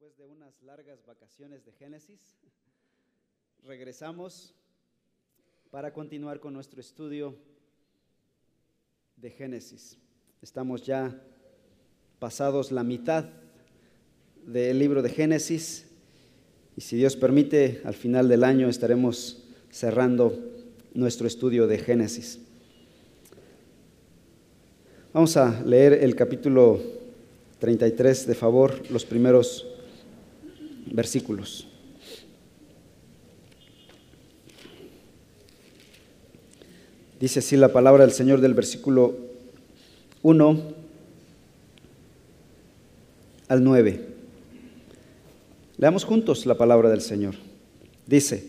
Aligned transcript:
Después 0.00 0.16
de 0.16 0.32
unas 0.32 0.62
largas 0.62 1.04
vacaciones 1.04 1.62
de 1.66 1.72
Génesis, 1.72 2.38
regresamos 3.66 4.54
para 5.70 5.92
continuar 5.92 6.40
con 6.40 6.54
nuestro 6.54 6.80
estudio 6.80 7.34
de 9.16 9.28
Génesis. 9.28 9.98
Estamos 10.40 10.86
ya 10.86 11.22
pasados 12.18 12.72
la 12.72 12.82
mitad 12.82 13.26
del 14.46 14.78
libro 14.78 15.02
de 15.02 15.10
Génesis 15.10 15.86
y 16.78 16.80
si 16.80 16.96
Dios 16.96 17.14
permite, 17.14 17.82
al 17.84 17.92
final 17.94 18.26
del 18.26 18.44
año 18.44 18.70
estaremos 18.70 19.44
cerrando 19.68 20.32
nuestro 20.94 21.26
estudio 21.26 21.66
de 21.66 21.76
Génesis. 21.76 22.38
Vamos 25.12 25.36
a 25.36 25.60
leer 25.62 25.92
el 25.92 26.16
capítulo 26.16 26.80
33 27.58 28.26
de 28.26 28.34
favor, 28.34 28.90
los 28.90 29.04
primeros 29.04 29.69
versículos. 30.86 31.66
Dice 37.18 37.40
así 37.40 37.56
la 37.56 37.72
palabra 37.72 38.04
del 38.04 38.14
Señor 38.14 38.40
del 38.40 38.54
versículo 38.54 39.14
1 40.22 40.60
al 43.48 43.62
9. 43.62 44.06
Leamos 45.76 46.04
juntos 46.04 46.46
la 46.46 46.56
palabra 46.56 46.88
del 46.88 47.02
Señor. 47.02 47.34
Dice, 48.06 48.48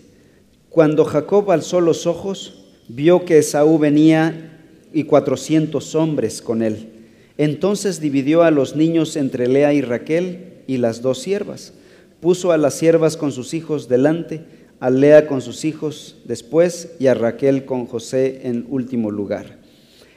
cuando 0.69 1.03
Jacob 1.03 1.51
alzó 1.51 1.81
los 1.81 2.07
ojos, 2.07 2.63
vio 2.87 3.25
que 3.25 3.39
Esaú 3.39 3.77
venía 3.77 4.57
y 4.93 5.03
cuatrocientos 5.03 5.93
hombres 5.95 6.41
con 6.41 6.61
él. 6.61 6.89
Entonces 7.37 7.99
dividió 7.99 8.43
a 8.43 8.51
los 8.51 8.75
niños 8.75 9.17
entre 9.17 9.47
Lea 9.47 9.73
y 9.73 9.81
Raquel 9.81 10.63
y 10.67 10.77
las 10.77 11.01
dos 11.01 11.19
siervas 11.19 11.73
Puso 12.21 12.51
a 12.51 12.57
las 12.57 12.75
siervas 12.75 13.17
con 13.17 13.31
sus 13.31 13.53
hijos 13.53 13.89
delante, 13.89 14.41
a 14.79 14.89
Lea 14.89 15.27
con 15.27 15.41
sus 15.41 15.65
hijos 15.65 16.17
después 16.25 16.93
y 16.99 17.07
a 17.07 17.13
Raquel 17.13 17.65
con 17.65 17.87
José 17.87 18.41
en 18.43 18.65
último 18.69 19.11
lugar. 19.11 19.59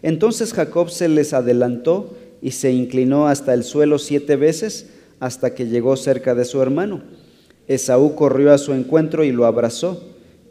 Entonces 0.02 0.52
Jacob 0.52 0.90
se 0.90 1.08
les 1.08 1.32
adelantó 1.32 2.14
y 2.42 2.50
se 2.50 2.72
inclinó 2.72 3.26
hasta 3.26 3.54
el 3.54 3.64
suelo 3.64 3.98
siete 3.98 4.36
veces 4.36 4.90
hasta 5.18 5.54
que 5.54 5.66
llegó 5.66 5.96
cerca 5.96 6.34
de 6.34 6.44
su 6.44 6.60
hermano. 6.60 7.02
Esaú 7.66 8.14
corrió 8.14 8.52
a 8.52 8.58
su 8.58 8.74
encuentro 8.74 9.24
y 9.24 9.32
lo 9.32 9.46
abrazó, 9.46 10.02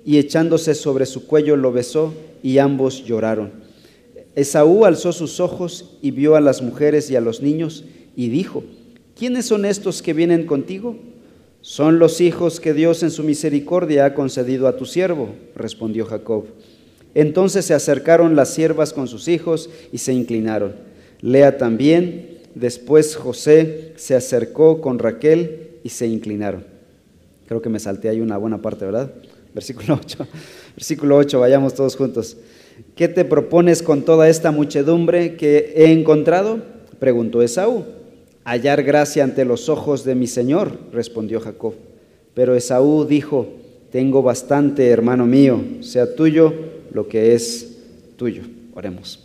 y 0.04 0.17
echándose 0.17 0.73
sobre 0.73 1.06
su 1.06 1.28
cuello 1.28 1.56
lo 1.56 1.72
besó, 1.72 2.14
y 2.42 2.58
ambos 2.58 3.06
lloraron. 3.06 3.52
Esaú 4.36 4.86
alzó 4.86 5.14
sus 5.14 5.40
ojos 5.40 5.98
y 6.02 6.10
vio 6.10 6.36
a 6.36 6.42
las 6.42 6.64
mujeres 6.64 7.12
y 7.12 7.16
a 7.16 7.22
los 7.22 7.42
niños, 7.42 7.86
y 8.16 8.30
dijo, 8.30 8.64
¿quiénes 9.16 9.45
son 9.45 9.66
estos 9.66 10.02
que 10.02 10.14
vienen 10.14 10.48
contigo? 10.48 10.98
Son 11.64 11.97
los 11.97 12.19
hijos 12.19 12.59
que 12.59 12.73
Dios 12.73 13.03
en 13.03 13.11
su 13.11 13.23
misericordia 13.23 14.03
ha 14.03 14.14
concedido 14.14 14.67
a 14.67 14.75
tu 14.75 14.86
siervo, 14.86 15.30
respondió 15.56 16.05
Jacob. 16.05 16.44
Entonces 17.16 17.64
se 17.64 17.73
acercaron 17.73 18.36
las 18.36 18.53
siervas 18.53 18.92
con 18.92 19.08
sus 19.08 19.30
hijos 19.30 19.70
y 19.94 20.00
se 20.00 20.11
inclinaron. 20.11 20.75
Lea 21.22 21.58
también, 21.58 22.39
después 22.53 23.16
José 23.16 23.94
se 23.95 24.14
acercó 24.14 24.81
con 24.81 25.00
Raquel 25.00 25.70
y 25.86 25.89
se 25.89 26.05
inclinaron. 26.05 26.66
Creo 27.47 27.61
que 27.61 27.70
me 27.70 27.80
salté 27.80 28.09
ahí 28.09 28.20
una 28.20 28.36
buena 28.36 28.61
parte, 28.61 28.83
¿verdad? 28.83 29.14
Versículo 29.53 29.98
8. 30.03 30.27
Versículo 30.75 31.16
8, 31.16 31.39
vayamos 31.39 31.73
todos 31.73 31.95
juntos. 31.95 32.36
¿Qué 32.98 33.08
te 33.08 33.23
propones 33.23 33.81
con 33.81 34.02
toda 34.02 34.27
esta 34.27 34.52
muchedumbre 34.52 35.38
que 35.38 35.72
he 35.77 35.94
encontrado? 35.94 36.59
Preguntó 37.00 37.42
Esaú 37.42 37.86
hallar 38.44 38.83
gracia 38.83 39.23
ante 39.23 39.45
los 39.45 39.69
ojos 39.69 40.03
de 40.03 40.16
mi 40.16 40.27
Señor, 40.27 40.77
respondió 40.91 41.39
Jacob. 41.39 41.73
Pero 42.33 42.55
Esaú 42.55 43.05
dijo, 43.05 43.47
tengo 43.91 44.23
bastante, 44.23 44.89
hermano 44.89 45.25
mío, 45.25 45.61
sea 45.81 46.16
tuyo 46.16 46.53
lo 46.91 47.08
que 47.08 47.33
es 47.33 47.77
tuyo. 48.17 48.43
Oremos. 48.73 49.20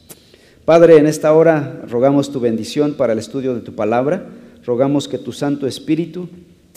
Padre, 0.64 0.98
en 0.98 1.06
esta 1.06 1.32
hora 1.32 1.82
rogamos 1.88 2.30
tu 2.30 2.40
bendición 2.40 2.94
para 2.94 3.14
el 3.14 3.18
estudio 3.18 3.54
de 3.54 3.62
tu 3.62 3.74
palabra. 3.74 4.26
Rogamos 4.66 5.08
que 5.08 5.16
tu 5.16 5.32
Santo 5.32 5.66
Espíritu, 5.66 6.28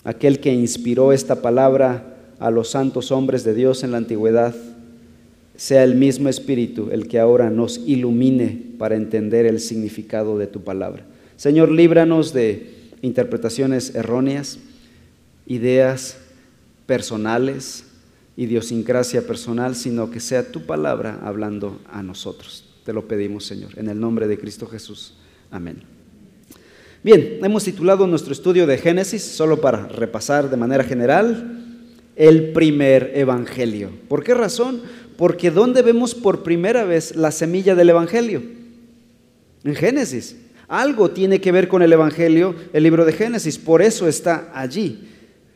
aquel 0.06 0.40
que 0.40 0.54
inspiró 0.54 1.12
esta 1.12 1.42
palabra 1.42 2.16
a 2.40 2.50
los 2.50 2.70
santos 2.70 3.12
hombres 3.12 3.44
de 3.44 3.54
Dios 3.54 3.84
en 3.84 3.92
la 3.92 3.98
antigüedad, 3.98 4.56
sea 5.58 5.84
el 5.84 5.96
mismo 5.96 6.30
Espíritu 6.30 6.90
el 6.92 7.10
que 7.10 7.20
ahora 7.20 7.50
nos 7.50 7.82
ilumine 7.86 8.58
para 8.78 8.96
entender 8.96 9.46
el 9.46 9.60
significado 9.60 10.38
de 10.38 10.48
tu 10.48 10.62
palabra. 10.62 11.04
Señor, 11.42 11.72
líbranos 11.72 12.34
de 12.34 12.92
interpretaciones 13.02 13.96
erróneas, 13.96 14.60
ideas 15.48 16.18
personales, 16.86 17.84
idiosincrasia 18.38 19.26
personal, 19.26 19.76
sino 19.76 20.12
que 20.12 20.20
sea 20.20 20.52
tu 20.52 20.68
palabra 20.68 21.20
hablando 21.24 21.82
a 21.92 22.04
nosotros. 22.04 22.70
Te 22.86 22.94
lo 22.94 23.08
pedimos, 23.08 23.44
Señor, 23.48 23.72
en 23.76 23.90
el 23.90 24.00
nombre 24.00 24.28
de 24.28 24.38
Cristo 24.38 24.68
Jesús. 24.68 25.16
Amén. 25.50 25.82
Bien, 27.02 27.40
hemos 27.42 27.64
titulado 27.64 28.06
nuestro 28.06 28.34
estudio 28.34 28.68
de 28.68 28.78
Génesis, 28.78 29.24
solo 29.24 29.62
para 29.62 29.88
repasar 29.88 30.48
de 30.48 30.58
manera 30.58 30.84
general, 30.84 31.60
el 32.18 32.52
primer 32.52 33.14
evangelio. 33.16 33.90
¿Por 34.08 34.24
qué 34.24 34.36
razón? 34.36 34.84
Porque 35.18 35.50
¿dónde 35.50 35.82
vemos 35.82 36.14
por 36.14 36.44
primera 36.44 36.84
vez 36.84 37.16
la 37.16 37.32
semilla 37.32 37.74
del 37.74 37.90
evangelio? 37.90 38.44
En 39.64 39.74
Génesis. 39.74 40.36
Algo 40.72 41.12
tiene 41.12 41.42
que 41.42 41.52
ver 41.52 41.68
con 41.68 41.82
el 41.82 41.92
Evangelio, 41.92 42.56
el 42.72 42.84
libro 42.84 43.04
de 43.04 43.12
Génesis, 43.12 43.58
por 43.58 43.82
eso 43.82 44.08
está 44.08 44.52
allí. 44.54 45.06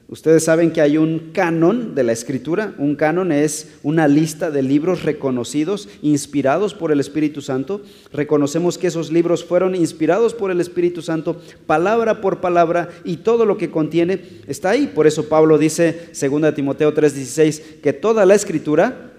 Ustedes 0.10 0.44
saben 0.44 0.72
que 0.72 0.82
hay 0.82 0.98
un 0.98 1.32
canon 1.32 1.96
de 1.96 2.04
la 2.04 2.12
escritura. 2.12 2.76
Un 2.78 2.98
canon 2.98 3.32
es 3.32 3.78
una 3.82 4.10
lista 4.10 4.52
de 4.52 4.62
libros 4.62 5.04
reconocidos, 5.04 5.88
inspirados 6.02 6.74
por 6.74 6.92
el 6.92 7.00
Espíritu 7.00 7.42
Santo. 7.42 7.82
Reconocemos 8.12 8.78
que 8.78 8.88
esos 8.88 9.10
libros 9.10 9.46
fueron 9.46 9.74
inspirados 9.74 10.34
por 10.34 10.52
el 10.52 10.60
Espíritu 10.60 11.02
Santo, 11.02 11.42
palabra 11.66 12.20
por 12.20 12.42
palabra, 12.42 12.90
y 13.06 13.16
todo 13.18 13.46
lo 13.46 13.58
que 13.58 13.72
contiene 13.72 14.22
está 14.48 14.72
ahí. 14.72 14.92
Por 14.94 15.08
eso 15.08 15.30
Pablo 15.30 15.58
dice, 15.58 16.10
2 16.12 16.54
Timoteo 16.54 16.94
3:16, 16.94 17.80
que 17.82 17.94
toda 17.94 18.26
la 18.26 18.36
escritura 18.36 19.15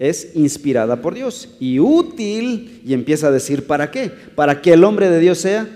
es 0.00 0.34
inspirada 0.34 1.02
por 1.02 1.14
Dios 1.14 1.50
y 1.60 1.78
útil, 1.78 2.80
y 2.84 2.94
empieza 2.94 3.28
a 3.28 3.30
decir, 3.30 3.66
¿para 3.66 3.90
qué? 3.90 4.10
Para 4.34 4.62
que 4.62 4.72
el 4.72 4.82
hombre 4.82 5.10
de 5.10 5.20
Dios 5.20 5.38
sea 5.38 5.68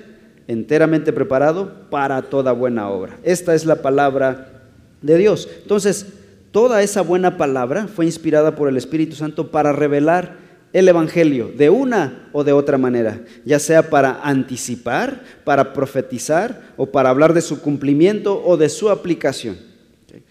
enteramente 0.49 1.13
preparado 1.13 1.89
para 1.91 2.23
toda 2.23 2.53
buena 2.53 2.89
obra. 2.89 3.19
Esta 3.23 3.55
es 3.55 3.67
la 3.67 3.83
palabra 3.83 4.63
de 5.03 5.19
Dios. 5.19 5.47
Entonces, 5.61 6.07
toda 6.53 6.83
esa 6.83 7.03
buena 7.03 7.37
palabra 7.37 7.87
fue 7.87 8.07
inspirada 8.07 8.57
por 8.57 8.71
el 8.71 8.79
Espíritu 8.79 9.15
Santo 9.15 9.51
para 9.51 9.73
revelar 9.73 10.39
el 10.73 10.89
Evangelio 10.89 11.53
de 11.55 11.69
una 11.69 12.31
o 12.33 12.45
de 12.45 12.53
otra 12.53 12.79
manera, 12.79 13.21
ya 13.45 13.59
sea 13.59 13.91
para 13.91 14.23
anticipar, 14.23 15.23
para 15.45 15.75
profetizar 15.75 16.73
o 16.79 16.87
para 16.87 17.11
hablar 17.11 17.35
de 17.35 17.43
su 17.43 17.61
cumplimiento 17.61 18.43
o 18.43 18.57
de 18.57 18.71
su 18.71 18.89
aplicación. 18.89 19.59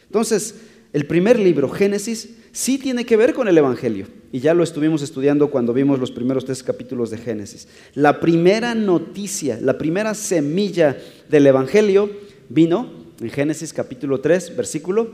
Entonces, 0.08 0.56
el 0.94 1.06
primer 1.06 1.40
libro, 1.40 1.70
Génesis, 1.70 2.38
sí 2.54 2.78
tiene 2.78 3.06
que 3.06 3.18
ver 3.18 3.34
con 3.34 3.50
el 3.50 3.58
Evangelio. 3.58 4.08
Y 4.32 4.40
ya 4.40 4.54
lo 4.54 4.64
estuvimos 4.64 5.02
estudiando 5.02 5.52
cuando 5.52 5.74
vimos 5.74 6.00
los 6.00 6.12
primeros 6.12 6.46
tres 6.46 6.64
capítulos 6.64 7.10
de 7.10 7.18
Génesis. 7.18 7.68
La 7.94 8.22
primera 8.22 8.74
noticia, 8.74 9.60
la 9.62 9.78
primera 9.78 10.14
semilla 10.14 10.98
del 11.30 11.46
Evangelio 11.48 12.10
vino 12.48 12.90
en 13.20 13.30
Génesis 13.30 13.74
capítulo 13.74 14.22
3, 14.22 14.56
versículo 14.56 15.12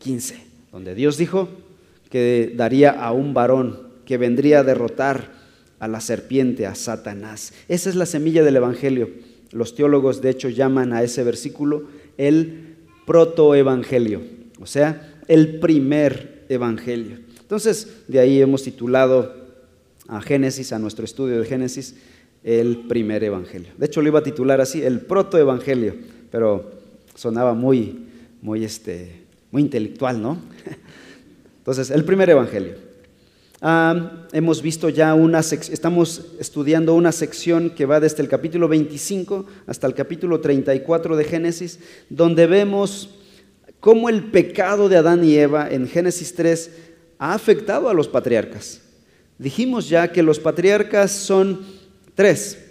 15, 0.00 0.36
donde 0.70 0.94
Dios 0.94 1.16
dijo 1.16 1.48
que 2.10 2.52
daría 2.54 2.90
a 2.90 3.12
un 3.12 3.34
varón 3.34 3.88
que 4.04 4.18
vendría 4.18 4.60
a 4.60 4.64
derrotar 4.64 5.32
a 5.78 5.88
la 5.88 6.00
serpiente, 6.00 6.66
a 6.66 6.74
Satanás. 6.74 7.52
Esa 7.68 7.90
es 7.90 7.96
la 7.96 8.06
semilla 8.06 8.44
del 8.44 8.56
Evangelio. 8.56 9.10
Los 9.50 9.74
teólogos 9.74 10.20
de 10.20 10.30
hecho 10.30 10.48
llaman 10.48 10.92
a 10.92 11.02
ese 11.02 11.24
versículo 11.24 11.88
el 12.18 12.76
protoevangelio, 13.06 14.22
o 14.60 14.66
sea, 14.66 15.20
el 15.28 15.58
primer 15.60 16.33
evangelio. 16.48 17.18
Entonces, 17.40 18.02
de 18.08 18.20
ahí 18.20 18.40
hemos 18.40 18.62
titulado 18.62 19.34
a 20.08 20.20
Génesis, 20.20 20.72
a 20.72 20.78
nuestro 20.78 21.04
estudio 21.04 21.40
de 21.40 21.46
Génesis, 21.46 21.96
el 22.42 22.84
primer 22.88 23.24
evangelio. 23.24 23.72
De 23.78 23.86
hecho, 23.86 24.02
lo 24.02 24.08
iba 24.08 24.18
a 24.18 24.22
titular 24.22 24.60
así, 24.60 24.82
el 24.82 25.00
protoevangelio, 25.00 25.94
pero 26.30 26.70
sonaba 27.14 27.54
muy, 27.54 28.06
muy, 28.42 28.64
este, 28.64 29.22
muy 29.50 29.62
intelectual, 29.62 30.20
¿no? 30.20 30.38
Entonces, 31.58 31.90
el 31.90 32.04
primer 32.04 32.28
evangelio. 32.28 32.74
hemos 34.32 34.60
visto 34.60 34.90
ya 34.90 35.14
una 35.14 35.40
estamos 35.40 36.32
estudiando 36.38 36.94
una 36.94 37.12
sección 37.12 37.70
que 37.70 37.86
va 37.86 38.00
desde 38.00 38.22
el 38.22 38.28
capítulo 38.28 38.68
25 38.68 39.46
hasta 39.66 39.86
el 39.86 39.94
capítulo 39.94 40.40
34 40.40 41.16
de 41.16 41.24
Génesis, 41.24 41.78
donde 42.10 42.46
vemos 42.46 43.08
cómo 43.84 44.08
el 44.08 44.22
pecado 44.30 44.88
de 44.88 44.96
Adán 44.96 45.22
y 45.24 45.36
Eva 45.36 45.68
en 45.70 45.86
Génesis 45.86 46.34
3 46.34 46.70
ha 47.18 47.34
afectado 47.34 47.90
a 47.90 47.92
los 47.92 48.08
patriarcas. 48.08 48.80
Dijimos 49.36 49.90
ya 49.90 50.10
que 50.10 50.22
los 50.22 50.40
patriarcas 50.40 51.12
son 51.12 51.60
tres, 52.14 52.64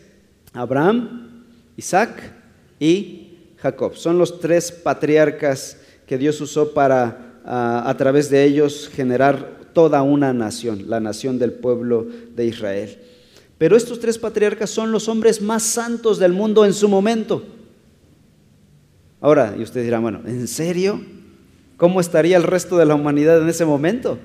Abraham, 0.54 1.44
Isaac 1.77 2.33
y 2.80 3.38
Jacob. 3.57 3.95
Son 3.95 4.18
los 4.18 4.39
tres 4.39 4.71
patriarcas 4.71 5.77
que 6.07 6.18
Dios 6.18 6.42
usó 6.42 6.74
para 6.74 7.36
a, 7.45 7.88
a 7.88 7.95
través 7.95 8.31
de 8.31 8.44
ellos 8.44 8.89
generar 8.92 9.69
toda 9.71 10.01
una 10.01 10.33
nación, 10.33 10.89
la 10.89 11.00
nación 11.00 11.38
del 11.38 11.51
pueblo 11.51 12.07
de 12.36 12.48
Israel. 12.48 12.98
Pero 13.60 13.77
estos 13.77 14.00
tres 14.00 14.18
patriarcas 14.18 14.71
son 14.71 14.92
los 14.92 15.07
hombres 15.07 15.44
más 15.44 15.62
santos 15.62 16.18
del 16.18 16.33
mundo 16.33 16.65
en 16.65 16.74
su 16.74 16.89
momento. 16.89 17.44
Ahora, 19.23 19.55
y 19.57 19.63
usted 19.63 19.83
dirá, 19.85 19.99
bueno, 19.99 20.19
¿en 20.25 20.49
serio? 20.49 21.01
¿Cómo 21.77 22.01
estaría 22.01 22.35
el 22.35 22.43
resto 22.43 22.77
de 22.77 22.85
la 22.85 22.93
humanidad 22.93 23.41
en 23.41 23.47
ese 23.47 23.63
momento? 23.63 24.19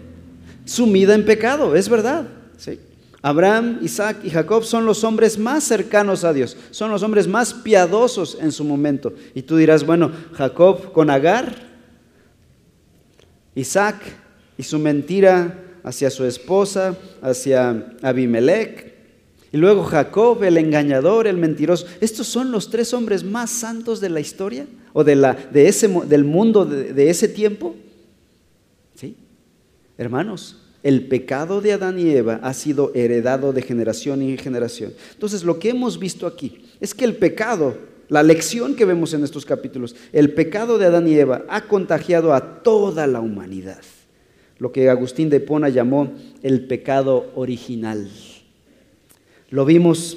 Sumida 0.65 1.15
en 1.15 1.25
pecado, 1.25 1.77
es 1.77 1.89
verdad. 1.89 2.27
¿sí? 2.57 2.81
Abraham, 3.23 3.79
Isaac 3.81 4.17
y 4.25 4.31
Jacob 4.31 4.65
son 4.65 4.87
los 4.87 5.05
hombres 5.05 5.39
más 5.39 5.63
cercanos 5.63 6.25
a 6.25 6.33
Dios, 6.33 6.57
son 6.73 6.91
los 6.91 7.05
hombres 7.05 7.29
más 7.29 7.55
piadosos 7.55 8.39
en 8.41 8.51
su 8.51 8.65
momento. 8.65 9.13
Y 9.37 9.43
tú 9.43 9.57
dirás, 9.57 9.87
bueno, 9.87 10.11
Jacob 10.33 10.91
con 10.91 11.11
Agar, 11.11 11.55
Isaac 13.55 14.01
y 14.57 14.65
su 14.65 14.81
mentira 14.81 15.61
hacia 15.85 16.11
su 16.11 16.25
esposa, 16.25 16.97
hacia 17.23 17.95
Abimelech, 18.03 18.95
y 19.53 19.59
luego 19.59 19.85
Jacob, 19.85 20.43
el 20.43 20.57
engañador, 20.57 21.29
el 21.29 21.37
mentiroso. 21.37 21.87
Estos 22.01 22.27
son 22.27 22.51
los 22.51 22.69
tres 22.69 22.93
hombres 22.93 23.23
más 23.23 23.51
santos 23.51 24.01
de 24.01 24.11
la 24.11 24.19
historia 24.19 24.67
o 24.93 25.05
de 25.05 25.17
la, 25.17 25.35
de 25.35 25.69
ese, 25.69 25.89
del 25.89 26.25
mundo 26.25 26.65
de, 26.65 26.93
de 26.93 27.11
ese 27.11 27.29
tiempo. 27.29 27.75
¿Sí? 28.95 29.17
Hermanos, 29.97 30.57
el 30.83 31.09
pecado 31.09 31.61
de 31.61 31.73
Adán 31.73 31.99
y 31.99 32.11
Eva 32.11 32.41
ha 32.43 32.55
sido 32.55 32.93
heredado 32.95 33.53
de 33.53 33.63
generación 33.63 34.23
en 34.23 34.39
generación. 34.39 34.93
Entonces, 35.13 35.45
lo 35.45 35.59
que 35.59 35.71
hemos 35.71 35.99
visto 35.99 36.27
aquí 36.27 36.65
es 36.81 36.95
que 36.95 37.05
el 37.05 37.17
pecado, 37.17 37.77
la 38.09 38.23
lección 38.23 38.77
que 38.77 38.85
vemos 38.85 39.13
en 39.13 39.25
estos 39.25 39.45
capítulos, 39.45 39.97
el 40.13 40.33
pecado 40.33 40.79
de 40.79 40.87
Adán 40.87 41.09
y 41.09 41.15
Eva 41.15 41.45
ha 41.49 41.63
contagiado 41.63 42.33
a 42.33 42.63
toda 42.63 43.07
la 43.07 43.21
humanidad. 43.21 43.83
Lo 44.59 44.73
que 44.73 44.89
Agustín 44.89 45.31
de 45.31 45.41
Pona 45.41 45.69
llamó 45.69 46.13
el 46.43 46.67
pecado 46.67 47.31
original. 47.35 48.09
Lo 49.51 49.65
vimos 49.65 50.17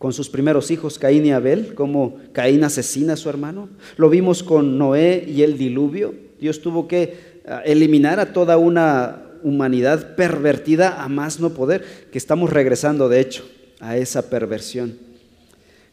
con 0.00 0.14
sus 0.14 0.30
primeros 0.30 0.70
hijos, 0.70 0.98
Caín 0.98 1.26
y 1.26 1.32
Abel, 1.32 1.74
cómo 1.74 2.16
Caín 2.32 2.64
asesina 2.64 3.12
a 3.12 3.16
su 3.18 3.28
hermano. 3.28 3.68
Lo 3.98 4.08
vimos 4.08 4.42
con 4.42 4.78
Noé 4.78 5.26
y 5.28 5.42
el 5.42 5.58
diluvio. 5.58 6.14
Dios 6.40 6.62
tuvo 6.62 6.88
que 6.88 7.42
ah, 7.46 7.60
eliminar 7.66 8.18
a 8.18 8.32
toda 8.32 8.56
una 8.56 9.24
humanidad 9.42 10.16
pervertida 10.16 11.02
a 11.02 11.08
más 11.10 11.38
no 11.38 11.50
poder, 11.50 11.84
que 12.10 12.16
estamos 12.16 12.48
regresando 12.48 13.10
de 13.10 13.20
hecho 13.20 13.44
a 13.78 13.98
esa 13.98 14.30
perversión. 14.30 14.96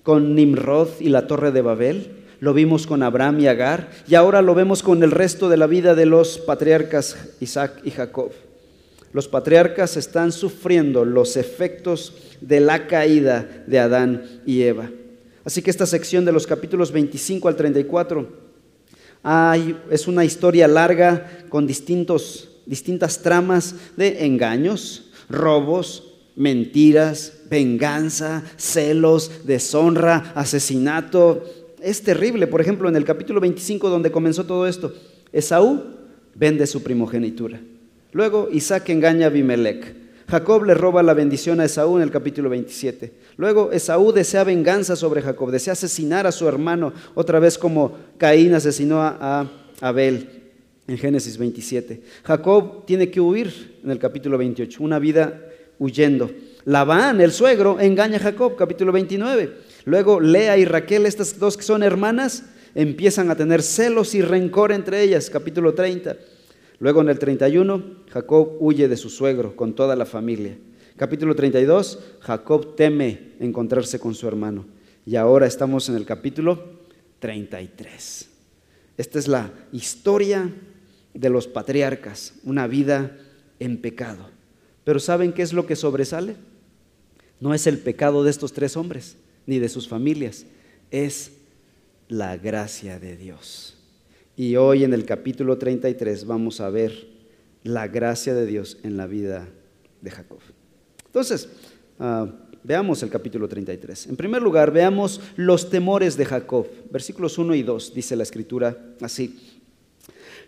Con 0.03 0.35
Nimrod 0.35 0.87
y 1.01 1.09
la 1.09 1.27
torre 1.27 1.51
de 1.51 1.61
Babel, 1.61 2.11
lo 2.39 2.53
vimos 2.53 2.87
con 2.87 3.03
Abraham 3.03 3.41
y 3.41 3.47
Agar, 3.47 3.89
y 4.07 4.15
ahora 4.15 4.41
lo 4.41 4.55
vemos 4.55 4.83
con 4.83 5.03
el 5.03 5.11
resto 5.11 5.49
de 5.49 5.57
la 5.57 5.67
vida 5.67 5.95
de 5.95 6.05
los 6.05 6.37
patriarcas 6.37 7.17
Isaac 7.41 7.81
y 7.83 7.91
Jacob. 7.91 8.31
Los 9.13 9.27
patriarcas 9.27 9.97
están 9.97 10.31
sufriendo 10.31 11.05
los 11.05 11.37
efectos 11.37 12.13
de 12.41 12.59
la 12.59 12.87
caída 12.87 13.63
de 13.65 13.79
Adán 13.79 14.41
y 14.45 14.63
Eva. 14.63 14.89
Así 15.43 15.61
que 15.61 15.71
esta 15.71 15.85
sección 15.85 16.25
de 16.25 16.33
los 16.33 16.45
capítulos 16.45 16.91
25 16.91 17.47
al 17.47 17.55
34 17.55 18.47
hay, 19.23 19.77
es 19.89 20.07
una 20.07 20.25
historia 20.25 20.67
larga 20.67 21.45
con 21.49 21.65
distintos, 21.65 22.49
distintas 22.65 23.21
tramas 23.21 23.75
de 23.95 24.25
engaños, 24.25 25.11
robos, 25.29 26.15
mentiras, 26.35 27.33
venganza, 27.49 28.43
celos, 28.57 29.31
deshonra, 29.45 30.33
asesinato. 30.35 31.43
Es 31.81 32.03
terrible, 32.03 32.47
por 32.47 32.61
ejemplo, 32.61 32.87
en 32.87 32.95
el 32.95 33.05
capítulo 33.05 33.39
25 33.39 33.89
donde 33.89 34.11
comenzó 34.11 34.45
todo 34.45 34.67
esto, 34.67 34.93
Esaú 35.31 35.83
vende 36.35 36.67
su 36.67 36.83
primogenitura. 36.83 37.59
Luego 38.11 38.49
Isaac 38.51 38.89
engaña 38.89 39.27
a 39.27 39.29
Abimelech. 39.29 39.95
Jacob 40.29 40.63
le 40.65 40.73
roba 40.73 41.03
la 41.03 41.13
bendición 41.13 41.61
a 41.61 41.65
Esaú 41.65 41.97
en 41.97 42.03
el 42.03 42.11
capítulo 42.11 42.49
27. 42.49 43.13
Luego 43.37 43.71
Esaú 43.71 44.11
desea 44.11 44.43
venganza 44.43 44.95
sobre 44.95 45.21
Jacob, 45.21 45.51
desea 45.51 45.73
asesinar 45.73 46.27
a 46.27 46.33
su 46.33 46.47
hermano, 46.47 46.91
otra 47.15 47.39
vez 47.39 47.57
como 47.57 47.97
Caín 48.17 48.53
asesinó 48.53 49.01
a 49.01 49.49
Abel 49.79 50.37
en 50.87 50.97
Génesis 50.97 51.37
27. 51.37 52.01
Jacob 52.23 52.85
tiene 52.85 53.09
que 53.09 53.21
huir 53.21 53.79
en 53.83 53.91
el 53.91 53.99
capítulo 53.99 54.37
28, 54.37 54.83
una 54.83 54.99
vida 54.99 55.41
huyendo. 55.79 56.31
Labán, 56.65 57.21
el 57.21 57.31
suegro, 57.31 57.79
engaña 57.79 58.17
a 58.17 58.21
Jacob, 58.21 58.55
capítulo 58.57 58.91
29. 58.91 59.51
Luego 59.85 60.19
Lea 60.19 60.57
y 60.57 60.65
Raquel, 60.65 61.05
estas 61.05 61.39
dos 61.39 61.55
que 61.55 61.63
son 61.63 61.83
hermanas, 61.83 62.43
empiezan 62.75 63.31
a 63.31 63.35
tener 63.35 63.61
celos 63.61 64.15
y 64.15 64.21
rencor 64.21 64.71
entre 64.71 65.01
ellas, 65.01 65.29
capítulo 65.29 65.73
30. 65.73 66.17
Luego 66.79 67.01
en 67.01 67.09
el 67.09 67.17
31, 67.17 67.83
Jacob 68.09 68.57
huye 68.59 68.87
de 68.87 68.97
su 68.97 69.09
suegro 69.09 69.55
con 69.55 69.73
toda 69.73 69.95
la 69.95 70.05
familia. 70.05 70.57
Capítulo 70.95 71.35
32, 71.35 71.99
Jacob 72.19 72.75
teme 72.75 73.33
encontrarse 73.39 73.99
con 73.99 74.13
su 74.13 74.27
hermano. 74.27 74.65
Y 75.05 75.15
ahora 75.15 75.47
estamos 75.47 75.89
en 75.89 75.95
el 75.95 76.05
capítulo 76.05 76.77
33. 77.19 78.29
Esta 78.97 79.19
es 79.19 79.27
la 79.27 79.51
historia 79.71 80.51
de 81.13 81.29
los 81.29 81.47
patriarcas, 81.47 82.33
una 82.43 82.67
vida 82.67 83.17
en 83.59 83.77
pecado. 83.77 84.29
Pero 84.83 84.99
¿saben 84.99 85.33
qué 85.33 85.41
es 85.41 85.53
lo 85.53 85.65
que 85.65 85.75
sobresale? 85.75 86.35
No 87.39 87.53
es 87.53 87.67
el 87.67 87.79
pecado 87.79 88.23
de 88.23 88.31
estos 88.31 88.53
tres 88.53 88.77
hombres, 88.77 89.17
ni 89.45 89.59
de 89.59 89.69
sus 89.69 89.87
familias, 89.87 90.45
es 90.91 91.31
la 92.07 92.37
gracia 92.37 92.99
de 92.99 93.17
Dios. 93.17 93.76
Y 94.39 94.55
hoy 94.55 94.83
en 94.83 94.93
el 94.93 95.03
capítulo 95.03 95.57
33 95.57 96.27
vamos 96.27 96.61
a 96.61 96.69
ver 96.69 97.07
la 97.63 97.87
gracia 97.87 98.35
de 98.35 98.45
Dios 98.45 98.77
en 98.83 98.95
la 98.95 99.07
vida 99.07 99.49
de 99.99 100.11
Jacob. 100.11 100.37
Entonces, 101.07 101.49
uh, 101.97 102.27
veamos 102.63 103.01
el 103.01 103.09
capítulo 103.09 103.47
33. 103.47 104.05
En 104.05 104.15
primer 104.15 104.43
lugar, 104.43 104.69
veamos 104.69 105.21
los 105.37 105.71
temores 105.71 106.17
de 106.17 106.25
Jacob. 106.25 106.67
Versículos 106.91 107.39
1 107.39 107.55
y 107.55 107.63
2 107.63 107.95
dice 107.95 108.15
la 108.15 108.21
escritura 108.21 108.77
así. 109.01 109.57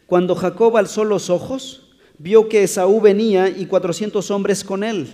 Cuando 0.05 0.35
Jacob 0.35 0.77
alzó 0.77 1.03
los 1.03 1.31
ojos, 1.31 1.95
vio 2.19 2.47
que 2.47 2.61
Esaú 2.61 3.01
venía 3.01 3.49
y 3.49 3.65
cuatrocientos 3.65 4.29
hombres 4.29 4.63
con 4.63 4.83
él. 4.83 5.07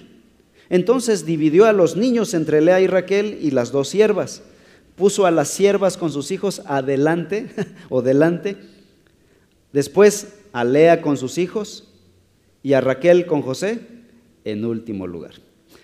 Entonces 0.68 1.26
dividió 1.26 1.64
a 1.64 1.72
los 1.72 1.96
niños 1.96 2.34
entre 2.34 2.60
Lea 2.60 2.82
y 2.82 2.88
Raquel 2.88 3.40
y 3.42 3.52
las 3.52 3.72
dos 3.72 3.88
siervas 3.88 4.44
puso 4.96 5.26
a 5.26 5.32
las 5.32 5.50
siervas 5.50 5.98
con 5.98 6.12
sus 6.12 6.32
hijos 6.32 6.62
adelante 6.66 7.50
o 7.90 8.02
delante, 8.02 8.58
después 9.74 10.36
a 10.54 10.64
Lea 10.64 11.02
con 11.02 11.18
sus 11.18 11.38
hijos 11.38 11.90
y 12.64 12.74
a 12.74 12.82
Raquel 12.82 13.26
con 13.26 13.42
José 13.42 13.80
en 14.46 14.66
último 14.66 15.08
lugar. 15.08 15.34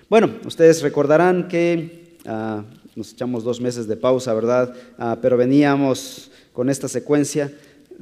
Bueno, 0.09 0.31
ustedes 0.45 0.81
recordarán 0.81 1.47
que 1.47 2.17
ah, 2.25 2.63
nos 2.95 3.13
echamos 3.13 3.43
dos 3.43 3.61
meses 3.61 3.87
de 3.87 3.97
pausa, 3.97 4.33
¿verdad? 4.33 4.73
Ah, 4.97 5.17
pero 5.21 5.37
veníamos 5.37 6.31
con 6.53 6.69
esta 6.69 6.87
secuencia 6.87 7.51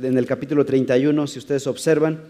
en 0.02 0.18
el 0.18 0.26
capítulo 0.26 0.66
31, 0.66 1.28
si 1.28 1.40
ustedes 1.40 1.68
observan. 1.68 2.24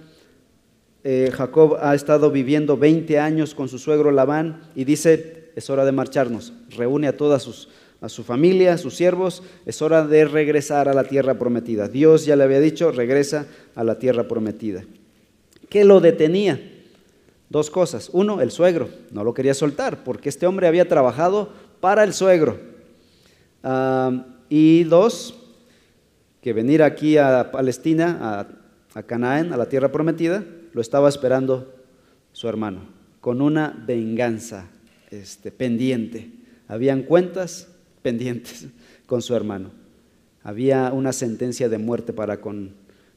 Eh, 1.04 1.32
Jacob 1.34 1.78
ha 1.82 1.96
estado 1.96 2.30
viviendo 2.30 2.76
20 2.78 3.20
años 3.20 3.56
con 3.56 3.70
su 3.70 3.80
suegro 3.80 4.12
Labán 4.12 4.62
y 4.76 4.84
dice, 4.84 5.52
es 5.56 5.70
hora 5.70 5.86
de 5.86 5.94
marcharnos, 5.94 6.52
reúne 6.70 7.08
a 7.08 7.16
todas 7.16 7.44
sus 7.44 7.70
a 8.02 8.10
su 8.10 8.24
familia, 8.24 8.74
a 8.74 8.78
sus 8.78 8.96
siervos, 8.96 9.44
es 9.66 9.82
hora 9.82 10.06
de 10.06 10.26
regresar 10.26 10.88
a 10.88 10.94
la 10.94 11.04
tierra 11.04 11.38
prometida. 11.38 11.88
Dios 11.88 12.26
ya 12.26 12.36
le 12.36 12.44
había 12.44 12.60
dicho, 12.60 12.92
regresa 12.92 13.46
a 13.76 13.84
la 13.84 14.00
tierra 14.00 14.28
prometida. 14.28 14.84
¿Qué 15.70 15.84
lo 15.84 16.00
detenía? 16.00 16.60
Dos 17.50 17.70
cosas. 17.70 18.10
Uno, 18.14 18.42
el 18.42 18.52
suegro. 18.52 18.90
No 19.12 19.24
lo 19.24 19.34
quería 19.34 19.54
soltar 19.54 20.04
porque 20.04 20.30
este 20.30 20.48
hombre 20.48 20.68
había 20.68 20.88
trabajado 20.88 21.50
para 21.80 22.04
el 22.04 22.14
suegro. 22.14 22.58
Ah, 23.64 24.26
y 24.50 24.84
dos, 24.86 25.36
que 26.42 26.54
venir 26.54 26.84
aquí 26.84 27.18
a 27.18 27.52
Palestina, 27.52 28.48
a, 28.94 29.04
Canaán, 29.04 29.54
a 29.54 29.58
la 29.58 29.70
tierra 29.70 29.92
prometida, 29.92 30.44
lo 30.74 30.82
estaba 30.82 31.08
esperando 31.08 31.74
su 32.34 32.50
hermano, 32.50 32.82
con 33.22 33.42
una 33.42 33.82
venganza 33.88 34.68
este, 35.10 35.52
pendiente. 35.52 36.32
Habían 36.68 37.04
cuentas 37.04 37.69
pendientes 38.02 38.68
con 39.06 39.22
su 39.22 39.36
hermano. 39.36 39.72
Había 40.44 40.92
una 40.94 41.14
sentencia 41.14 41.70
de 41.70 41.78
muerte 41.78 42.14
para 42.14 42.40
con 42.40 42.72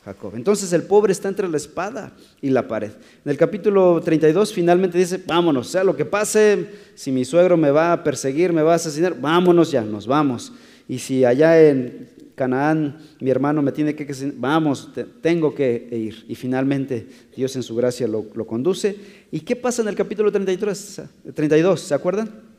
Jacob. 0.04 0.32
Entonces 0.34 0.72
el 0.72 0.82
pobre 0.82 1.12
está 1.12 1.28
entre 1.28 1.48
la 1.48 1.56
espada 1.56 2.12
y 2.40 2.50
la 2.50 2.66
pared. 2.66 2.90
En 3.24 3.30
el 3.30 3.36
capítulo 3.36 4.00
32 4.00 4.52
finalmente 4.52 4.98
dice, 4.98 5.22
vámonos, 5.24 5.68
sea 5.68 5.84
lo 5.84 5.96
que 5.96 6.04
pase, 6.04 6.66
si 6.94 7.12
mi 7.12 7.24
suegro 7.24 7.56
me 7.56 7.70
va 7.70 7.92
a 7.92 8.02
perseguir, 8.02 8.52
me 8.52 8.62
va 8.62 8.72
a 8.72 8.76
asesinar, 8.76 9.20
vámonos 9.20 9.70
ya, 9.70 9.82
nos 9.82 10.06
vamos. 10.06 10.52
Y 10.88 10.98
si 10.98 11.24
allá 11.24 11.60
en 11.62 12.08
Canaán 12.34 12.98
mi 13.20 13.30
hermano 13.30 13.62
me 13.62 13.70
tiene 13.70 13.94
que, 13.94 14.32
vamos, 14.36 14.90
tengo 15.20 15.54
que 15.54 15.88
ir. 15.92 16.24
Y 16.28 16.34
finalmente 16.34 17.06
Dios 17.36 17.54
en 17.54 17.62
su 17.62 17.76
gracia 17.76 18.08
lo, 18.08 18.26
lo 18.34 18.44
conduce. 18.44 18.96
¿Y 19.30 19.40
qué 19.40 19.54
pasa 19.54 19.82
en 19.82 19.88
el 19.88 19.94
capítulo 19.94 20.32
33, 20.32 21.02
32? 21.32 21.80
¿Se 21.80 21.94
acuerdan? 21.94 22.51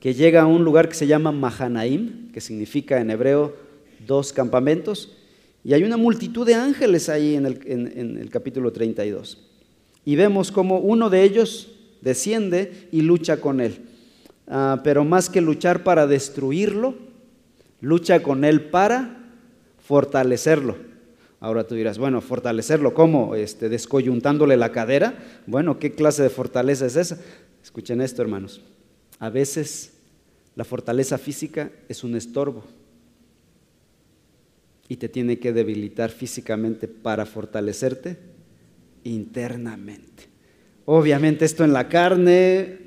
Que 0.00 0.14
llega 0.14 0.42
a 0.42 0.46
un 0.46 0.64
lugar 0.64 0.88
que 0.88 0.94
se 0.94 1.06
llama 1.06 1.30
Mahanaim, 1.30 2.32
que 2.32 2.40
significa 2.40 3.00
en 3.00 3.10
hebreo 3.10 3.54
dos 4.06 4.32
campamentos 4.32 5.16
y 5.62 5.74
hay 5.74 5.82
una 5.84 5.96
multitud 5.96 6.46
de 6.46 6.54
ángeles 6.54 7.08
ahí 7.08 7.36
en 7.36 7.46
el, 7.46 8.30
capítulo 8.30 8.72
32. 8.72 9.38
Y 10.04 10.16
vemos 10.16 10.50
como 10.50 10.78
uno 10.78 11.10
de 11.10 11.22
ellos 11.22 11.72
desciende 12.00 12.88
y 12.90 13.02
lucha 13.02 13.38
con 13.38 13.60
él. 13.60 13.82
Ah, 14.48 14.80
pero 14.82 15.04
más 15.04 15.28
que 15.28 15.42
luchar 15.42 15.84
para 15.84 16.06
destruirlo, 16.06 16.94
lucha 17.80 18.22
con 18.22 18.44
él 18.44 18.70
para 18.70 19.18
fortalecerlo. 19.86 20.76
Ahora 21.40 21.64
tú 21.64 21.74
dirás, 21.74 21.98
bueno, 21.98 22.20
fortalecerlo, 22.20 22.94
¿cómo? 22.94 23.34
Este, 23.34 23.68
descoyuntándole 23.68 24.56
la 24.56 24.72
cadera. 24.72 25.14
Bueno, 25.46 25.78
¿qué 25.78 25.92
clase 25.92 26.22
de 26.22 26.30
fortaleza 26.30 26.86
es 26.86 26.96
esa? 26.96 27.18
Escuchen 27.62 28.00
esto, 28.00 28.22
hermanos. 28.22 28.62
A 29.20 29.28
veces 29.28 29.92
la 30.56 30.64
fortaleza 30.64 31.18
física 31.18 31.70
es 31.88 32.02
un 32.02 32.16
estorbo 32.16 32.64
y 34.88 34.96
te 34.96 35.08
tiene 35.08 35.38
que 35.38 35.52
debilitar 35.52 36.10
físicamente 36.10 36.88
para 36.88 37.26
fortalecerte 37.26 38.16
internamente. 39.04 40.24
Obviamente 40.86 41.44
esto 41.44 41.64
en 41.64 41.72
la 41.72 41.88
carne 41.88 42.78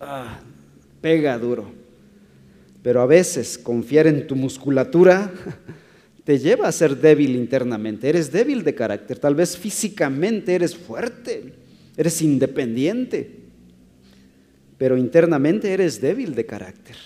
ah, 0.00 0.40
pega 1.00 1.38
duro, 1.38 1.70
pero 2.82 3.00
a 3.00 3.06
veces 3.06 3.56
confiar 3.56 4.08
en 4.08 4.26
tu 4.26 4.34
musculatura 4.34 5.32
te 6.24 6.38
lleva 6.38 6.68
a 6.68 6.72
ser 6.72 6.96
débil 6.96 7.36
internamente. 7.36 8.08
Eres 8.08 8.30
débil 8.32 8.64
de 8.64 8.74
carácter, 8.74 9.18
tal 9.18 9.36
vez 9.36 9.56
físicamente 9.56 10.56
eres 10.56 10.76
fuerte, 10.76 11.54
eres 11.96 12.20
independiente, 12.20 13.37
pero 14.78 14.96
internamente 14.96 15.72
eres 15.72 16.00
débil 16.00 16.34
de 16.34 16.46
carácter. 16.46 16.96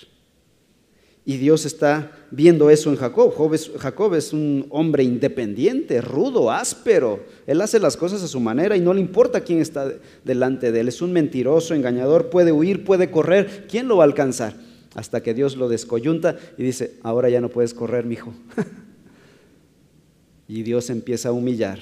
Y 1.25 1.37
Dios 1.37 1.65
está 1.65 2.11
viendo 2.31 2.69
eso 2.69 2.89
en 2.89 2.97
Jacob. 2.97 3.33
Jacob 3.79 4.13
es, 4.13 4.33
un 4.33 4.67
hombre 4.69 5.03
independiente, 5.03 6.01
rudo, 6.01 6.51
áspero. 6.51 7.23
Él 7.47 7.61
hace 7.61 7.79
las 7.79 7.95
cosas 7.95 8.21
a 8.23 8.27
su 8.27 8.41
manera 8.41 8.75
y 8.75 8.81
no 8.81 8.93
le 8.93 8.99
importa 8.99 9.41
quién 9.41 9.59
está 9.59 9.89
delante 10.25 10.73
de 10.73 10.81
él. 10.81 10.89
Es 10.89 11.01
un 11.01 11.13
mentiroso, 11.13 11.73
engañador, 11.73 12.29
puede 12.29 12.51
huir, 12.51 12.83
puede 12.83 13.09
correr. 13.09 13.67
¿Quién 13.69 13.87
lo 13.87 13.97
va 13.97 14.03
a 14.03 14.07
alcanzar? 14.07 14.53
Hasta 14.95 15.23
que 15.23 15.33
Dios 15.33 15.55
lo 15.55 15.69
descoyunta 15.69 16.37
y 16.57 16.63
dice, 16.63 16.97
ahora 17.03 17.29
ya 17.29 17.39
no 17.39 17.47
puedes 17.47 17.73
correr, 17.73 18.05
mi 18.05 18.15
hijo. 18.15 18.33
y 20.49 20.61
Dios 20.63 20.89
empieza 20.89 21.29
a 21.29 21.31
humillar 21.31 21.79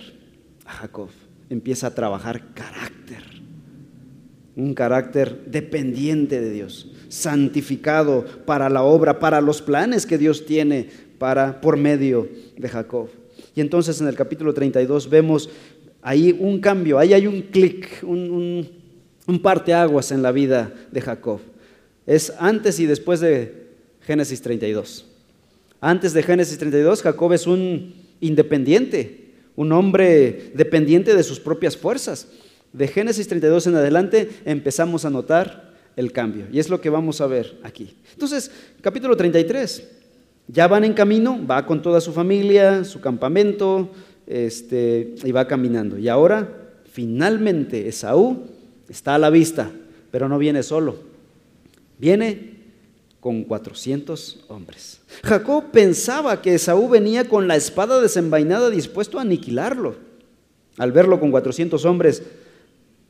a 0.65 0.71
Jacob. 0.71 1.09
Empieza 1.49 1.87
a 1.87 1.95
trabajar 1.95 2.53
carácter. 2.53 3.30
Un 4.55 4.73
carácter 4.73 5.45
dependiente 5.45 6.41
de 6.41 6.51
Dios 6.51 6.91
santificado 7.11 8.25
para 8.45 8.69
la 8.69 8.83
obra, 8.83 9.19
para 9.19 9.41
los 9.41 9.61
planes 9.61 10.05
que 10.05 10.17
Dios 10.17 10.45
tiene 10.45 10.89
para, 11.17 11.59
por 11.59 11.77
medio 11.77 12.29
de 12.57 12.69
Jacob. 12.69 13.09
Y 13.53 13.61
entonces 13.61 13.99
en 13.99 14.07
el 14.07 14.15
capítulo 14.15 14.53
32 14.53 15.09
vemos 15.09 15.49
ahí 16.01 16.35
un 16.39 16.59
cambio, 16.59 16.97
ahí 16.97 17.13
hay 17.13 17.27
un 17.27 17.41
clic, 17.41 18.01
un, 18.03 18.31
un, 18.31 18.69
un 19.27 19.41
parteaguas 19.41 20.11
en 20.11 20.21
la 20.21 20.31
vida 20.31 20.73
de 20.91 21.01
Jacob. 21.01 21.41
Es 22.05 22.33
antes 22.39 22.79
y 22.79 22.85
después 22.85 23.19
de 23.19 23.67
Génesis 24.01 24.41
32. 24.41 25.05
Antes 25.81 26.13
de 26.13 26.23
Génesis 26.23 26.57
32, 26.57 27.01
Jacob 27.01 27.33
es 27.33 27.45
un 27.45 27.93
independiente, 28.19 29.31
un 29.55 29.71
hombre 29.71 30.51
dependiente 30.53 31.15
de 31.15 31.23
sus 31.23 31.39
propias 31.39 31.75
fuerzas. 31.75 32.27
De 32.73 32.87
Génesis 32.87 33.27
32 33.27 33.67
en 33.67 33.75
adelante 33.75 34.29
empezamos 34.45 35.05
a 35.05 35.09
notar 35.09 35.71
el 35.95 36.11
cambio. 36.11 36.45
Y 36.51 36.59
es 36.59 36.69
lo 36.69 36.79
que 36.79 36.89
vamos 36.89 37.21
a 37.21 37.27
ver 37.27 37.59
aquí. 37.63 37.95
Entonces, 38.13 38.51
capítulo 38.81 39.15
33. 39.17 39.87
Ya 40.47 40.67
van 40.67 40.83
en 40.83 40.93
camino, 40.93 41.39
va 41.45 41.65
con 41.65 41.81
toda 41.81 42.01
su 42.01 42.11
familia, 42.11 42.83
su 42.83 42.99
campamento, 42.99 43.89
este, 44.27 45.15
y 45.23 45.31
va 45.31 45.47
caminando. 45.47 45.97
Y 45.97 46.09
ahora, 46.09 46.73
finalmente, 46.91 47.87
Esaú 47.87 48.47
está 48.89 49.15
a 49.15 49.19
la 49.19 49.29
vista, 49.29 49.71
pero 50.09 50.27
no 50.27 50.37
viene 50.37 50.63
solo. 50.63 50.97
Viene 51.97 52.61
con 53.19 53.43
400 53.43 54.45
hombres. 54.47 54.99
Jacob 55.23 55.65
pensaba 55.71 56.41
que 56.41 56.55
Esaú 56.55 56.89
venía 56.89 57.29
con 57.29 57.47
la 57.47 57.55
espada 57.55 58.01
desenvainada 58.01 58.69
dispuesto 58.69 59.19
a 59.19 59.21
aniquilarlo. 59.21 59.95
Al 60.77 60.91
verlo 60.91 61.19
con 61.19 61.31
400 61.31 61.85
hombres 61.85 62.23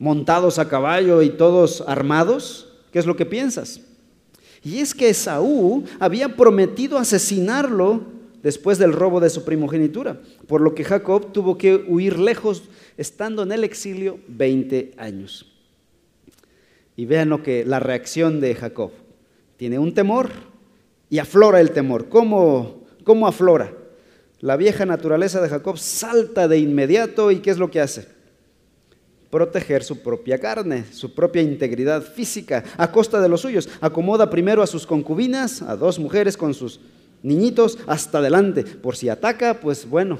montados 0.02 0.58
a 0.58 0.68
caballo 0.68 1.22
y 1.22 1.30
todos 1.30 1.84
armados, 1.86 2.68
¿Qué 2.90 2.98
es 2.98 3.06
lo 3.06 3.14
que 3.16 3.24
piensas? 3.24 3.80
Y 4.64 4.78
es 4.78 4.94
que 4.94 5.08
Esaú 5.08 5.84
había 6.00 6.36
prometido 6.36 6.98
asesinarlo 6.98 8.02
después 8.42 8.78
del 8.78 8.92
robo 8.92 9.20
de 9.20 9.30
su 9.30 9.44
primogenitura, 9.44 10.20
por 10.48 10.60
lo 10.60 10.74
que 10.74 10.84
Jacob 10.84 11.32
tuvo 11.32 11.56
que 11.56 11.76
huir 11.76 12.18
lejos, 12.18 12.64
estando 12.96 13.44
en 13.44 13.52
el 13.52 13.62
exilio 13.62 14.18
20 14.26 14.92
años. 14.98 15.46
Y 16.96 17.06
vean 17.06 17.28
lo 17.28 17.42
que 17.44 17.64
la 17.64 17.78
reacción 17.78 18.40
de 18.40 18.56
Jacob. 18.56 18.90
Tiene 19.56 19.78
un 19.78 19.94
temor 19.94 20.30
y 21.10 21.20
aflora 21.20 21.60
el 21.60 21.70
temor. 21.70 22.08
¿Cómo, 22.08 22.82
cómo 23.04 23.28
aflora? 23.28 23.72
La 24.40 24.56
vieja 24.56 24.84
naturaleza 24.84 25.40
de 25.40 25.48
Jacob 25.48 25.78
salta 25.78 26.48
de 26.48 26.58
inmediato 26.58 27.30
y 27.30 27.38
¿qué 27.38 27.50
es 27.50 27.58
lo 27.58 27.70
que 27.70 27.80
hace? 27.80 28.21
Proteger 29.32 29.82
su 29.82 30.02
propia 30.02 30.38
carne, 30.38 30.84
su 30.92 31.14
propia 31.14 31.40
integridad 31.40 32.02
física, 32.02 32.64
a 32.76 32.92
costa 32.92 33.18
de 33.18 33.30
los 33.30 33.40
suyos. 33.40 33.66
Acomoda 33.80 34.28
primero 34.28 34.62
a 34.62 34.66
sus 34.66 34.86
concubinas, 34.86 35.62
a 35.62 35.74
dos 35.74 35.98
mujeres 35.98 36.36
con 36.36 36.52
sus 36.52 36.80
niñitos, 37.22 37.78
hasta 37.86 38.18
adelante. 38.18 38.62
Por 38.62 38.94
si 38.94 39.08
ataca, 39.08 39.58
pues 39.58 39.88
bueno. 39.88 40.18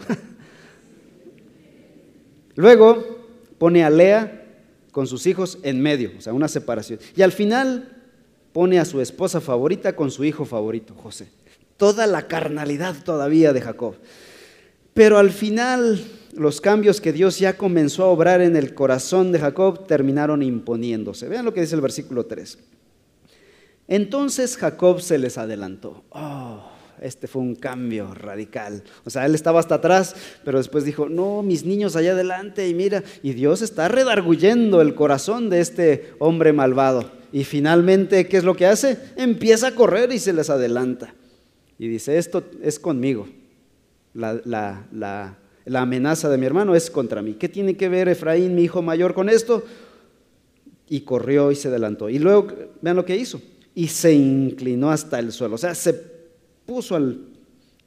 Luego 2.55 3.27
pone 3.59 3.85
a 3.85 3.91
Lea 3.91 4.47
con 4.93 5.07
sus 5.07 5.27
hijos 5.27 5.59
en 5.63 5.83
medio, 5.83 6.13
o 6.17 6.23
sea, 6.23 6.33
una 6.33 6.49
separación. 6.49 6.99
Y 7.15 7.21
al 7.21 7.33
final 7.33 7.95
pone 8.55 8.79
a 8.81 8.87
su 8.87 9.03
esposa 9.03 9.43
favorita 9.43 9.95
con 9.95 10.11
su 10.11 10.25
hijo 10.25 10.47
favorito, 10.47 10.95
José. 10.95 11.29
Toda 11.77 12.07
la 12.07 12.29
carnalidad 12.29 12.97
todavía 13.05 13.53
de 13.53 13.61
Jacob. 13.61 13.95
Pero 14.95 15.19
al 15.19 15.33
final 15.33 16.03
los 16.33 16.61
cambios 16.61 17.01
que 17.01 17.13
Dios 17.13 17.39
ya 17.39 17.57
comenzó 17.57 18.05
a 18.05 18.09
obrar 18.09 18.41
en 18.41 18.57
el 18.57 18.75
corazón 18.75 19.33
de 19.33 19.39
Jacob 19.39 19.87
terminaron 19.87 20.43
imponiéndose. 20.43 21.29
Vean 21.29 21.45
lo 21.45 21.53
que 21.53 21.61
dice 21.61 21.75
el 21.75 21.81
versículo 21.81 22.27
3. 22.27 22.59
Entonces 23.89 24.57
Jacob 24.57 25.01
se 25.01 25.19
les 25.19 25.37
adelantó. 25.37 26.05
Oh, 26.11 26.71
este 27.01 27.27
fue 27.27 27.43
un 27.43 27.55
cambio 27.55 28.15
radical. 28.15 28.83
O 29.05 29.11
sea, 29.11 29.27
él 29.27 29.35
estaba 29.35 29.61
hasta 29.61 29.77
atrás, 29.77 30.15
pero 30.45 30.59
después 30.59 30.85
dijo, 30.85 31.09
no, 31.09 31.43
mis 31.43 31.65
niños 31.65 31.97
allá 31.97 32.13
adelante 32.13 32.69
y 32.69 32.75
mira, 32.75 33.03
y 33.23 33.33
Dios 33.33 33.61
está 33.61 33.89
redarguyendo 33.89 34.81
el 34.81 34.95
corazón 34.95 35.51
de 35.51 35.61
este 35.61 36.15
hombre 36.19 36.53
malvado. 36.53 37.11
Y 37.33 37.45
finalmente, 37.45 38.27
¿qué 38.29 38.37
es 38.37 38.45
lo 38.45 38.57
que 38.57 38.67
hace? 38.67 38.99
Empieza 39.17 39.69
a 39.69 39.75
correr 39.75 40.13
y 40.13 40.19
se 40.19 40.33
les 40.33 40.49
adelanta. 40.49 41.15
Y 41.79 41.89
dice, 41.89 42.19
esto 42.19 42.45
es 42.63 42.79
conmigo. 42.79 43.29
La, 44.15 44.41
la, 44.45 44.87
la 44.93 45.39
la 45.65 45.83
amenaza 45.83 46.29
de 46.29 46.39
mi 46.39 46.47
hermano 46.47 46.75
es 46.75 46.91
contra 46.91 47.23
mí. 47.23 47.35
¿Qué 47.35 47.49
tiene 47.49 47.77
que 47.77 47.89
ver 47.89 48.09
Efraín, 48.09 48.55
mi 48.55 48.63
hijo 48.63 48.83
mayor, 48.83 49.15
con 49.15 49.29
esto? 49.29 49.65
Y 50.89 51.03
corrió 51.03 51.51
y 51.53 51.57
se 51.57 51.69
adelantó. 51.69 52.09
Y 52.09 52.19
luego, 52.19 52.49
vean 52.81 52.97
lo 52.97 53.05
que 53.05 53.17
hizo. 53.17 53.41
Y 53.75 53.89
se 53.89 54.13
inclinó 54.13 54.91
hasta 54.91 55.19
el 55.19 55.33
suelo. 55.33 55.55
O 55.55 55.59
sea, 55.59 55.75
se 55.75 55.95
puso 56.67 56.97
al, 56.97 57.21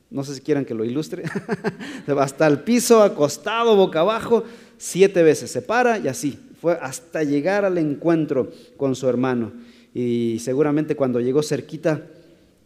no 0.09 0.23
sé 0.23 0.35
si 0.35 0.41
quieran 0.41 0.65
que 0.65 0.73
lo 0.73 0.85
ilustre, 0.85 1.23
hasta 2.19 2.47
el 2.47 2.59
piso, 2.59 3.03
acostado, 3.03 3.75
boca 3.75 3.99
abajo, 3.99 4.43
siete 4.77 5.21
veces. 5.21 5.51
Se 5.51 5.61
para 5.61 5.99
y 5.99 6.07
así. 6.07 6.39
Fue 6.59 6.77
hasta 6.81 7.23
llegar 7.23 7.65
al 7.65 7.77
encuentro 7.77 8.51
con 8.77 8.95
su 8.95 9.07
hermano. 9.07 9.51
Y 9.93 10.39
seguramente 10.39 10.95
cuando 10.95 11.19
llegó 11.19 11.43
cerquita, 11.43 12.01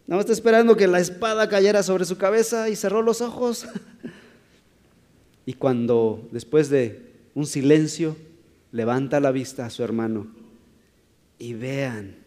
no 0.07 0.19
está 0.19 0.31
esperando 0.31 0.75
que 0.75 0.87
la 0.87 0.99
espada 0.99 1.49
cayera 1.49 1.83
sobre 1.83 2.05
su 2.05 2.17
cabeza 2.17 2.69
y 2.69 2.75
cerró 2.75 3.01
los 3.01 3.21
ojos. 3.21 3.67
Y 5.49 5.55
cuando 5.55 6.29
después 6.31 6.69
de 6.69 7.09
un 7.33 7.47
silencio 7.47 8.15
levanta 8.71 9.19
la 9.19 9.31
vista 9.31 9.65
a 9.65 9.71
su 9.71 9.83
hermano 9.83 10.27
y 11.39 11.55
vean 11.55 12.17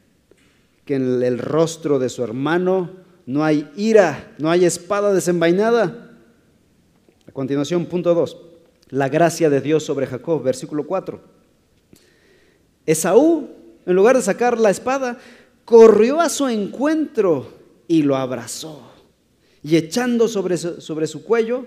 que 0.85 0.97
en 0.97 1.23
el 1.23 1.39
rostro 1.39 2.01
de 2.01 2.09
su 2.09 2.25
hermano 2.25 2.91
no 3.27 3.45
hay 3.45 3.71
ira, 3.77 4.35
no 4.39 4.51
hay 4.51 4.65
espada 4.65 5.15
desenvainada. 5.15 6.19
A 7.29 7.31
continuación, 7.31 7.87
punto 7.87 8.13
2. 8.13 8.37
La 8.89 9.09
gracia 9.09 9.49
de 9.49 9.61
Dios 9.61 9.85
sobre 9.85 10.09
Jacob, 10.09 10.43
versículo 10.43 10.85
4. 10.85 11.21
Esaú, 12.87 13.51
en 13.87 13.95
lugar 13.95 14.17
de 14.17 14.23
sacar 14.23 14.59
la 14.59 14.71
espada, 14.71 15.17
corrió 15.65 16.21
a 16.21 16.29
su 16.29 16.49
encuentro 16.49 17.47
y 17.87 18.03
lo 18.03 18.17
abrazó. 18.17 18.83
Y 19.63 19.77
echando 19.77 20.27
sobre 20.27 20.57
su, 20.57 20.81
sobre 20.81 21.07
su 21.07 21.23
cuello, 21.23 21.67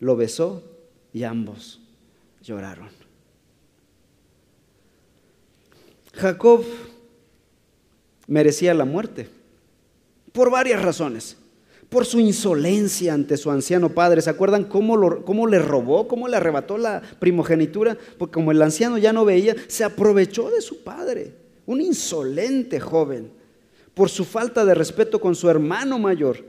lo 0.00 0.16
besó 0.16 0.62
y 1.12 1.24
ambos 1.24 1.80
lloraron. 2.42 2.88
Jacob 6.14 6.64
merecía 8.26 8.74
la 8.74 8.84
muerte 8.84 9.28
por 10.32 10.50
varias 10.50 10.82
razones. 10.82 11.36
por 11.88 12.04
su 12.04 12.20
insolencia 12.20 13.14
ante 13.14 13.38
su 13.38 13.50
anciano 13.50 13.88
padre. 13.88 14.20
¿Se 14.20 14.28
acuerdan 14.28 14.64
cómo, 14.64 15.24
cómo, 15.24 15.46
le 15.46 15.58
robó, 15.58 16.06
cómo 16.06 16.28
le 16.28 16.36
arrebató 16.36 16.76
la 16.76 17.00
primogenitura? 17.18 17.96
Porque 18.18 18.34
como 18.34 18.52
el 18.52 18.60
anciano 18.60 18.98
ya 18.98 19.14
no 19.14 19.24
veía, 19.24 19.56
se 19.68 19.84
aprovechó 19.84 20.50
de 20.50 20.60
su 20.60 20.82
padre, 20.82 21.32
un 21.64 21.80
insolente 21.80 22.78
joven, 22.78 23.30
por 23.94 24.10
su 24.10 24.26
falta 24.26 24.66
de 24.66 24.74
respeto 24.74 25.18
con 25.18 25.34
su 25.34 25.48
hermano 25.48 25.98
mayor. 25.98 26.44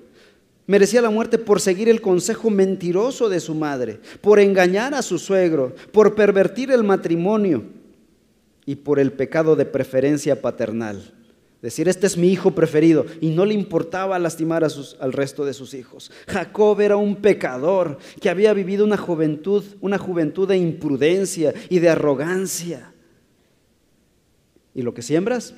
Merecía 0.70 1.02
la 1.02 1.10
muerte 1.10 1.40
por 1.40 1.60
seguir 1.60 1.90
el 1.90 2.00
consejo 2.00 2.52
mentiroso 2.52 3.28
de 3.28 3.40
su 3.40 3.56
madre, 3.56 4.00
por 4.22 4.40
engañar 4.40 4.94
a 4.94 5.02
su 5.02 5.18
suegro, 5.18 5.74
por 5.92 6.14
pervertir 6.14 6.70
el 6.70 6.84
matrimonio 6.84 7.64
y 8.68 8.76
por 8.76 9.00
el 9.00 9.12
pecado 9.12 9.56
de 9.56 9.66
preferencia 9.66 10.44
paternal. 10.44 11.16
Decir, 11.60 11.90
este 11.90 12.06
es 12.06 12.16
mi 12.18 12.32
hijo 12.32 12.52
preferido. 12.52 13.08
Y 13.20 13.32
no 13.32 13.46
le 13.46 13.56
importaba 13.56 14.20
lastimar 14.20 14.64
al 14.64 15.12
resto 15.12 15.44
de 15.44 15.56
sus 15.56 15.74
hijos. 15.74 16.12
Jacob 16.28 16.80
era 16.82 16.98
un 16.98 17.16
pecador 17.16 17.98
que 18.22 18.30
había 18.30 18.54
vivido 18.54 18.86
una 18.86 18.98
juventud, 18.98 19.64
una 19.82 19.98
juventud 19.98 20.48
de 20.48 20.58
imprudencia 20.58 21.52
y 21.70 21.80
de 21.80 21.90
arrogancia. 21.90 22.94
Y 24.76 24.84
lo 24.84 24.94
que 24.94 25.02
siembras, 25.02 25.56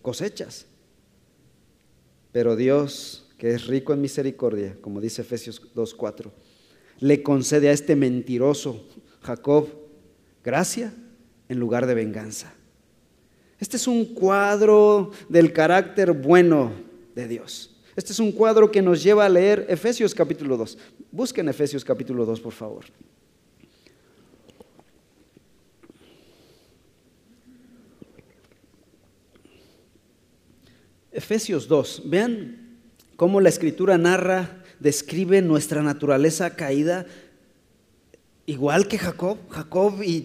cosechas. 0.00 0.64
Pero 2.32 2.56
Dios, 2.56 3.23
que 3.44 3.50
es 3.50 3.66
rico 3.66 3.92
en 3.92 4.00
misericordia, 4.00 4.74
como 4.80 5.02
dice 5.02 5.20
Efesios 5.20 5.60
2.4, 5.74 6.30
le 7.00 7.22
concede 7.22 7.68
a 7.68 7.72
este 7.72 7.94
mentiroso 7.94 8.86
Jacob 9.20 9.68
gracia 10.42 10.94
en 11.50 11.58
lugar 11.58 11.84
de 11.84 11.92
venganza. 11.92 12.54
Este 13.60 13.76
es 13.76 13.86
un 13.86 14.14
cuadro 14.14 15.10
del 15.28 15.52
carácter 15.52 16.12
bueno 16.12 16.72
de 17.14 17.28
Dios. 17.28 17.82
Este 17.94 18.12
es 18.12 18.18
un 18.18 18.32
cuadro 18.32 18.72
que 18.72 18.80
nos 18.80 19.02
lleva 19.02 19.26
a 19.26 19.28
leer 19.28 19.66
Efesios 19.68 20.14
capítulo 20.14 20.56
2. 20.56 20.78
Busquen 21.12 21.46
Efesios 21.46 21.84
capítulo 21.84 22.24
2, 22.24 22.40
por 22.40 22.54
favor. 22.54 22.86
Efesios 31.12 31.68
2. 31.68 32.04
Vean 32.06 32.63
cómo 33.16 33.40
la 33.40 33.48
escritura 33.48 33.98
narra, 33.98 34.62
describe 34.80 35.40
nuestra 35.42 35.82
naturaleza 35.82 36.56
caída 36.56 37.06
Igual 38.46 38.88
que 38.88 38.98
Jacob, 38.98 39.38
Jacob 39.48 40.02
y 40.02 40.20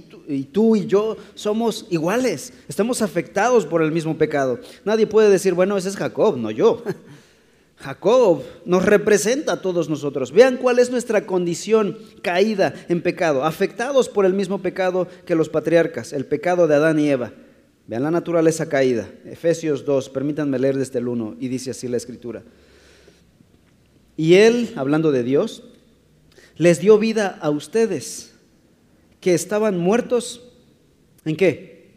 tú, 0.52 0.76
y 0.76 0.88
yo 0.88 1.16
somos 1.36 1.88
iguales, 1.90 2.52
estamos 2.68 3.02
afectados 3.02 3.66
por 3.66 3.82
el 3.82 3.94
mismo 3.94 4.18
pecado. 4.18 4.60
Nadie 4.84 5.08
puede 5.08 5.30
decir, 5.30 5.54
bueno, 5.54 5.78
ese 5.78 5.88
es 5.88 5.96
Jacob, 5.96 6.38
no 6.38 6.52
yo. 6.52 6.84
Jacob 7.78 8.44
nos 8.66 8.86
representa 8.86 9.54
a 9.54 9.62
todos 9.62 9.88
nosotros. 9.88 10.34
Vean 10.34 10.58
cuál 10.58 10.80
es 10.80 10.92
nuestra 10.92 11.26
condición 11.26 11.98
caída 12.22 12.74
en 12.90 13.02
pecado, 13.02 13.46
afectados 13.46 14.10
por 14.10 14.26
el 14.26 14.34
mismo 14.34 14.62
pecado 14.62 15.08
que 15.26 15.36
los 15.36 15.48
patriarcas, 15.48 16.12
el 16.12 16.26
pecado 16.26 16.68
de 16.68 16.76
Adán 16.76 17.00
y 17.00 17.10
Eva. 17.10 17.32
Vean 17.88 18.04
la 18.04 18.12
naturaleza 18.12 18.68
caída. 18.68 19.10
Efesios 19.24 19.86
2, 19.86 20.10
permítanme 20.10 20.60
leer 20.60 20.78
desde 20.78 21.00
el 21.00 21.08
1 21.08 21.38
y 21.40 21.48
dice 21.48 21.72
así 21.72 21.88
la 21.88 21.96
escritura. 21.96 22.44
Y 24.20 24.34
él, 24.34 24.74
hablando 24.76 25.14
de 25.14 25.24
Dios, 25.24 25.64
les 26.58 26.82
dio 26.82 27.00
vida 27.00 27.40
a 27.42 27.50
ustedes, 27.50 28.34
que 29.22 29.34
estaban 29.34 29.78
muertos, 29.78 30.44
¿en 31.24 31.38
qué? 31.38 31.88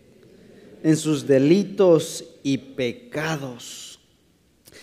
En 0.84 0.96
sus 0.96 1.26
delitos 1.26 2.24
y 2.44 2.58
pecados, 2.58 3.98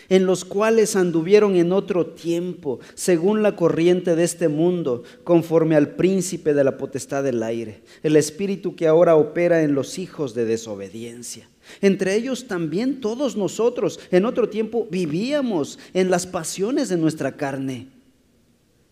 en 0.10 0.26
los 0.26 0.44
cuales 0.44 0.98
anduvieron 0.98 1.56
en 1.56 1.72
otro 1.72 2.08
tiempo, 2.08 2.82
según 2.94 3.42
la 3.42 3.56
corriente 3.56 4.18
de 4.18 4.26
este 4.26 4.50
mundo, 4.50 5.04
conforme 5.24 5.78
al 5.78 5.96
príncipe 5.96 6.54
de 6.54 6.66
la 6.66 6.76
potestad 6.76 7.24
del 7.24 7.42
aire, 7.42 7.84
el 8.04 8.18
espíritu 8.18 8.76
que 8.76 8.86
ahora 8.86 9.16
opera 9.16 9.64
en 9.64 9.76
los 9.76 9.98
hijos 9.98 10.34
de 10.34 10.44
desobediencia. 10.44 11.48
Entre 11.82 12.16
ellos 12.16 12.48
también 12.48 13.02
todos 13.02 13.36
nosotros 13.36 14.00
en 14.12 14.26
otro 14.26 14.50
tiempo 14.50 14.88
vivíamos 14.90 15.80
en 15.94 16.10
las 16.10 16.26
pasiones 16.28 16.90
de 16.90 16.98
nuestra 16.98 17.38
carne 17.38 17.88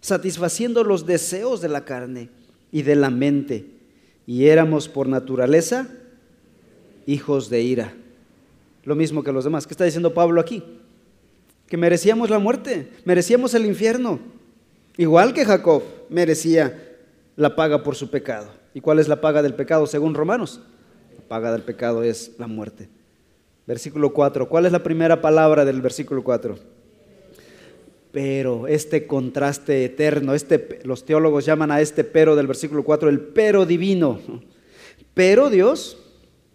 satisfaciendo 0.01 0.83
los 0.83 1.05
deseos 1.05 1.61
de 1.61 1.69
la 1.69 1.83
carne 1.83 2.29
y 2.71 2.81
de 2.83 2.95
la 2.95 3.09
mente. 3.09 3.65
Y 4.25 4.45
éramos 4.47 4.87
por 4.87 5.07
naturaleza 5.07 5.89
hijos 7.05 7.49
de 7.49 7.61
ira. 7.61 7.93
Lo 8.83 8.95
mismo 8.95 9.23
que 9.23 9.31
los 9.31 9.43
demás. 9.43 9.67
¿Qué 9.67 9.73
está 9.73 9.85
diciendo 9.85 10.13
Pablo 10.13 10.39
aquí? 10.39 10.63
Que 11.67 11.77
merecíamos 11.77 12.29
la 12.29 12.39
muerte, 12.39 12.89
merecíamos 13.03 13.53
el 13.53 13.65
infierno. 13.65 14.19
Igual 14.97 15.33
que 15.33 15.45
Jacob 15.45 15.83
merecía 16.09 16.95
la 17.35 17.55
paga 17.55 17.83
por 17.83 17.95
su 17.95 18.09
pecado. 18.09 18.49
¿Y 18.73 18.81
cuál 18.81 18.99
es 18.99 19.07
la 19.07 19.21
paga 19.21 19.41
del 19.41 19.55
pecado 19.55 19.87
según 19.87 20.13
Romanos? 20.13 20.61
Paga 21.27 21.51
del 21.51 21.63
pecado 21.63 22.03
es 22.03 22.33
la 22.37 22.47
muerte. 22.47 22.89
Versículo 23.65 24.13
4. 24.13 24.47
¿Cuál 24.47 24.65
es 24.65 24.71
la 24.71 24.83
primera 24.83 25.21
palabra 25.21 25.65
del 25.65 25.81
versículo 25.81 26.23
4? 26.23 26.77
pero, 28.17 28.65
este 28.65 29.05
contraste 29.05 29.85
eterno, 29.85 30.33
este, 30.33 30.79
los 30.85 31.05
teólogos 31.05 31.45
llaman 31.45 31.69
a 31.69 31.81
este 31.81 32.03
pero 32.03 32.35
del 32.35 32.47
versículo 32.47 32.83
4 32.83 33.09
el 33.09 33.19
pero 33.19 33.63
divino. 33.63 34.19
Pero 35.13 35.51
Dios 35.51 35.99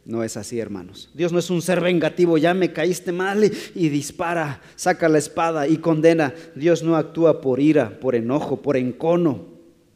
no 0.04 0.24
es 0.24 0.36
así, 0.36 0.58
hermanos. 0.58 1.08
Dios 1.14 1.32
no 1.32 1.38
es 1.38 1.50
un 1.50 1.62
ser 1.62 1.80
vengativo, 1.80 2.36
ya 2.36 2.52
me 2.52 2.72
caíste 2.72 3.12
mal 3.12 3.44
y, 3.44 3.88
dispara, 3.90 4.60
saca 4.74 5.08
la 5.08 5.18
espada 5.18 5.68
y 5.68 5.76
condena. 5.76 6.34
Dios 6.56 6.82
no 6.82 6.96
actúa 6.96 7.40
por 7.40 7.60
ira, 7.60 8.00
por 8.00 8.16
enojo, 8.16 8.60
por 8.60 8.76
encono, 8.76 9.46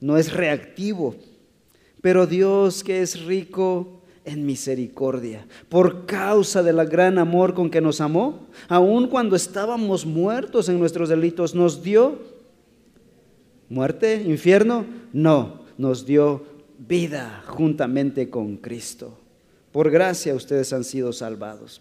no 0.01 0.19
es 0.19 0.33
reactivo. 0.33 1.17
Pero 2.01 2.29
Dios 2.29 2.85
que 2.85 3.03
es 3.03 3.25
rico 3.25 3.96
en 4.27 4.45
misericordia, 4.45 5.47
por 5.69 6.05
causa 6.05 6.63
del 6.63 6.85
gran 6.87 7.19
amor 7.19 7.55
con 7.55 7.71
que 7.71 7.81
nos 7.81 8.01
amó, 8.01 8.49
aun 8.69 9.09
cuando 9.09 9.37
estábamos 9.37 10.05
muertos 10.05 10.69
en 10.69 10.79
nuestros 10.79 11.09
delitos, 11.09 11.55
nos 11.55 11.83
dio 11.83 12.19
muerte, 13.69 14.23
infierno, 14.27 14.85
no, 15.13 15.61
nos 15.79 16.05
dio 16.05 16.45
vida 16.79 17.45
juntamente 17.47 18.29
con 18.29 18.57
Cristo. 18.57 19.19
Por 19.71 19.91
gracia 19.91 20.35
ustedes 20.35 20.73
han 20.73 20.85
sido 20.85 21.13
salvados. 21.13 21.81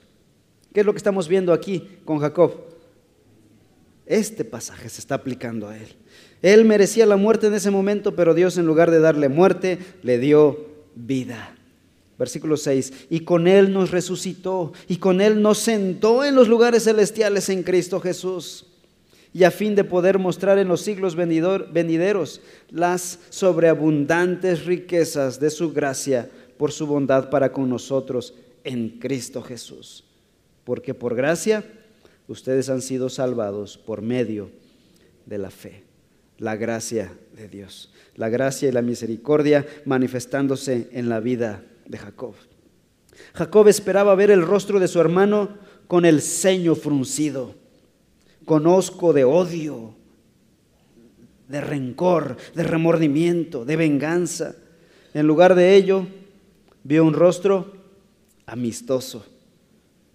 ¿Qué 0.72 0.82
es 0.82 0.86
lo 0.86 0.94
que 0.94 0.98
estamos 0.98 1.28
viendo 1.28 1.52
aquí 1.52 1.88
con 2.06 2.20
Jacob? 2.20 2.54
Este 4.06 4.46
pasaje 4.46 4.88
se 4.90 5.02
está 5.02 5.16
aplicando 5.16 5.68
a 5.68 5.78
él. 5.78 5.88
Él 6.44 6.66
merecía 6.66 7.08
la 7.08 7.18
muerte 7.18 7.48
en 7.48 7.56
ese 7.56 7.72
momento, 7.72 8.16
pero 8.16 8.36
Dios 8.36 8.58
en 8.58 8.68
lugar 8.68 8.92
de 8.92 9.00
darle 9.00 9.30
muerte, 9.30 9.80
le 10.04 10.20
dio 10.20 10.60
vida. 10.94 11.55
Versículo 12.18 12.56
6, 12.56 13.08
y 13.10 13.22
con 13.22 13.48
Él 13.48 13.74
nos 13.74 13.92
resucitó 13.92 14.72
y 14.88 14.98
con 14.98 15.20
Él 15.20 15.42
nos 15.42 15.58
sentó 15.58 16.24
en 16.24 16.34
los 16.34 16.48
lugares 16.48 16.86
celestiales 16.86 17.50
en 17.50 17.64
Cristo 17.64 18.00
Jesús. 18.00 18.68
Y 19.34 19.44
a 19.44 19.52
fin 19.52 19.76
de 19.76 19.84
poder 19.84 20.18
mostrar 20.18 20.58
en 20.58 20.70
los 20.70 20.80
siglos 20.80 21.16
venideros 21.18 22.40
las 22.70 23.20
sobreabundantes 23.30 24.66
riquezas 24.66 25.42
de 25.42 25.50
su 25.50 25.74
gracia 25.74 26.30
por 26.58 26.72
su 26.72 26.88
bondad 26.88 27.30
para 27.30 27.52
con 27.52 27.70
nosotros 27.70 28.34
en 28.64 28.98
Cristo 28.98 29.42
Jesús. 29.42 30.06
Porque 30.64 30.94
por 30.94 31.16
gracia 31.16 31.66
ustedes 32.30 32.70
han 32.70 32.82
sido 32.82 33.10
salvados 33.10 33.78
por 33.78 34.02
medio 34.02 34.52
de 35.26 35.38
la 35.38 35.50
fe. 35.50 35.84
La 36.38 36.56
gracia 36.56 37.12
de 37.36 37.50
Dios. 37.50 37.92
La 38.16 38.30
gracia 38.30 38.70
y 38.70 38.72
la 38.72 38.82
misericordia 38.82 39.66
manifestándose 39.84 40.88
en 40.94 41.10
la 41.10 41.20
vida 41.20 41.62
de 41.86 41.98
Jacob. 41.98 42.36
Jacob 43.34 43.68
esperaba 43.68 44.16
ver 44.16 44.32
el 44.32 44.42
rostro 44.42 44.80
de 44.80 44.88
su 44.88 45.00
hermano 45.00 45.58
con 45.88 46.06
el 46.06 46.22
ceño 46.22 46.76
fruncido, 46.76 47.56
conozco 48.46 49.14
de 49.14 49.24
odio, 49.24 49.96
de 51.48 51.62
rencor, 51.62 52.38
de 52.56 52.64
remordimiento, 52.64 53.66
de 53.66 53.76
venganza. 53.76 54.56
En 55.14 55.28
lugar 55.28 55.56
de 55.56 55.76
ello, 55.76 56.08
vio 56.84 57.06
un 57.06 57.14
rostro 57.14 57.74
amistoso, 58.46 59.26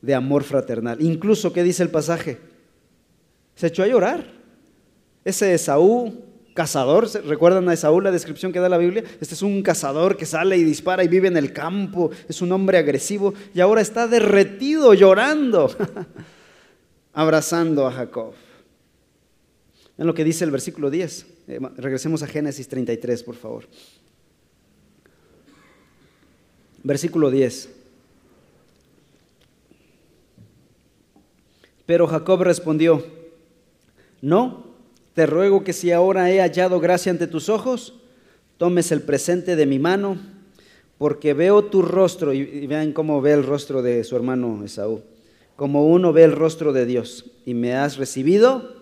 de 0.02 0.14
amor 0.14 0.42
fraternal. 0.42 1.00
Incluso, 1.00 1.52
¿qué 1.52 1.62
dice 1.62 1.82
el 1.82 1.90
pasaje? 1.90 2.38
Se 3.54 3.68
echó 3.68 3.82
a 3.82 3.86
llorar. 3.86 4.24
Ese 5.24 5.52
Esaú 5.54 6.29
cazador. 6.54 7.08
¿Recuerdan 7.24 7.68
a 7.68 7.72
Esaú 7.72 8.00
la 8.00 8.10
descripción 8.10 8.52
que 8.52 8.58
da 8.58 8.68
la 8.68 8.78
Biblia? 8.78 9.04
Este 9.20 9.34
es 9.34 9.42
un 9.42 9.62
cazador 9.62 10.16
que 10.16 10.26
sale 10.26 10.56
y 10.56 10.64
dispara 10.64 11.04
y 11.04 11.08
vive 11.08 11.28
en 11.28 11.36
el 11.36 11.52
campo. 11.52 12.10
Es 12.28 12.42
un 12.42 12.52
hombre 12.52 12.78
agresivo 12.78 13.34
y 13.54 13.60
ahora 13.60 13.80
está 13.80 14.06
derretido, 14.06 14.94
llorando, 14.94 15.70
abrazando 17.12 17.86
a 17.86 17.92
Jacob. 17.92 18.34
En 19.98 20.06
lo 20.06 20.14
que 20.14 20.24
dice 20.24 20.44
el 20.44 20.50
versículo 20.50 20.90
10. 20.90 21.26
Eh, 21.48 21.60
regresemos 21.76 22.22
a 22.22 22.26
Génesis 22.26 22.68
33, 22.68 23.22
por 23.22 23.34
favor. 23.34 23.66
Versículo 26.82 27.30
10. 27.30 27.68
Pero 31.84 32.06
Jacob 32.06 32.42
respondió, 32.42 33.04
No, 34.22 34.69
te 35.14 35.26
ruego 35.26 35.64
que 35.64 35.72
si 35.72 35.92
ahora 35.92 36.30
he 36.30 36.40
hallado 36.40 36.80
gracia 36.80 37.10
ante 37.10 37.26
tus 37.26 37.48
ojos, 37.48 37.94
tomes 38.56 38.92
el 38.92 39.02
presente 39.02 39.56
de 39.56 39.66
mi 39.66 39.78
mano, 39.78 40.18
porque 40.98 41.34
veo 41.34 41.64
tu 41.64 41.82
rostro, 41.82 42.32
y 42.32 42.66
vean 42.66 42.92
cómo 42.92 43.20
ve 43.20 43.32
el 43.32 43.44
rostro 43.44 43.82
de 43.82 44.04
su 44.04 44.16
hermano 44.16 44.62
Esaú, 44.64 45.02
como 45.56 45.86
uno 45.86 46.12
ve 46.12 46.24
el 46.24 46.32
rostro 46.32 46.72
de 46.72 46.86
Dios, 46.86 47.24
y 47.44 47.54
me 47.54 47.74
has 47.74 47.96
recibido 47.96 48.76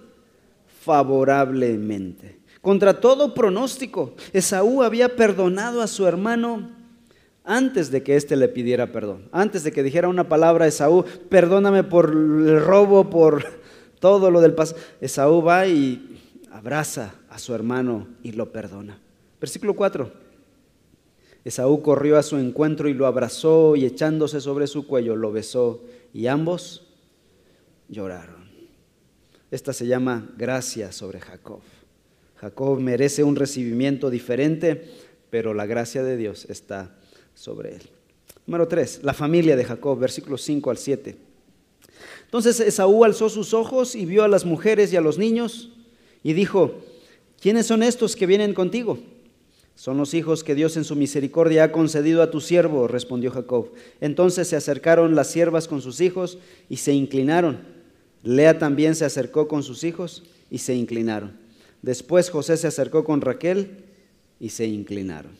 favorablemente. 0.80 2.38
Contra 2.60 3.00
todo 3.00 3.34
pronóstico, 3.34 4.14
Esaú 4.32 4.82
había 4.82 5.14
perdonado 5.14 5.80
a 5.80 5.86
su 5.86 6.06
hermano 6.06 6.70
antes 7.44 7.90
de 7.90 8.02
que 8.02 8.16
éste 8.16 8.36
le 8.36 8.48
pidiera 8.48 8.92
perdón, 8.92 9.28
antes 9.32 9.64
de 9.64 9.72
que 9.72 9.82
dijera 9.82 10.08
una 10.08 10.28
palabra 10.28 10.66
a 10.66 10.68
Esaú, 10.68 11.04
perdóname 11.30 11.84
por 11.84 12.10
el 12.10 12.60
robo, 12.60 13.08
por 13.08 13.44
todo 14.00 14.30
lo 14.30 14.40
del 14.40 14.54
pasado. 14.54 14.80
Esaú 15.00 15.42
va 15.42 15.66
y 15.66 16.17
abraza 16.58 17.14
a 17.30 17.38
su 17.38 17.54
hermano 17.54 18.08
y 18.24 18.32
lo 18.32 18.50
perdona. 18.50 18.98
Versículo 19.40 19.76
4. 19.76 20.10
Esaú 21.44 21.82
corrió 21.82 22.18
a 22.18 22.24
su 22.24 22.36
encuentro 22.36 22.88
y 22.88 22.94
lo 22.94 23.06
abrazó 23.06 23.76
y 23.76 23.86
echándose 23.86 24.40
sobre 24.40 24.66
su 24.66 24.84
cuello 24.84 25.14
lo 25.14 25.30
besó 25.30 25.84
y 26.12 26.26
ambos 26.26 26.84
lloraron. 27.88 28.48
Esta 29.52 29.72
se 29.72 29.86
llama 29.86 30.28
gracia 30.36 30.90
sobre 30.90 31.20
Jacob. 31.20 31.60
Jacob 32.36 32.80
merece 32.80 33.22
un 33.22 33.36
recibimiento 33.36 34.10
diferente, 34.10 34.90
pero 35.30 35.54
la 35.54 35.64
gracia 35.64 36.02
de 36.02 36.16
Dios 36.16 36.44
está 36.50 36.96
sobre 37.34 37.76
él. 37.76 37.82
Número 38.48 38.66
3, 38.66 39.04
la 39.04 39.14
familia 39.14 39.54
de 39.54 39.64
Jacob, 39.64 39.96
versículos 39.96 40.42
5 40.42 40.70
al 40.70 40.76
7. 40.76 41.16
Entonces 42.24 42.58
Esaú 42.58 43.04
alzó 43.04 43.28
sus 43.28 43.54
ojos 43.54 43.94
y 43.94 44.06
vio 44.06 44.24
a 44.24 44.28
las 44.28 44.44
mujeres 44.44 44.92
y 44.92 44.96
a 44.96 45.00
los 45.00 45.18
niños 45.18 45.70
y 46.22 46.32
dijo, 46.32 46.74
¿quiénes 47.40 47.66
son 47.66 47.82
estos 47.82 48.16
que 48.16 48.26
vienen 48.26 48.54
contigo? 48.54 48.98
Son 49.74 49.96
los 49.96 50.12
hijos 50.12 50.42
que 50.42 50.56
Dios 50.56 50.76
en 50.76 50.84
su 50.84 50.96
misericordia 50.96 51.64
ha 51.64 51.72
concedido 51.72 52.22
a 52.22 52.32
tu 52.32 52.40
siervo, 52.40 52.88
respondió 52.88 53.30
Jacob. 53.30 53.70
Entonces 54.00 54.48
se 54.48 54.56
acercaron 54.56 55.14
las 55.14 55.28
siervas 55.28 55.68
con 55.68 55.80
sus 55.80 56.00
hijos 56.00 56.38
y 56.68 56.78
se 56.78 56.92
inclinaron. 56.92 57.60
Lea 58.24 58.58
también 58.58 58.96
se 58.96 59.04
acercó 59.04 59.46
con 59.46 59.62
sus 59.62 59.84
hijos 59.84 60.24
y 60.50 60.58
se 60.58 60.74
inclinaron. 60.74 61.38
Después 61.82 62.30
José 62.30 62.56
se 62.56 62.66
acercó 62.66 63.04
con 63.04 63.20
Raquel 63.20 63.84
y 64.40 64.48
se 64.48 64.66
inclinaron. 64.66 65.30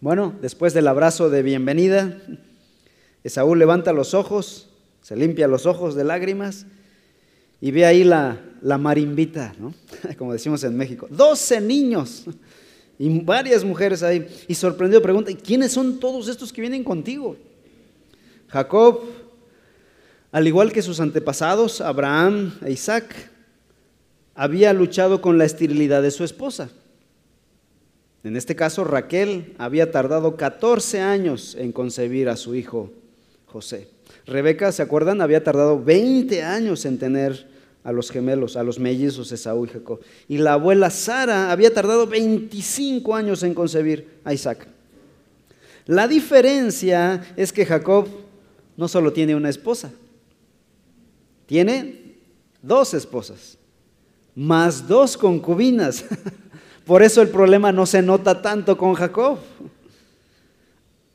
Bueno, 0.00 0.34
después 0.40 0.72
del 0.72 0.86
abrazo 0.86 1.28
de 1.28 1.42
bienvenida, 1.42 2.22
Esaú 3.24 3.56
levanta 3.56 3.92
los 3.92 4.14
ojos, 4.14 4.68
se 5.00 5.16
limpia 5.16 5.48
los 5.48 5.66
ojos 5.66 5.96
de 5.96 6.04
lágrimas 6.04 6.66
y 7.62 7.70
ve 7.70 7.86
ahí 7.86 8.02
la, 8.02 8.40
la 8.60 8.76
marimbita, 8.76 9.54
¿no? 9.56 9.72
como 10.18 10.32
decimos 10.32 10.64
en 10.64 10.76
México. 10.76 11.06
Doce 11.08 11.60
niños 11.60 12.24
y 12.98 13.20
varias 13.20 13.62
mujeres 13.62 14.02
ahí. 14.02 14.26
Y 14.48 14.54
sorprendido 14.56 15.00
pregunta, 15.00 15.30
¿y 15.30 15.36
quiénes 15.36 15.70
son 15.70 16.00
todos 16.00 16.26
estos 16.26 16.52
que 16.52 16.60
vienen 16.60 16.82
contigo? 16.82 17.36
Jacob, 18.48 19.02
al 20.32 20.48
igual 20.48 20.72
que 20.72 20.82
sus 20.82 20.98
antepasados, 20.98 21.80
Abraham 21.80 22.52
e 22.64 22.72
Isaac, 22.72 23.30
había 24.34 24.72
luchado 24.72 25.20
con 25.20 25.38
la 25.38 25.44
esterilidad 25.44 26.02
de 26.02 26.10
su 26.10 26.24
esposa. 26.24 26.68
En 28.24 28.36
este 28.36 28.56
caso, 28.56 28.82
Raquel 28.82 29.54
había 29.58 29.92
tardado 29.92 30.36
14 30.36 31.00
años 31.00 31.54
en 31.56 31.70
concebir 31.70 32.28
a 32.28 32.36
su 32.36 32.56
hijo 32.56 32.90
José. 33.46 33.88
Rebeca, 34.26 34.72
¿se 34.72 34.82
acuerdan? 34.82 35.20
Había 35.20 35.44
tardado 35.44 35.80
20 35.80 36.42
años 36.42 36.84
en 36.86 36.98
tener 36.98 37.51
a 37.84 37.92
los 37.92 38.10
gemelos, 38.10 38.56
a 38.56 38.62
los 38.62 38.78
mellizos 38.78 39.32
Esaú 39.32 39.64
y 39.66 39.68
Jacob. 39.68 40.00
Y 40.28 40.38
la 40.38 40.54
abuela 40.54 40.90
Sara 40.90 41.50
había 41.50 41.72
tardado 41.72 42.06
25 42.06 43.14
años 43.14 43.42
en 43.42 43.54
concebir 43.54 44.20
a 44.24 44.32
Isaac. 44.32 44.68
La 45.86 46.06
diferencia 46.06 47.34
es 47.36 47.52
que 47.52 47.66
Jacob 47.66 48.06
no 48.76 48.88
solo 48.88 49.12
tiene 49.12 49.34
una 49.34 49.48
esposa, 49.48 49.90
tiene 51.46 52.16
dos 52.62 52.94
esposas, 52.94 53.58
más 54.34 54.86
dos 54.86 55.16
concubinas. 55.16 56.04
Por 56.86 57.02
eso 57.02 57.20
el 57.20 57.28
problema 57.28 57.72
no 57.72 57.86
se 57.86 58.02
nota 58.02 58.42
tanto 58.42 58.76
con 58.76 58.94
Jacob. 58.94 59.38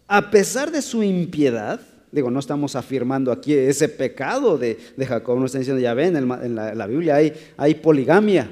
A 0.07 0.29
pesar 0.29 0.71
de 0.71 0.81
su 0.81 1.03
impiedad, 1.03 1.81
digo, 2.11 2.31
no 2.31 2.39
estamos 2.39 2.75
afirmando 2.75 3.31
aquí 3.31 3.53
ese 3.53 3.89
pecado 3.89 4.57
de, 4.57 4.77
Jacob, 4.97 5.39
no 5.39 5.45
está 5.45 5.59
diciendo, 5.59 5.81
ya 5.81 5.93
ven, 5.93 6.15
en, 6.15 6.55
la, 6.55 6.87
Biblia 6.87 7.15
hay, 7.15 7.33
hay, 7.57 7.75
poligamia. 7.75 8.49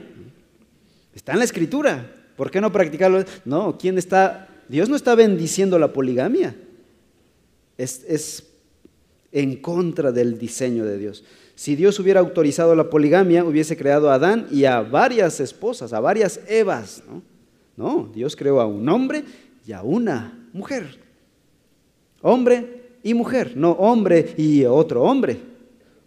Está 1.14 1.34
en 1.34 1.40
la 1.40 1.46
escritura. 1.46 2.12
¿Por 2.36 2.52
qué 2.52 2.60
no 2.60 2.72
practicarlo? 2.72 3.24
No, 3.46 3.78
¿quién 3.78 3.98
está? 3.98 4.50
Dios 4.68 4.90
no 4.90 4.96
está 4.96 5.16
bendiciendo 5.16 5.80
la 5.80 5.94
poligamia. 5.94 6.56
Es, 7.78 8.04
es 8.08 8.44
en 9.32 9.58
contra 9.58 10.12
del 10.12 10.38
diseño 10.38 10.86
de 10.86 10.98
Dios. 10.98 11.24
Si 11.56 11.78
Dios 11.78 11.98
hubiera 12.00 12.20
autorizado 12.20 12.76
la 12.76 12.90
poligamia, 12.90 13.46
hubiese 13.46 13.78
creado 13.78 14.12
a 14.12 14.16
Adán 14.16 14.48
y 14.52 14.66
a 14.66 14.82
varias 14.82 15.40
esposas, 15.40 15.94
a 15.94 16.02
varias 16.02 16.42
Evas. 16.48 17.02
no, 17.78 18.12
Dios 18.14 18.36
creó 18.36 18.60
a 18.60 18.66
un 18.66 18.88
hombre 18.90 19.24
y 19.66 19.72
a 19.72 19.82
una 19.82 20.50
mujer. 20.52 21.00
Hombre 22.22 22.85
y 23.06 23.14
mujer, 23.14 23.56
no 23.56 23.74
hombre 23.74 24.34
y 24.36 24.66
otro 24.66 25.04
hombre. 25.04 25.38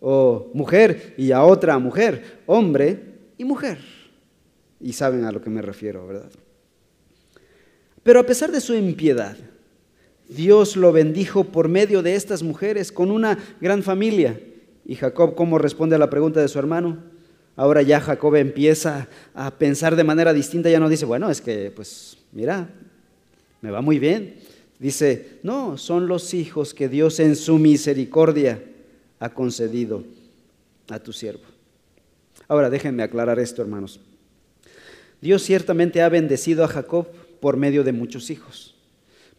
O 0.00 0.50
mujer 0.52 1.14
y 1.16 1.30
a 1.30 1.44
otra 1.44 1.78
mujer. 1.78 2.40
Hombre 2.44 2.98
y 3.38 3.44
mujer. 3.44 3.78
Y 4.80 4.92
saben 4.92 5.24
a 5.24 5.30
lo 5.30 5.40
que 5.40 5.48
me 5.48 5.62
refiero, 5.62 6.04
¿verdad? 6.08 6.28
Pero 8.02 8.18
a 8.18 8.26
pesar 8.26 8.50
de 8.50 8.60
su 8.60 8.74
impiedad, 8.74 9.36
Dios 10.28 10.74
lo 10.74 10.90
bendijo 10.90 11.44
por 11.44 11.68
medio 11.68 12.02
de 12.02 12.16
estas 12.16 12.42
mujeres 12.42 12.90
con 12.90 13.12
una 13.12 13.38
gran 13.60 13.84
familia. 13.84 14.40
Y 14.84 14.96
Jacob, 14.96 15.36
¿cómo 15.36 15.56
responde 15.56 15.94
a 15.94 16.00
la 16.00 16.10
pregunta 16.10 16.40
de 16.40 16.48
su 16.48 16.58
hermano? 16.58 16.98
Ahora 17.54 17.82
ya 17.82 18.00
Jacob 18.00 18.34
empieza 18.34 19.06
a 19.34 19.52
pensar 19.52 19.94
de 19.94 20.02
manera 20.02 20.32
distinta, 20.32 20.68
ya 20.68 20.80
no 20.80 20.88
dice, 20.88 21.04
bueno, 21.04 21.30
es 21.30 21.40
que, 21.40 21.70
pues, 21.70 22.18
mira, 22.32 22.68
me 23.60 23.70
va 23.70 23.82
muy 23.82 24.00
bien. 24.00 24.47
Dice, 24.78 25.38
no, 25.42 25.76
son 25.76 26.06
los 26.06 26.34
hijos 26.34 26.72
que 26.72 26.88
Dios 26.88 27.18
en 27.18 27.34
su 27.34 27.58
misericordia 27.58 28.62
ha 29.18 29.30
concedido 29.30 30.04
a 30.88 31.00
tu 31.00 31.12
siervo. 31.12 31.42
Ahora 32.46 32.70
déjenme 32.70 33.02
aclarar 33.02 33.38
esto, 33.38 33.60
hermanos. 33.60 34.00
Dios 35.20 35.42
ciertamente 35.42 36.00
ha 36.00 36.08
bendecido 36.08 36.64
a 36.64 36.68
Jacob 36.68 37.08
por 37.40 37.56
medio 37.56 37.82
de 37.82 37.92
muchos 37.92 38.30
hijos, 38.30 38.76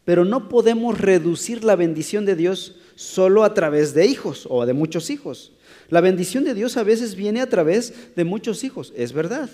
pero 0.03 0.25
no 0.25 0.49
podemos 0.49 0.99
reducir 0.99 1.63
la 1.63 1.75
bendición 1.75 2.25
de 2.25 2.35
Dios 2.35 2.75
solo 2.95 3.43
a 3.45 3.53
través 3.53 3.93
de 3.93 4.05
hijos 4.05 4.45
o 4.49 4.65
de 4.65 4.73
muchos 4.73 5.09
hijos. 5.09 5.53
La 5.89 6.01
bendición 6.01 6.43
de 6.43 6.53
Dios 6.53 6.75
a 6.75 6.83
veces 6.83 7.15
viene 7.15 7.41
a 7.41 7.49
través 7.49 8.13
de 8.15 8.25
muchos 8.25 8.63
hijos, 8.63 8.93
es 8.95 9.13
verdad. 9.13 9.49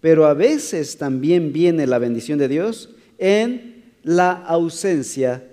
Pero 0.00 0.26
a 0.26 0.34
veces 0.34 0.96
también 0.96 1.52
viene 1.52 1.86
la 1.86 1.98
bendición 1.98 2.38
de 2.38 2.48
Dios 2.48 2.90
en 3.18 3.71
la 4.02 4.32
ausencia 4.32 5.44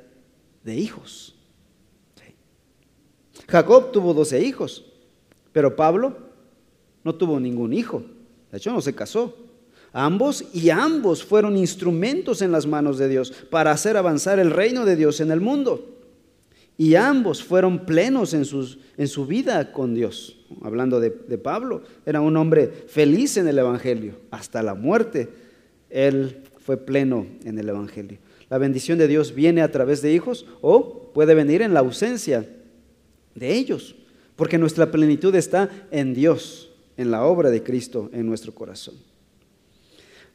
de 0.64 0.76
hijos. 0.76 1.36
Jacob 3.50 3.92
tuvo 3.92 4.14
doce 4.14 4.44
hijos, 4.44 4.86
pero 5.52 5.76
Pablo 5.76 6.16
no 7.04 7.16
tuvo 7.16 7.40
ningún 7.40 7.74
hijo. 7.74 8.04
De 8.52 8.58
hecho, 8.58 8.72
no 8.72 8.82
se 8.82 8.94
casó. 8.94 9.36
Ambos 9.92 10.46
y 10.54 10.70
ambos 10.70 11.24
fueron 11.24 11.58
instrumentos 11.58 12.44
en 12.44 12.52
las 12.52 12.68
manos 12.68 13.00
de 13.00 13.10
Dios 13.10 13.32
para 13.50 13.72
hacer 13.72 13.98
avanzar 13.98 14.38
el 14.38 14.52
reino 14.52 14.86
de 14.86 14.96
Dios 14.96 15.20
en 15.20 15.32
el 15.32 15.42
mundo. 15.42 15.96
Y 16.78 16.96
ambos 16.96 17.44
fueron 17.44 17.86
plenos 17.86 18.34
en, 18.34 18.46
sus, 18.46 18.78
en 18.98 19.08
su 19.08 19.26
vida 19.26 19.72
con 19.72 19.96
Dios. 19.96 20.38
Hablando 20.62 21.00
de, 21.00 21.10
de 21.10 21.38
Pablo, 21.38 21.82
era 22.06 22.22
un 22.22 22.38
hombre 22.38 22.68
feliz 22.68 23.36
en 23.38 23.48
el 23.48 23.58
Evangelio. 23.58 24.14
Hasta 24.32 24.62
la 24.62 24.76
muerte, 24.76 25.28
él 25.90 26.44
fue 26.60 26.78
pleno 26.78 27.26
en 27.44 27.58
el 27.58 27.68
Evangelio. 27.68 28.20
La 28.50 28.58
bendición 28.58 28.98
de 28.98 29.08
Dios 29.08 29.34
viene 29.34 29.62
a 29.62 29.72
través 29.72 30.02
de 30.02 30.12
hijos 30.12 30.46
o 30.62 31.12
puede 31.14 31.36
venir 31.36 31.62
en 31.62 31.74
la 31.74 31.82
ausencia 31.82 32.48
de 33.36 33.54
ellos, 33.54 33.96
porque 34.36 34.58
nuestra 34.58 34.92
plenitud 34.92 35.34
está 35.36 35.70
en 35.92 36.14
Dios, 36.14 36.72
en 36.98 37.12
la 37.12 37.24
obra 37.26 37.50
de 37.50 37.64
Cristo 37.64 38.10
en 38.12 38.26
nuestro 38.26 38.54
corazón. 38.54 38.96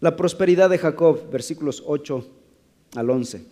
La 0.01 0.17
prosperidad 0.17 0.71
de 0.71 0.79
Jacob, 0.79 1.31
versículos 1.31 1.83
8 1.87 2.27
al 2.95 3.11
11, 3.11 3.45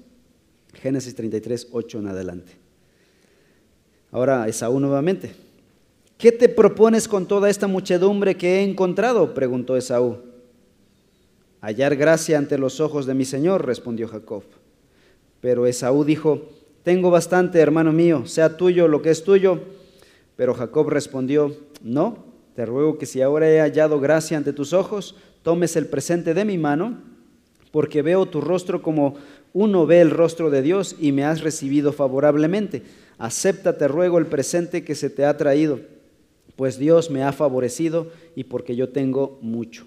Génesis 0.75 1.15
33, 1.15 1.69
8 1.73 1.99
en 1.99 2.07
adelante. 2.07 2.53
Ahora 4.11 4.47
Esaú 4.47 4.79
nuevamente. 4.79 5.35
¿Qué 6.19 6.31
te 6.31 6.49
propones 6.49 7.09
con 7.09 7.27
toda 7.27 7.51
esta 7.51 7.67
muchedumbre 7.67 8.37
que 8.37 8.61
he 8.61 8.63
encontrado? 8.63 9.35
preguntó 9.35 9.77
Esaú. 9.77 10.32
Hallar 11.63 11.95
gracia 11.95 12.39
ante 12.39 12.59
los 12.59 12.81
ojos 12.81 13.07
de 13.07 13.15
mi 13.15 13.25
Señor, 13.25 13.65
respondió 13.65 14.09
Jacob. 14.09 14.43
Pero 15.41 15.65
Esaú 15.67 16.03
dijo, 16.03 16.49
tengo 16.83 17.13
bastante, 17.13 17.61
hermano 17.61 17.93
mío, 17.93 18.27
sea 18.27 18.57
tuyo 18.57 18.89
lo 18.89 19.01
que 19.01 19.11
es 19.11 19.23
tuyo. 19.23 19.61
Pero 20.35 20.55
Jacob 20.55 20.89
respondió, 20.89 21.57
no, 21.81 22.25
te 22.57 22.67
ruego 22.67 22.99
que 22.99 23.07
si 23.07 23.23
ahora 23.23 23.49
he 23.49 23.61
hallado 23.61 24.01
gracia 24.01 24.37
ante 24.37 24.53
tus 24.53 24.73
ojos, 24.73 25.15
tomes 25.45 25.77
el 25.77 25.87
presente 25.87 26.35
de 26.35 26.45
mi 26.45 26.59
mano, 26.59 26.99
porque 27.71 28.03
veo 28.03 28.27
tu 28.27 28.41
rostro 28.41 28.83
como 28.83 29.15
uno 29.53 29.87
ve 29.87 30.01
el 30.01 30.11
rostro 30.11 30.51
de 30.51 30.63
Dios 30.63 30.97
y 30.99 31.13
me 31.13 31.25
has 31.25 31.43
recibido 31.43 31.93
favorablemente. 31.93 32.83
Acepta, 33.19 33.79
te 33.79 33.87
ruego, 33.87 34.19
el 34.19 34.27
presente 34.27 34.83
que 34.83 34.97
se 34.97 35.11
te 35.11 35.25
ha 35.25 35.37
traído, 35.37 35.79
pues 36.57 36.77
Dios 36.77 37.09
me 37.09 37.23
ha 37.23 37.33
favorecido 37.33 38.11
y 38.35 38.45
porque 38.45 38.75
yo 38.75 38.89
tengo 38.89 39.39
mucho. 39.43 39.87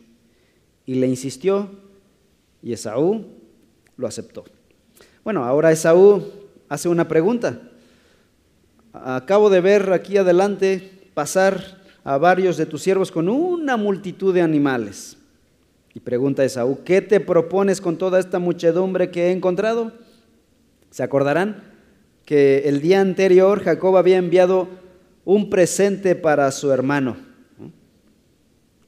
Y 0.86 0.96
le 0.96 1.08
insistió 1.08 1.70
y 2.62 2.74
Esaú 2.74 3.26
lo 3.98 4.08
aceptó. 4.08 4.44
Bueno, 5.24 5.44
ahora 5.44 5.72
Esaú 5.72 6.24
hace 6.68 6.90
una 6.90 7.08
pregunta. 7.08 7.62
Acabo 8.92 9.50
de 9.50 9.62
ver 9.62 9.92
aquí 9.94 10.18
adelante 10.18 11.10
pasar 11.14 11.82
a 12.04 12.18
varios 12.18 12.58
de 12.58 12.66
tus 12.66 12.82
siervos 12.82 13.12
con 13.12 13.30
una 13.30 13.78
multitud 13.78 14.34
de 14.34 14.42
animales. 14.42 15.18
Y 15.94 16.00
pregunta 16.00 16.44
Esaú, 16.44 16.84
¿qué 16.84 17.02
te 17.02 17.20
propones 17.20 17.80
con 17.80 17.98
toda 17.98 18.20
esta 18.20 18.38
muchedumbre 18.40 19.12
que 19.12 19.28
he 19.28 19.32
encontrado? 19.32 19.92
¿Se 20.92 21.04
acordarán 21.04 21.64
que 22.26 22.64
el 22.66 22.82
día 22.82 23.00
anterior 23.00 23.64
Jacob 23.64 23.98
había 23.98 24.18
enviado 24.18 24.68
un 25.24 25.50
presente 25.50 26.16
para 26.16 26.52
su 26.52 26.72
hermano? 26.72 27.18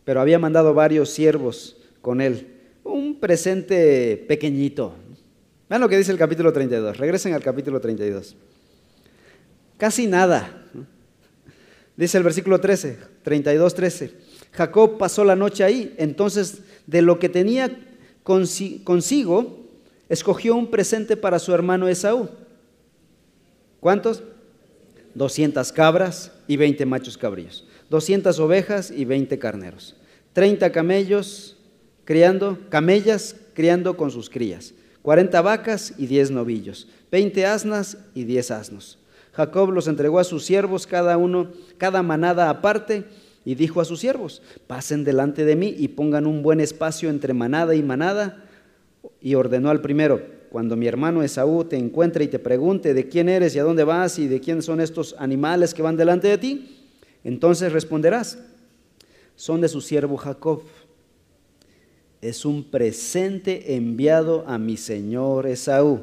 Pero 0.03 0.19
había 0.19 0.39
mandado 0.39 0.73
varios 0.73 1.09
siervos 1.09 1.76
con 2.07 2.21
él. 2.21 2.47
Un 2.85 3.19
presente 3.19 4.23
pequeñito. 4.29 4.93
Vean 5.69 5.81
lo 5.81 5.89
que 5.89 5.97
dice 5.97 6.13
el 6.13 6.17
capítulo 6.17 6.53
32. 6.53 6.95
Regresen 6.95 7.33
al 7.33 7.43
capítulo 7.43 7.81
32. 7.81 8.33
Casi 9.75 10.07
nada. 10.07 10.63
Dice 11.97 12.17
el 12.17 12.23
versículo 12.23 12.61
13, 12.61 12.97
32, 13.23 13.73
13. 13.75 14.11
Jacob 14.53 14.97
pasó 14.97 15.25
la 15.25 15.35
noche 15.35 15.65
ahí, 15.65 15.93
entonces 15.97 16.59
de 16.85 17.01
lo 17.01 17.19
que 17.19 17.27
tenía 17.27 17.77
consigo, 18.23 19.67
escogió 20.07 20.55
un 20.55 20.71
presente 20.71 21.17
para 21.17 21.39
su 21.39 21.53
hermano 21.53 21.89
Esaú. 21.89 22.29
¿Cuántos? 23.81 24.23
200 25.13 25.73
cabras 25.73 26.31
y 26.47 26.55
20 26.55 26.85
machos 26.85 27.17
cabrillos, 27.17 27.67
200 27.89 28.39
ovejas 28.39 28.91
y 28.91 29.03
20 29.03 29.37
carneros, 29.39 29.97
30 30.31 30.71
camellos 30.71 31.56
criando, 32.07 32.57
camellas 32.69 33.35
criando 33.53 33.97
con 33.97 34.11
sus 34.11 34.29
crías, 34.29 34.73
40 35.01 35.41
vacas 35.41 35.93
y 35.97 36.07
10 36.07 36.31
novillos, 36.31 36.87
20 37.11 37.45
asnas 37.45 37.97
y 38.15 38.23
10 38.23 38.51
asnos. 38.51 38.97
Jacob 39.33 39.71
los 39.71 39.89
entregó 39.89 40.17
a 40.17 40.23
sus 40.23 40.45
siervos, 40.45 40.87
cada 40.87 41.17
uno, 41.17 41.51
cada 41.77 42.01
manada 42.03 42.49
aparte, 42.49 43.03
y 43.43 43.55
dijo 43.55 43.81
a 43.81 43.85
sus 43.85 43.99
siervos, 43.99 44.41
pasen 44.67 45.03
delante 45.03 45.43
de 45.43 45.57
mí 45.57 45.75
y 45.77 45.89
pongan 45.89 46.27
un 46.27 46.43
buen 46.43 46.61
espacio 46.61 47.09
entre 47.09 47.33
manada 47.33 47.75
y 47.75 47.83
manada. 47.83 48.45
Y 49.19 49.35
ordenó 49.35 49.69
al 49.69 49.81
primero, 49.81 50.21
cuando 50.49 50.77
mi 50.77 50.87
hermano 50.87 51.23
Esaú 51.23 51.65
te 51.65 51.75
encuentre 51.75 52.23
y 52.23 52.29
te 52.29 52.39
pregunte 52.39 52.93
de 52.93 53.09
quién 53.09 53.27
eres 53.27 53.53
y 53.53 53.59
a 53.59 53.63
dónde 53.63 53.83
vas 53.83 54.17
y 54.17 54.29
de 54.29 54.39
quién 54.39 54.61
son 54.61 54.79
estos 54.79 55.13
animales 55.19 55.73
que 55.73 55.81
van 55.81 55.97
delante 55.97 56.29
de 56.29 56.37
ti, 56.37 56.85
entonces 57.25 57.73
responderás, 57.73 58.39
son 59.35 59.59
de 59.61 59.67
su 59.67 59.81
siervo 59.81 60.15
Jacob. 60.17 60.63
Es 62.27 62.43
un 62.43 62.65
presente 62.65 63.75
enviado 63.75 64.43
a 64.47 64.57
mi 64.57 64.75
señor 64.75 65.47
Esaú. 65.47 66.01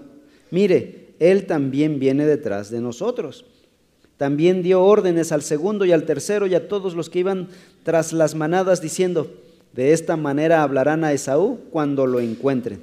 Mire, 0.50 1.08
él 1.18 1.44
también 1.44 1.98
viene 1.98 2.24
detrás 2.24 2.70
de 2.70 2.80
nosotros. 2.80 3.44
También 4.16 4.62
dio 4.62 4.82
órdenes 4.82 5.32
al 5.32 5.42
segundo 5.42 5.84
y 5.84 5.92
al 5.92 6.06
tercero 6.06 6.46
y 6.46 6.54
a 6.54 6.66
todos 6.66 6.94
los 6.94 7.10
que 7.10 7.18
iban 7.18 7.48
tras 7.82 8.14
las 8.14 8.34
manadas 8.34 8.80
diciendo, 8.80 9.34
de 9.74 9.92
esta 9.92 10.16
manera 10.16 10.62
hablarán 10.62 11.04
a 11.04 11.12
Esaú 11.12 11.58
cuando 11.70 12.06
lo 12.06 12.20
encuentren. 12.20 12.80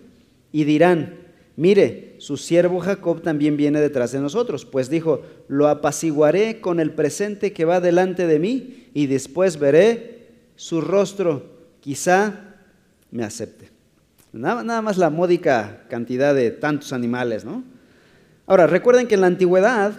Y 0.51 0.65
dirán, 0.65 1.15
mire, 1.55 2.17
su 2.19 2.37
siervo 2.37 2.79
Jacob 2.79 3.23
también 3.23 3.57
viene 3.57 3.81
detrás 3.81 4.11
de 4.11 4.19
nosotros, 4.19 4.65
pues 4.65 4.87
dijo, 4.87 5.23
lo 5.47 5.67
apaciguaré 5.67 6.61
con 6.61 6.79
el 6.79 6.91
presente 6.91 7.53
que 7.53 7.65
va 7.65 7.81
delante 7.81 8.27
de 8.27 8.37
mí 8.37 8.85
y 8.93 9.07
después 9.07 9.57
veré 9.57 10.27
su 10.55 10.79
rostro, 10.79 11.47
quizá 11.79 12.50
me 13.11 13.23
acepte. 13.23 13.69
Nada, 14.33 14.63
nada 14.63 14.81
más 14.81 14.97
la 14.97 15.09
módica 15.09 15.83
cantidad 15.89 16.33
de 16.33 16.51
tantos 16.51 16.93
animales, 16.93 17.43
¿no? 17.43 17.63
Ahora, 18.47 18.67
recuerden 18.67 19.07
que 19.07 19.15
en 19.15 19.21
la 19.21 19.27
antigüedad 19.27 19.93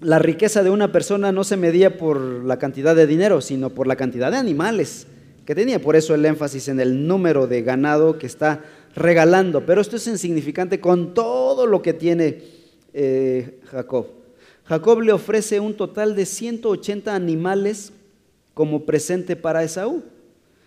la 0.00 0.18
riqueza 0.18 0.62
de 0.62 0.70
una 0.70 0.92
persona 0.92 1.30
no 1.30 1.44
se 1.44 1.56
medía 1.56 1.98
por 1.98 2.18
la 2.20 2.58
cantidad 2.58 2.96
de 2.96 3.06
dinero, 3.06 3.40
sino 3.40 3.70
por 3.70 3.86
la 3.86 3.96
cantidad 3.96 4.30
de 4.30 4.38
animales 4.38 5.06
que 5.44 5.54
tenía. 5.54 5.80
Por 5.80 5.94
eso 5.94 6.14
el 6.14 6.24
énfasis 6.24 6.68
en 6.68 6.80
el 6.80 7.06
número 7.06 7.46
de 7.46 7.62
ganado 7.62 8.18
que 8.18 8.26
está 8.26 8.64
regalando. 8.96 9.66
Pero 9.66 9.80
esto 9.80 9.96
es 9.96 10.06
insignificante 10.06 10.80
con 10.80 11.12
todo 11.12 11.66
lo 11.66 11.82
que 11.82 11.92
tiene 11.92 12.42
eh, 12.94 13.60
Jacob. 13.66 14.06
Jacob 14.64 15.00
le 15.00 15.12
ofrece 15.12 15.60
un 15.60 15.74
total 15.74 16.14
de 16.14 16.26
180 16.26 17.14
animales 17.14 17.92
como 18.54 18.86
presente 18.86 19.36
para 19.36 19.64
Esaú. 19.64 20.02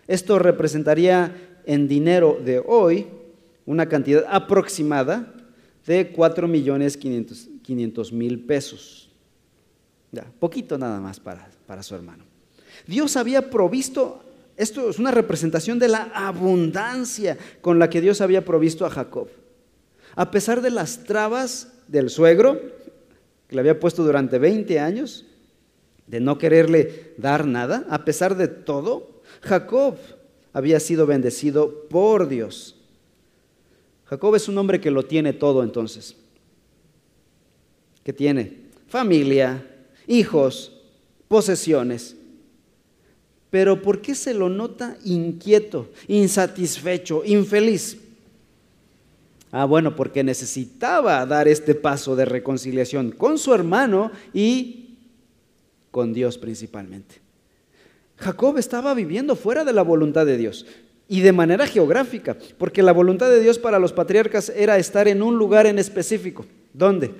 Esto 0.07 0.37
representaría 0.39 1.33
en 1.65 1.87
dinero 1.87 2.39
de 2.43 2.61
hoy 2.65 3.07
una 3.65 3.87
cantidad 3.87 4.25
aproximada 4.29 5.33
de 5.85 6.11
4 6.11 6.47
millones 6.47 6.97
500 6.97 8.13
mil 8.13 8.39
pesos. 8.45 9.09
Ya, 10.11 10.25
poquito 10.39 10.77
nada 10.77 10.99
más 10.99 11.19
para, 11.19 11.49
para 11.65 11.83
su 11.83 11.95
hermano. 11.95 12.23
Dios 12.87 13.17
había 13.17 13.49
provisto, 13.49 14.23
esto 14.57 14.89
es 14.89 14.99
una 14.99 15.11
representación 15.11 15.79
de 15.79 15.87
la 15.87 16.11
abundancia 16.13 17.37
con 17.61 17.79
la 17.79 17.89
que 17.89 18.01
Dios 18.01 18.21
había 18.21 18.45
provisto 18.45 18.85
a 18.85 18.89
Jacob. 18.89 19.29
A 20.15 20.29
pesar 20.29 20.61
de 20.61 20.69
las 20.69 21.03
trabas 21.03 21.73
del 21.87 22.09
suegro, 22.09 22.61
que 23.47 23.55
le 23.55 23.61
había 23.61 23.79
puesto 23.79 24.03
durante 24.03 24.37
20 24.37 24.79
años, 24.79 25.25
de 26.07 26.19
no 26.19 26.37
quererle 26.37 27.13
dar 27.17 27.47
nada, 27.47 27.85
a 27.89 28.05
pesar 28.05 28.35
de 28.35 28.47
todo, 28.47 29.21
Jacob 29.41 29.97
había 30.53 30.79
sido 30.79 31.05
bendecido 31.05 31.87
por 31.89 32.27
Dios. 32.27 32.75
Jacob 34.05 34.35
es 34.35 34.47
un 34.47 34.57
hombre 34.59 34.79
que 34.79 34.91
lo 34.91 35.03
tiene 35.03 35.33
todo 35.33 35.63
entonces. 35.63 36.15
¿Qué 38.03 38.13
tiene? 38.13 38.57
Familia, 38.87 39.65
hijos, 40.07 40.71
posesiones. 41.27 42.15
Pero 43.49 43.81
¿por 43.81 44.01
qué 44.01 44.13
se 44.13 44.33
lo 44.33 44.49
nota 44.49 44.97
inquieto, 45.03 45.89
insatisfecho, 46.07 47.23
infeliz? 47.25 47.97
Ah, 49.51 49.65
bueno, 49.65 49.95
porque 49.95 50.23
necesitaba 50.23 51.25
dar 51.25 51.47
este 51.47 51.75
paso 51.75 52.15
de 52.15 52.25
reconciliación 52.25 53.11
con 53.11 53.37
su 53.37 53.53
hermano 53.53 54.11
y 54.33 54.97
con 55.91 56.11
Dios 56.13 56.39
principalmente. 56.39 57.22
Jacob 58.17 58.57
estaba 58.57 58.93
viviendo 58.93 59.35
fuera 59.35 59.63
de 59.63 59.73
la 59.73 59.81
voluntad 59.81 60.25
de 60.25 60.37
Dios 60.37 60.65
y 61.07 61.21
de 61.21 61.31
manera 61.31 61.67
geográfica, 61.67 62.37
porque 62.57 62.81
la 62.81 62.91
voluntad 62.91 63.29
de 63.29 63.41
Dios 63.41 63.59
para 63.59 63.79
los 63.79 63.93
patriarcas 63.93 64.51
era 64.55 64.77
estar 64.77 65.07
en 65.07 65.21
un 65.21 65.37
lugar 65.37 65.65
en 65.65 65.79
específico. 65.79 66.45
¿Dónde? 66.73 67.11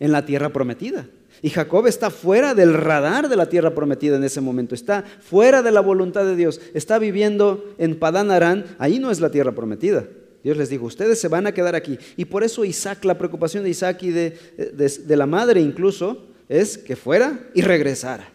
En 0.00 0.12
la 0.12 0.24
tierra 0.24 0.50
prometida. 0.50 1.08
Y 1.40 1.50
Jacob 1.50 1.86
está 1.86 2.10
fuera 2.10 2.54
del 2.54 2.74
radar 2.74 3.28
de 3.28 3.36
la 3.36 3.48
tierra 3.48 3.74
prometida 3.74 4.16
en 4.16 4.24
ese 4.24 4.40
momento, 4.40 4.74
está 4.74 5.04
fuera 5.20 5.62
de 5.62 5.70
la 5.70 5.80
voluntad 5.80 6.24
de 6.24 6.34
Dios, 6.34 6.60
está 6.74 6.98
viviendo 6.98 7.74
en 7.78 7.98
Padán 7.98 8.32
Arán, 8.32 8.64
ahí 8.78 8.98
no 8.98 9.12
es 9.12 9.20
la 9.20 9.30
tierra 9.30 9.52
prometida. 9.52 10.08
Dios 10.42 10.56
les 10.56 10.68
dijo, 10.68 10.86
ustedes 10.86 11.20
se 11.20 11.28
van 11.28 11.46
a 11.46 11.52
quedar 11.52 11.76
aquí. 11.76 11.98
Y 12.16 12.24
por 12.24 12.42
eso 12.42 12.64
Isaac, 12.64 13.04
la 13.04 13.18
preocupación 13.18 13.62
de 13.62 13.70
Isaac 13.70 14.02
y 14.02 14.10
de, 14.10 14.38
de 14.56 15.16
la 15.16 15.26
madre 15.26 15.60
incluso, 15.60 16.26
es 16.48 16.76
que 16.76 16.96
fuera 16.96 17.38
y 17.54 17.62
regresara 17.62 18.32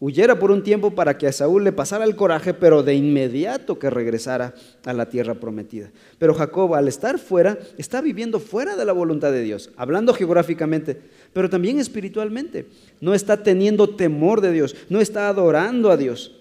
huyera 0.00 0.38
por 0.38 0.50
un 0.50 0.62
tiempo 0.62 0.94
para 0.94 1.18
que 1.18 1.26
a 1.26 1.32
Saúl 1.32 1.64
le 1.64 1.72
pasara 1.72 2.04
el 2.04 2.14
coraje, 2.14 2.54
pero 2.54 2.82
de 2.82 2.94
inmediato 2.94 3.78
que 3.78 3.90
regresara 3.90 4.54
a 4.84 4.92
la 4.92 5.08
tierra 5.08 5.34
prometida. 5.34 5.90
Pero 6.18 6.34
Jacob, 6.34 6.74
al 6.74 6.86
estar 6.86 7.18
fuera, 7.18 7.58
está 7.76 8.00
viviendo 8.00 8.38
fuera 8.38 8.76
de 8.76 8.84
la 8.84 8.92
voluntad 8.92 9.32
de 9.32 9.42
Dios, 9.42 9.70
hablando 9.76 10.14
geográficamente, 10.14 11.00
pero 11.32 11.50
también 11.50 11.78
espiritualmente. 11.78 12.66
No 13.00 13.14
está 13.14 13.42
teniendo 13.42 13.88
temor 13.88 14.40
de 14.40 14.52
Dios, 14.52 14.76
no 14.88 15.00
está 15.00 15.28
adorando 15.28 15.90
a 15.90 15.96
Dios. 15.96 16.34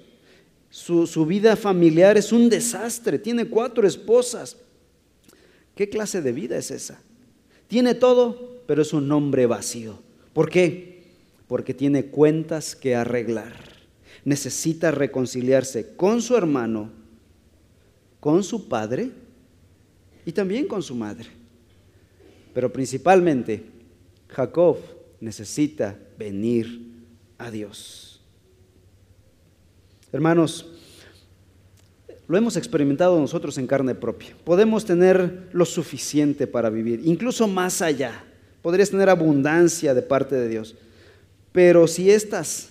Su, 0.69 1.07
su 1.07 1.25
vida 1.25 1.55
familiar 1.55 2.17
es 2.17 2.31
un 2.31 2.49
desastre, 2.49 3.17
tiene 3.17 3.45
cuatro 3.45 3.87
esposas. 3.87 4.57
¿Qué 5.75 5.89
clase 5.89 6.21
de 6.21 6.31
vida 6.31 6.57
es 6.57 6.69
esa? 6.69 6.99
Tiene 7.67 7.95
todo, 7.95 8.61
pero 8.67 8.81
es 8.81 8.93
un 8.93 9.11
hombre 9.11 9.45
vacío. 9.45 9.99
¿Por 10.33 10.49
qué? 10.49 10.96
Porque 11.47 11.73
tiene 11.73 12.07
cuentas 12.07 12.75
que 12.75 12.95
arreglar. 12.95 13.55
Necesita 14.25 14.91
reconciliarse 14.91 15.95
con 15.95 16.21
su 16.21 16.35
hermano, 16.35 16.91
con 18.19 18.43
su 18.43 18.67
padre 18.67 19.11
y 20.25 20.31
también 20.31 20.67
con 20.67 20.83
su 20.83 20.95
madre. 20.95 21.27
Pero 22.53 22.71
principalmente, 22.73 23.63
Jacob 24.29 24.77
necesita 25.21 25.97
venir 26.17 26.81
a 27.37 27.49
Dios. 27.49 28.21
Hermanos, 30.11 30.65
lo 32.27 32.37
hemos 32.37 32.57
experimentado 32.57 33.19
nosotros 33.19 33.57
en 33.57 33.67
carne 33.67 33.95
propia. 33.95 34.35
Podemos 34.43 34.83
tener 34.83 35.49
lo 35.53 35.63
suficiente 35.63 36.45
para 36.45 36.69
vivir, 36.69 37.01
incluso 37.05 37.47
más 37.47 37.81
allá. 37.81 38.23
Podrías 38.61 38.89
tener 38.89 39.09
abundancia 39.09 39.93
de 39.93 40.01
parte 40.01 40.35
de 40.35 40.49
Dios. 40.49 40.75
Pero 41.57 41.87
si 41.87 42.11
estas 42.11 42.69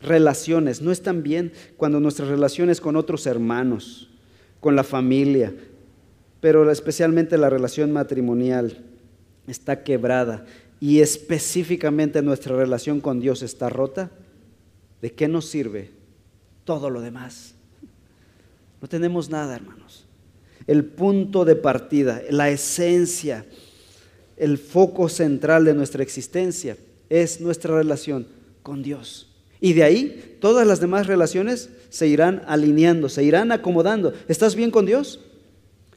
relaciones 0.00 0.80
no 0.80 0.92
están 0.92 1.24
bien, 1.24 1.52
cuando 1.76 1.98
nuestras 1.98 2.28
relaciones 2.28 2.80
con 2.80 2.94
otros 2.94 3.26
hermanos, 3.26 4.08
con 4.60 4.76
la 4.76 4.84
familia, 4.84 5.52
pero 6.40 6.70
especialmente 6.70 7.36
la 7.36 7.50
relación 7.50 7.90
matrimonial 7.90 8.84
está 9.48 9.82
quebrada 9.82 10.46
y 10.78 11.00
específicamente 11.00 12.22
nuestra 12.22 12.54
relación 12.54 13.00
con 13.00 13.18
Dios 13.18 13.42
está 13.42 13.68
rota, 13.68 14.12
¿de 15.02 15.10
qué 15.10 15.26
nos 15.26 15.46
sirve 15.46 15.90
todo 16.64 16.88
lo 16.88 17.00
demás? 17.00 17.54
No 18.80 18.88
tenemos 18.88 19.28
nada, 19.28 19.56
hermanos. 19.56 20.06
El 20.68 20.84
punto 20.84 21.44
de 21.44 21.56
partida, 21.56 22.22
la 22.30 22.48
esencia, 22.48 23.44
el 24.36 24.56
foco 24.56 25.08
central 25.08 25.64
de 25.64 25.74
nuestra 25.74 26.04
existencia 26.04 26.76
es 27.10 27.40
nuestra 27.40 27.76
relación 27.76 28.26
con 28.62 28.82
Dios. 28.82 29.28
Y 29.60 29.74
de 29.74 29.82
ahí 29.82 30.38
todas 30.40 30.66
las 30.66 30.80
demás 30.80 31.06
relaciones 31.06 31.68
se 31.90 32.06
irán 32.06 32.42
alineando, 32.46 33.10
se 33.10 33.22
irán 33.22 33.52
acomodando. 33.52 34.14
¿Estás 34.28 34.54
bien 34.54 34.70
con 34.70 34.86
Dios? 34.86 35.20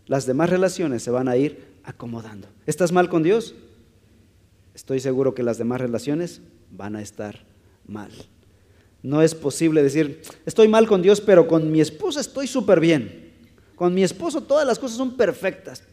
Las 0.06 0.26
demás 0.26 0.50
relaciones 0.50 1.02
se 1.02 1.12
van 1.12 1.30
a 1.30 1.38
ir 1.38 1.64
acomodando. 1.84 2.48
¿Estás 2.66 2.92
mal 2.92 3.08
con 3.08 3.24
Dios? 3.24 3.56
Estoy 4.76 5.00
seguro 5.00 5.34
que 5.34 5.44
las 5.44 5.58
demás 5.58 5.80
relaciones 5.80 6.42
van 6.72 6.96
a 6.96 7.02
estar 7.02 7.46
mal. 7.88 8.12
No 9.02 9.22
es 9.22 9.36
posible 9.36 9.84
decir, 9.84 10.22
estoy 10.46 10.68
mal 10.68 10.88
con 10.88 11.02
Dios, 11.02 11.22
pero 11.22 11.48
con 11.48 11.72
mi 11.72 11.80
esposa 11.80 12.22
estoy 12.22 12.48
súper 12.48 12.80
bien. 12.80 13.32
Con 13.76 13.94
mi 13.94 14.04
esposo 14.04 14.42
todas 14.42 14.66
las 14.66 14.80
cosas 14.80 14.98
son 14.98 15.16
perfectas. 15.16 15.84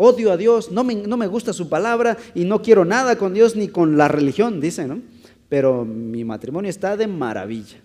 Odio 0.00 0.30
a 0.30 0.36
Dios, 0.36 0.70
no 0.70 0.84
me, 0.84 0.94
no 0.94 1.16
me 1.16 1.26
gusta 1.26 1.52
su 1.52 1.68
palabra 1.68 2.16
y 2.32 2.44
no 2.44 2.62
quiero 2.62 2.84
nada 2.84 3.18
con 3.18 3.34
Dios 3.34 3.56
ni 3.56 3.66
con 3.66 3.98
la 3.98 4.06
religión, 4.06 4.60
dice, 4.60 4.86
¿no? 4.86 5.02
Pero 5.48 5.84
mi 5.84 6.22
matrimonio 6.22 6.70
está 6.70 6.96
de 6.96 7.08
maravilla. 7.08 7.80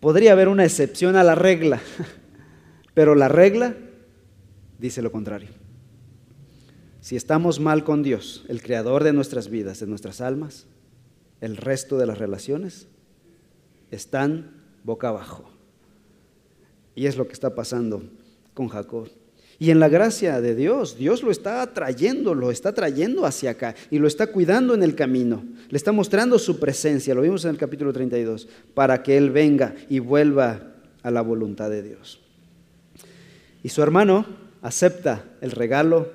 Podría 0.00 0.32
haber 0.32 0.48
una 0.48 0.64
excepción 0.64 1.16
a 1.16 1.22
la 1.22 1.34
regla, 1.34 1.82
pero 2.94 3.14
la 3.14 3.28
regla 3.28 3.76
dice 4.78 5.02
lo 5.02 5.12
contrario. 5.12 5.50
Si 7.02 7.14
estamos 7.14 7.60
mal 7.60 7.84
con 7.84 8.02
Dios, 8.02 8.46
el 8.48 8.62
creador 8.62 9.04
de 9.04 9.12
nuestras 9.12 9.50
vidas, 9.50 9.80
de 9.80 9.86
nuestras 9.86 10.22
almas, 10.22 10.66
el 11.42 11.58
resto 11.58 11.98
de 11.98 12.06
las 12.06 12.16
relaciones 12.16 12.88
están 13.90 14.62
boca 14.82 15.08
abajo. 15.08 15.44
Y 16.94 17.04
es 17.04 17.18
lo 17.18 17.26
que 17.26 17.34
está 17.34 17.54
pasando 17.54 18.02
con 18.54 18.68
Jacob. 18.68 19.10
Y 19.62 19.70
en 19.70 19.78
la 19.78 19.88
gracia 19.88 20.40
de 20.40 20.56
Dios, 20.56 20.98
Dios 20.98 21.22
lo 21.22 21.30
está 21.30 21.64
trayendo, 21.72 22.34
lo 22.34 22.50
está 22.50 22.74
trayendo 22.74 23.24
hacia 23.24 23.52
acá 23.52 23.76
y 23.92 24.00
lo 24.00 24.08
está 24.08 24.26
cuidando 24.26 24.74
en 24.74 24.82
el 24.82 24.96
camino. 24.96 25.44
Le 25.68 25.76
está 25.76 25.92
mostrando 25.92 26.40
su 26.40 26.58
presencia, 26.58 27.14
lo 27.14 27.22
vimos 27.22 27.44
en 27.44 27.52
el 27.52 27.58
capítulo 27.58 27.92
32, 27.92 28.48
para 28.74 29.04
que 29.04 29.16
Él 29.16 29.30
venga 29.30 29.76
y 29.88 30.00
vuelva 30.00 30.72
a 31.04 31.12
la 31.12 31.20
voluntad 31.20 31.70
de 31.70 31.84
Dios. 31.84 32.18
Y 33.62 33.68
su 33.68 33.84
hermano 33.84 34.26
acepta 34.62 35.26
el 35.40 35.52
regalo 35.52 36.10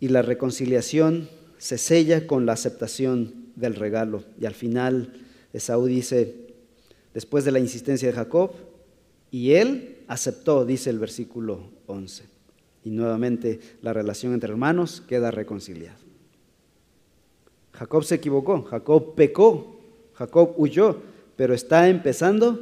y 0.00 0.08
la 0.08 0.22
reconciliación 0.22 1.28
se 1.58 1.78
sella 1.78 2.26
con 2.26 2.44
la 2.44 2.54
aceptación 2.54 3.52
del 3.54 3.76
regalo. 3.76 4.24
Y 4.40 4.46
al 4.46 4.54
final 4.54 5.12
Esaú 5.52 5.86
dice, 5.86 6.34
después 7.14 7.44
de 7.44 7.52
la 7.52 7.60
insistencia 7.60 8.08
de 8.08 8.14
Jacob, 8.14 8.50
y 9.30 9.52
él 9.52 9.91
aceptó, 10.12 10.64
dice 10.64 10.90
el 10.90 10.98
versículo 10.98 11.70
11. 11.86 12.24
Y 12.84 12.90
nuevamente 12.90 13.60
la 13.80 13.92
relación 13.92 14.34
entre 14.34 14.50
hermanos 14.50 15.02
queda 15.08 15.30
reconciliada. 15.30 15.96
Jacob 17.72 18.04
se 18.04 18.16
equivocó, 18.16 18.62
Jacob 18.64 19.14
pecó, 19.14 19.80
Jacob 20.14 20.54
huyó, 20.58 20.98
pero 21.36 21.54
está 21.54 21.88
empezando 21.88 22.60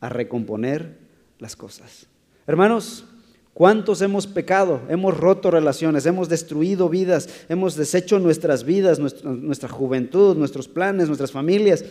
a 0.00 0.08
recomponer 0.08 0.96
las 1.40 1.56
cosas. 1.56 2.06
Hermanos, 2.46 3.04
¿cuántos 3.52 4.00
hemos 4.00 4.28
pecado? 4.28 4.80
Hemos 4.88 5.16
roto 5.16 5.50
relaciones, 5.50 6.06
hemos 6.06 6.28
destruido 6.28 6.88
vidas, 6.88 7.28
hemos 7.48 7.74
deshecho 7.74 8.20
nuestras 8.20 8.62
vidas, 8.62 9.00
nuestra, 9.00 9.32
nuestra 9.32 9.68
juventud, 9.68 10.36
nuestros 10.36 10.68
planes, 10.68 11.08
nuestras 11.08 11.32
familias. 11.32 11.84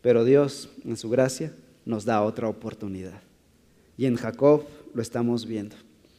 Pero 0.00 0.24
Dios, 0.24 0.70
en 0.84 0.96
su 0.96 1.10
gracia, 1.10 1.52
nos 1.84 2.04
da 2.04 2.22
otra 2.22 2.48
oportunidad. 2.48 3.25
Y 3.96 4.06
en 4.06 4.16
Jacob 4.16 4.64
lo 4.94 5.02
estamos 5.02 5.46
viendo. 5.46 5.76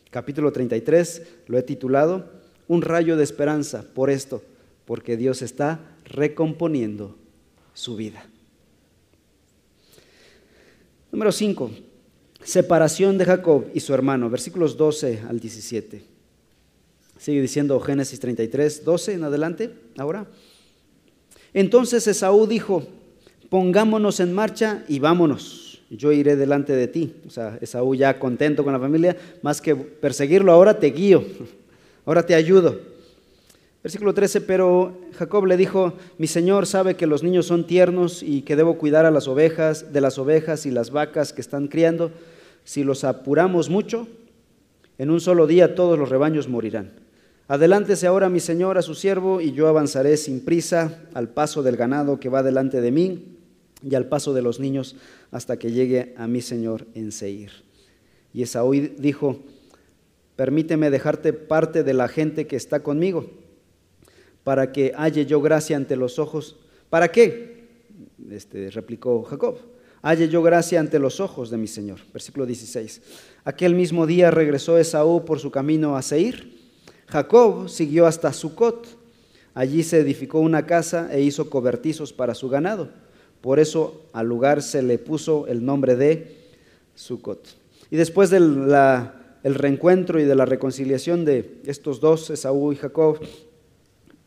Capítulo 0.09 0.51
33 0.51 1.21
lo 1.47 1.57
he 1.57 1.63
titulado 1.63 2.31
Un 2.67 2.81
rayo 2.81 3.17
de 3.17 3.23
esperanza 3.23 3.83
por 3.93 4.09
esto, 4.09 4.41
porque 4.85 5.17
Dios 5.17 5.41
está 5.41 5.79
recomponiendo 6.05 7.15
su 7.73 7.95
vida. 7.95 8.25
Número 11.11 11.31
5. 11.31 11.71
Separación 12.43 13.17
de 13.17 13.25
Jacob 13.25 13.65
y 13.73 13.79
su 13.81 13.93
hermano, 13.93 14.29
versículos 14.29 14.77
12 14.77 15.23
al 15.27 15.39
17. 15.39 16.03
Sigue 17.19 17.41
diciendo 17.41 17.79
Génesis 17.79 18.19
33, 18.19 18.85
12 18.85 19.13
en 19.13 19.23
adelante, 19.23 19.73
ahora. 19.97 20.27
Entonces 21.53 22.07
Esaú 22.07 22.47
dijo, 22.47 22.87
pongámonos 23.49 24.19
en 24.19 24.33
marcha 24.33 24.85
y 24.87 24.99
vámonos 24.99 25.66
yo 25.89 26.11
iré 26.11 26.35
delante 26.35 26.75
de 26.75 26.87
ti. 26.87 27.15
O 27.25 27.29
sea, 27.29 27.57
Esaú 27.61 27.95
ya 27.95 28.19
contento 28.19 28.63
con 28.63 28.73
la 28.73 28.79
familia, 28.79 29.15
más 29.41 29.61
que 29.61 29.75
perseguirlo, 29.75 30.51
ahora 30.51 30.79
te 30.79 30.87
guío, 30.87 31.23
ahora 32.05 32.25
te 32.25 32.35
ayudo. 32.35 32.79
Versículo 33.83 34.13
13, 34.13 34.41
pero 34.41 34.97
Jacob 35.17 35.45
le 35.45 35.55
dijo, 35.55 35.93
mi 36.17 36.27
señor 36.27 36.65
sabe 36.65 36.95
que 36.95 37.07
los 37.07 37.23
niños 37.23 37.45
son 37.45 37.65
tiernos 37.65 38.21
y 38.21 38.41
que 38.41 38.57
debo 38.57 38.77
cuidar 38.77 39.05
a 39.05 39.11
las 39.11 39.27
ovejas, 39.29 39.93
de 39.93 40.01
las 40.01 40.17
ovejas 40.17 40.65
y 40.65 40.71
las 40.71 40.91
vacas 40.91 41.31
que 41.31 41.39
están 41.39 41.67
criando. 41.67 42.11
Si 42.65 42.83
los 42.83 43.05
apuramos 43.05 43.69
mucho, 43.69 44.07
en 44.97 45.09
un 45.09 45.21
solo 45.21 45.47
día 45.47 45.73
todos 45.75 45.97
los 45.97 46.09
rebaños 46.09 46.49
morirán. 46.49 46.91
Adelántese 47.47 48.07
ahora 48.07 48.27
mi 48.27 48.41
señor 48.41 48.77
a 48.77 48.81
su 48.81 48.93
siervo 48.93 49.39
y 49.39 49.53
yo 49.53 49.69
avanzaré 49.69 50.17
sin 50.17 50.43
prisa 50.43 50.99
al 51.13 51.29
paso 51.29 51.63
del 51.63 51.77
ganado 51.77 52.19
que 52.19 52.27
va 52.27 52.43
delante 52.43 52.81
de 52.81 52.91
mí 52.91 53.36
y 53.83 53.95
al 53.95 54.07
paso 54.07 54.33
de 54.33 54.41
los 54.41 54.59
niños 54.59 54.95
hasta 55.31 55.57
que 55.57 55.71
llegue 55.71 56.13
a 56.17 56.27
mi 56.27 56.41
Señor 56.41 56.87
en 56.93 57.11
Seir. 57.11 57.51
Y 58.33 58.43
Esaú 58.43 58.73
dijo, 58.73 59.39
permíteme 60.35 60.89
dejarte 60.89 61.33
parte 61.33 61.83
de 61.83 61.93
la 61.93 62.07
gente 62.07 62.47
que 62.47 62.55
está 62.55 62.81
conmigo, 62.81 63.29
para 64.43 64.71
que 64.71 64.93
halle 64.95 65.25
yo 65.25 65.41
gracia 65.41 65.77
ante 65.77 65.95
los 65.95 66.19
ojos. 66.19 66.57
¿Para 66.89 67.11
qué? 67.11 67.67
Este, 68.29 68.69
replicó 68.71 69.23
Jacob. 69.23 69.57
Halle 70.01 70.29
yo 70.29 70.41
gracia 70.41 70.79
ante 70.79 70.99
los 70.99 71.19
ojos 71.19 71.49
de 71.49 71.57
mi 71.57 71.67
Señor. 71.67 71.99
Versículo 72.13 72.45
16. 72.45 73.01
Aquel 73.43 73.75
mismo 73.75 74.05
día 74.05 74.31
regresó 74.31 74.77
Esaú 74.77 75.25
por 75.25 75.39
su 75.39 75.51
camino 75.51 75.97
a 75.97 76.01
Seir. 76.01 76.55
Jacob 77.07 77.67
siguió 77.67 78.05
hasta 78.05 78.31
Sucot. 78.31 78.87
Allí 79.53 79.83
se 79.83 79.99
edificó 79.99 80.39
una 80.39 80.65
casa 80.65 81.09
e 81.11 81.21
hizo 81.21 81.49
cobertizos 81.49 82.13
para 82.13 82.35
su 82.35 82.47
ganado 82.47 82.89
por 83.41 83.59
eso 83.59 84.03
al 84.13 84.27
lugar 84.27 84.61
se 84.61 84.81
le 84.81 84.97
puso 84.97 85.47
el 85.47 85.65
nombre 85.65 85.95
de 85.95 86.37
Sucot. 86.95 87.47
Y 87.89 87.95
después 87.95 88.29
del 88.29 88.67
el 89.43 89.55
reencuentro 89.55 90.19
y 90.19 90.25
de 90.25 90.35
la 90.35 90.45
reconciliación 90.45 91.23
de 91.23 91.61
estos 91.65 92.01
dos, 92.01 92.29
Esaú 92.29 92.73
y 92.73 92.75
Jacob, 92.75 93.19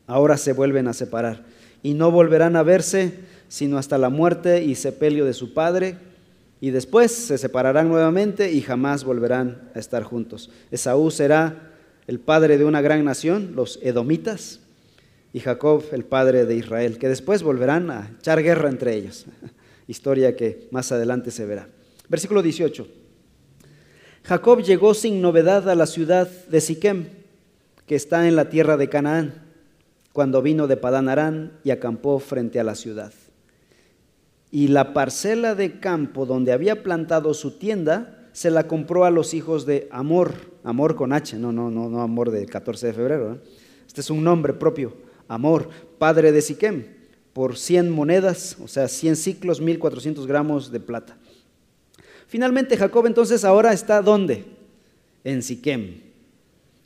ahora 0.07 0.37
se 0.37 0.53
vuelven 0.53 0.89
a 0.89 0.95
separar. 0.95 1.45
Y 1.83 1.95
no 1.95 2.11
volverán 2.11 2.57
a 2.57 2.63
verse 2.63 3.13
sino 3.51 3.79
hasta 3.79 3.99
la 3.99 4.11
muerte 4.11 4.63
y 4.63 4.77
sepelio 4.77 5.25
de 5.25 5.35
su 5.35 5.53
padre. 5.53 5.97
Y 6.61 6.71
después 6.71 7.11
se 7.11 7.37
separarán 7.37 7.89
nuevamente 7.89 8.53
y 8.53 8.63
jamás 8.63 9.03
volverán 9.03 9.71
a 9.75 9.81
estar 9.81 10.05
juntos. 10.05 10.51
Esaú 10.71 11.11
será 11.11 11.73
el 12.07 12.21
padre 12.21 12.59
de 12.59 12.65
una 12.65 12.81
gran 12.81 13.05
nación, 13.05 13.53
los 13.57 13.81
edomitas, 13.83 14.61
y 15.33 15.41
Jacob, 15.41 15.85
el 15.93 16.05
padre 16.05 16.45
de 16.45 16.57
Israel, 16.57 16.99
que 16.99 17.09
después 17.09 17.43
volverán 17.43 17.91
a 17.91 18.11
echar 18.19 18.43
guerra 18.43 18.69
entre 18.69 18.95
ellos. 18.95 19.27
Historia 19.87 20.37
que 20.37 20.69
más 20.71 20.91
adelante 20.93 21.31
se 21.31 21.47
verá. 21.47 21.69
Versículo 22.09 22.43
18. 22.43 22.87
Jacob 24.25 24.63
llegó 24.63 24.95
sin 24.95 25.21
novedad 25.21 25.69
a 25.69 25.75
la 25.75 25.87
ciudad 25.87 26.29
de 26.49 26.61
Siquem, 26.61 27.07
que 27.87 27.95
está 27.95 28.27
en 28.29 28.37
la 28.37 28.49
tierra 28.49 28.77
de 28.77 28.89
Canaán, 28.89 29.35
cuando 30.13 30.43
vino 30.43 30.67
de 30.67 30.77
Padán 30.77 31.09
Arán 31.09 31.53
y 31.65 31.71
acampó 31.71 32.19
frente 32.19 32.59
a 32.59 32.65
la 32.65 32.75
ciudad. 32.75 33.13
Y 34.51 34.69
la 34.69 34.93
parcela 34.93 35.55
de 35.55 35.79
campo 35.79 36.27
donde 36.27 36.53
había 36.53 36.83
plantado 36.83 37.35
su 37.35 37.53
tienda 37.53 38.29
se 38.33 38.51
la 38.51 38.67
compró 38.67 39.05
a 39.05 39.11
los 39.11 39.33
hijos 39.33 39.65
de 39.65 39.89
Amor, 39.93 40.35
Amor 40.65 40.97
con 40.97 41.13
H, 41.13 41.37
no, 41.39 41.53
no, 41.53 41.71
no, 41.71 41.89
no 41.89 42.03
Amor 42.03 42.33
del 42.33 42.47
14 42.47 42.89
de 42.89 42.93
febrero. 42.93 43.39
Este 43.87 44.01
es 44.01 44.11
un 44.11 44.25
nombre 44.25 44.53
propio 44.53 45.10
Amor, 45.31 45.71
padre 46.01 46.33
de 46.33 46.43
Siquem, 46.43 46.87
por 47.33 47.57
100 47.57 47.89
monedas, 47.89 48.57
o 48.61 48.67
sea, 48.67 48.89
100 48.89 49.15
ciclos, 49.15 49.61
1400 49.61 50.27
gramos 50.27 50.73
de 50.73 50.81
plata. 50.81 51.17
Finalmente 52.27 52.77
Jacob 52.77 53.07
entonces 53.07 53.45
ahora 53.45 53.73
está 53.73 54.03
¿dónde? 54.03 54.45
En 55.23 55.45
Siquem. 55.45 56.01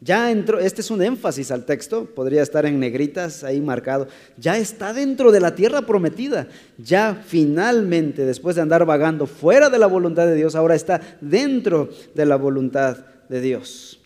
Ya 0.02 0.30
entró, 0.30 0.58
este 0.58 0.82
es 0.82 0.90
un 0.90 1.00
énfasis 1.00 1.50
al 1.50 1.64
texto, 1.64 2.04
podría 2.04 2.42
estar 2.42 2.66
en 2.66 2.78
negritas 2.78 3.44
ahí 3.44 3.62
marcado. 3.62 4.08
Ya 4.36 4.58
está 4.58 4.92
dentro 4.92 5.32
de 5.32 5.40
la 5.40 5.54
tierra 5.54 5.80
prometida. 5.80 6.46
Ya 6.76 7.24
finalmente, 7.26 8.26
después 8.26 8.56
de 8.56 8.60
andar 8.60 8.84
vagando 8.84 9.26
fuera 9.26 9.70
de 9.70 9.78
la 9.78 9.86
voluntad 9.86 10.26
de 10.26 10.34
Dios, 10.34 10.54
ahora 10.54 10.74
está 10.74 11.00
dentro 11.22 11.88
de 12.14 12.26
la 12.26 12.36
voluntad 12.36 12.98
de 13.30 13.40
Dios. 13.40 14.02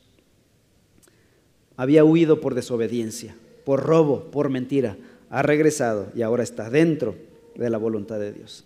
Había 1.76 2.04
huido 2.04 2.40
por 2.40 2.54
desobediencia, 2.54 3.34
por 3.68 3.84
robo, 3.84 4.30
por 4.30 4.48
mentira. 4.48 4.96
Ha 5.28 5.42
regresado 5.42 6.06
y 6.14 6.22
ahora 6.22 6.42
está 6.42 6.70
dentro 6.70 7.16
de 7.54 7.68
la 7.68 7.76
voluntad 7.76 8.18
de 8.18 8.32
Dios. 8.32 8.64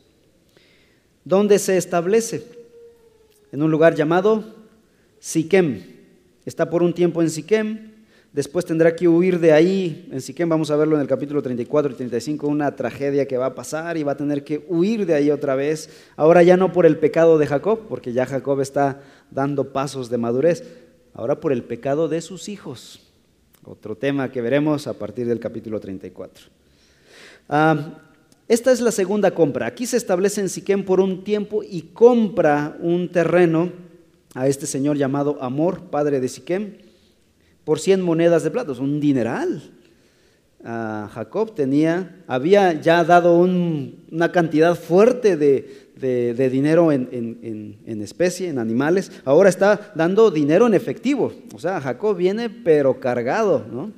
¿Dónde 1.25 1.59
se 1.59 1.77
establece? 1.77 2.45
En 3.51 3.65
un 3.65 3.73
lugar 3.73 3.97
llamado 3.97 4.45
Siquem 5.19 5.83
Está 6.47 6.71
por 6.71 6.85
un 6.85 6.93
tiempo 6.95 7.21
en 7.21 7.31
Siquem, 7.31 7.91
después 8.33 8.65
tendrá 8.65 8.95
que 8.95 9.09
huir 9.09 9.41
de 9.41 9.51
ahí. 9.51 10.09
En 10.13 10.21
Siquem 10.21 10.49
vamos 10.49 10.71
a 10.71 10.77
verlo 10.77 10.95
en 10.95 11.03
el 11.03 11.09
capítulo 11.09 11.43
34 11.43 11.91
y 11.91 11.95
35, 11.97 12.47
una 12.47 12.77
tragedia 12.77 13.27
que 13.27 13.37
va 13.37 13.47
a 13.47 13.55
pasar 13.57 13.97
y 13.97 14.05
va 14.05 14.13
a 14.13 14.17
tener 14.17 14.45
que 14.45 14.65
huir 14.69 15.05
de 15.05 15.15
ahí 15.15 15.33
otra 15.33 15.57
vez. 15.57 15.91
Ahora 16.15 16.45
ya 16.45 16.57
no 16.57 16.73
por 16.73 16.87
el 16.87 16.97
pecado 16.97 17.39
de 17.39 17.49
Jacob, 17.49 17.89
porque 17.89 18.13
ya 18.13 18.25
Jacob 18.25 18.61
está 18.61 19.03
dando 19.33 19.73
pasos 19.73 20.11
de 20.11 20.19
madurez, 20.19 20.63
ahora 21.13 21.41
por 21.41 21.51
el 21.51 21.65
pecado 21.65 22.07
de 22.07 22.21
sus 22.21 22.49
hijos. 22.49 23.12
Otro 23.65 23.97
tema 23.97 24.31
que 24.31 24.43
veremos 24.43 24.87
a 24.87 24.95
partir 24.95 25.27
del 25.27 25.39
capítulo 25.39 25.79
34. 25.79 26.47
Ah, 27.49 28.01
esta 28.49 28.73
es 28.73 28.81
la 28.81 28.91
segunda 28.91 29.31
compra. 29.33 29.67
Aquí 29.67 29.87
se 29.87 29.97
establece 29.97 30.41
en 30.41 30.49
Siquem 30.49 30.85
por 30.85 31.01
un 31.01 31.23
tiempo 31.23 31.63
y 31.63 31.83
compra 31.83 32.77
un 32.81 33.11
terreno 33.11 33.73
a 34.35 34.49
este 34.49 34.67
señor 34.67 34.97
llamado 34.97 35.41
Amor, 35.41 35.85
padre 35.91 36.21
de 36.21 36.29
Siquem, 36.29 36.75
por 37.65 37.79
100 37.79 38.03
monedas 38.03 38.43
de 38.43 38.51
plata, 38.51 38.73
un 38.73 39.01
dineral. 39.01 39.63
Jacob 40.65 41.55
tenía, 41.55 42.23
había 42.29 42.81
ya 42.81 43.03
dado 43.03 43.37
una 43.39 44.31
cantidad 44.31 44.77
fuerte 44.77 45.37
de, 45.37 46.49
dinero 46.51 46.93
en, 46.93 47.09
en, 47.85 48.03
especie, 48.03 48.49
en 48.49 48.59
animales, 48.59 49.11
ahora 49.25 49.49
está 49.49 49.93
dando 49.95 50.31
dinero 50.31 50.67
en 50.67 50.75
efectivo. 50.75 51.33
O 51.55 51.59
sea, 51.59 51.81
Jacob 51.81 52.17
viene 52.17 52.49
pero 52.49 53.01
cargado, 53.01 53.67
¿no? 53.71 53.93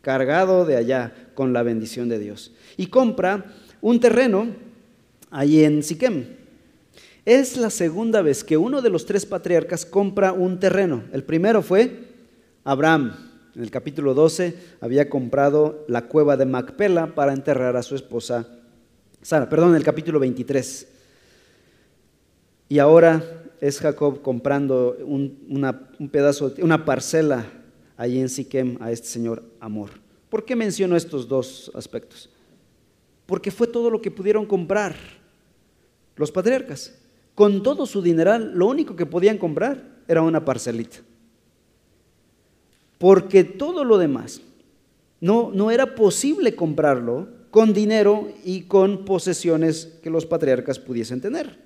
Cargado 0.00 0.64
de 0.64 0.76
allá 0.76 1.14
con 1.34 1.52
la 1.52 1.62
bendición 1.62 2.08
de 2.08 2.18
Dios. 2.18 2.52
Y 2.76 2.86
compra 2.86 3.44
un 3.80 4.00
terreno 4.00 4.48
ahí 5.30 5.62
en 5.62 5.82
Siquem. 5.82 6.24
Es 7.24 7.56
la 7.56 7.70
segunda 7.70 8.20
vez 8.22 8.42
que 8.42 8.56
uno 8.56 8.82
de 8.82 8.90
los 8.90 9.06
tres 9.06 9.24
patriarcas 9.24 9.86
compra 9.86 10.32
un 10.32 10.58
terreno. 10.58 11.04
El 11.12 11.22
primero 11.22 11.62
fue 11.62 12.08
Abraham. 12.64 13.31
En 13.54 13.62
el 13.62 13.70
capítulo 13.70 14.14
12 14.14 14.54
había 14.80 15.10
comprado 15.10 15.84
la 15.86 16.08
cueva 16.08 16.36
de 16.36 16.46
Macpela 16.46 17.14
para 17.14 17.34
enterrar 17.34 17.76
a 17.76 17.82
su 17.82 17.94
esposa 17.94 18.46
Sara. 19.20 19.48
Perdón, 19.48 19.70
en 19.70 19.76
el 19.76 19.84
capítulo 19.84 20.18
23. 20.18 20.88
Y 22.70 22.78
ahora 22.78 23.22
es 23.60 23.78
Jacob 23.78 24.22
comprando 24.22 24.96
un, 25.04 26.08
pedazo, 26.10 26.54
una 26.62 26.84
parcela 26.86 27.46
allí 27.98 28.20
en 28.20 28.30
Siquem 28.30 28.78
a 28.80 28.90
este 28.90 29.08
señor 29.08 29.42
Amor. 29.60 29.90
¿Por 30.30 30.46
qué 30.46 30.56
menciono 30.56 30.96
estos 30.96 31.28
dos 31.28 31.70
aspectos? 31.74 32.30
Porque 33.26 33.50
fue 33.50 33.66
todo 33.66 33.90
lo 33.90 34.00
que 34.00 34.10
pudieron 34.10 34.46
comprar 34.46 34.96
los 36.16 36.32
patriarcas. 36.32 36.94
Con 37.34 37.62
todo 37.62 37.84
su 37.84 38.00
dineral, 38.00 38.52
lo 38.54 38.66
único 38.66 38.96
que 38.96 39.04
podían 39.04 39.36
comprar 39.36 40.00
era 40.08 40.22
una 40.22 40.42
parcelita. 40.42 40.98
Porque 43.02 43.42
todo 43.42 43.82
lo 43.82 43.98
demás 43.98 44.42
no, 45.20 45.50
no 45.52 45.72
era 45.72 45.96
posible 45.96 46.54
comprarlo 46.54 47.26
con 47.50 47.74
dinero 47.74 48.28
y 48.44 48.60
con 48.60 49.04
posesiones 49.04 49.98
que 50.04 50.08
los 50.08 50.24
patriarcas 50.24 50.78
pudiesen 50.78 51.20
tener. 51.20 51.58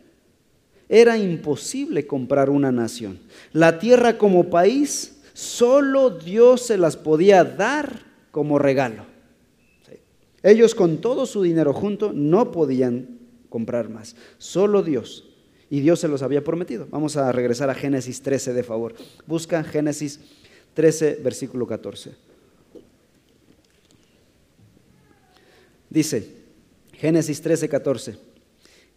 Era 0.89 1.18
imposible 1.18 2.07
comprar 2.07 2.49
una 2.49 2.72
nación. 2.72 3.18
La 3.53 3.78
tierra 3.78 4.16
como 4.16 4.49
país, 4.49 5.20
solo 5.34 6.09
Dios 6.09 6.62
se 6.62 6.78
las 6.78 6.97
podía 6.97 7.45
dar 7.45 8.01
como 8.30 8.59
regalo. 8.59 9.05
Ellos 10.43 10.74
con 10.74 11.03
todo 11.03 11.26
su 11.26 11.43
dinero 11.43 11.74
junto 11.74 12.14
no 12.14 12.51
podían 12.51 13.18
comprar 13.51 13.91
más. 13.91 14.16
Solo 14.39 14.82
Dios 14.82 15.28
y 15.68 15.80
Dios 15.80 16.01
se 16.01 16.09
los 16.09 16.22
había 16.22 16.43
prometido. 16.43 16.89
Vamos 16.91 17.18
a 17.18 17.30
regresar 17.30 17.68
a 17.68 17.74
Génesis 17.74 18.22
13 18.22 18.55
de 18.55 18.62
favor. 18.62 18.95
Busca 19.26 19.62
Génesis 19.64 20.18
13, 20.18 20.45
versículo 20.76 21.66
14. 21.66 22.12
Dice, 25.90 26.30
Génesis 26.92 27.40
13, 27.40 27.68
14. 27.68 28.18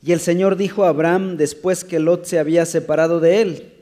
Y 0.02 0.12
el 0.12 0.20
Señor 0.20 0.56
dijo 0.56 0.84
a 0.84 0.90
Abraham 0.90 1.38
después 1.38 1.84
que 1.84 2.00
Lot 2.00 2.26
se 2.26 2.40
había 2.40 2.66
separado 2.66 3.20
de 3.20 3.42
él. 3.42 3.74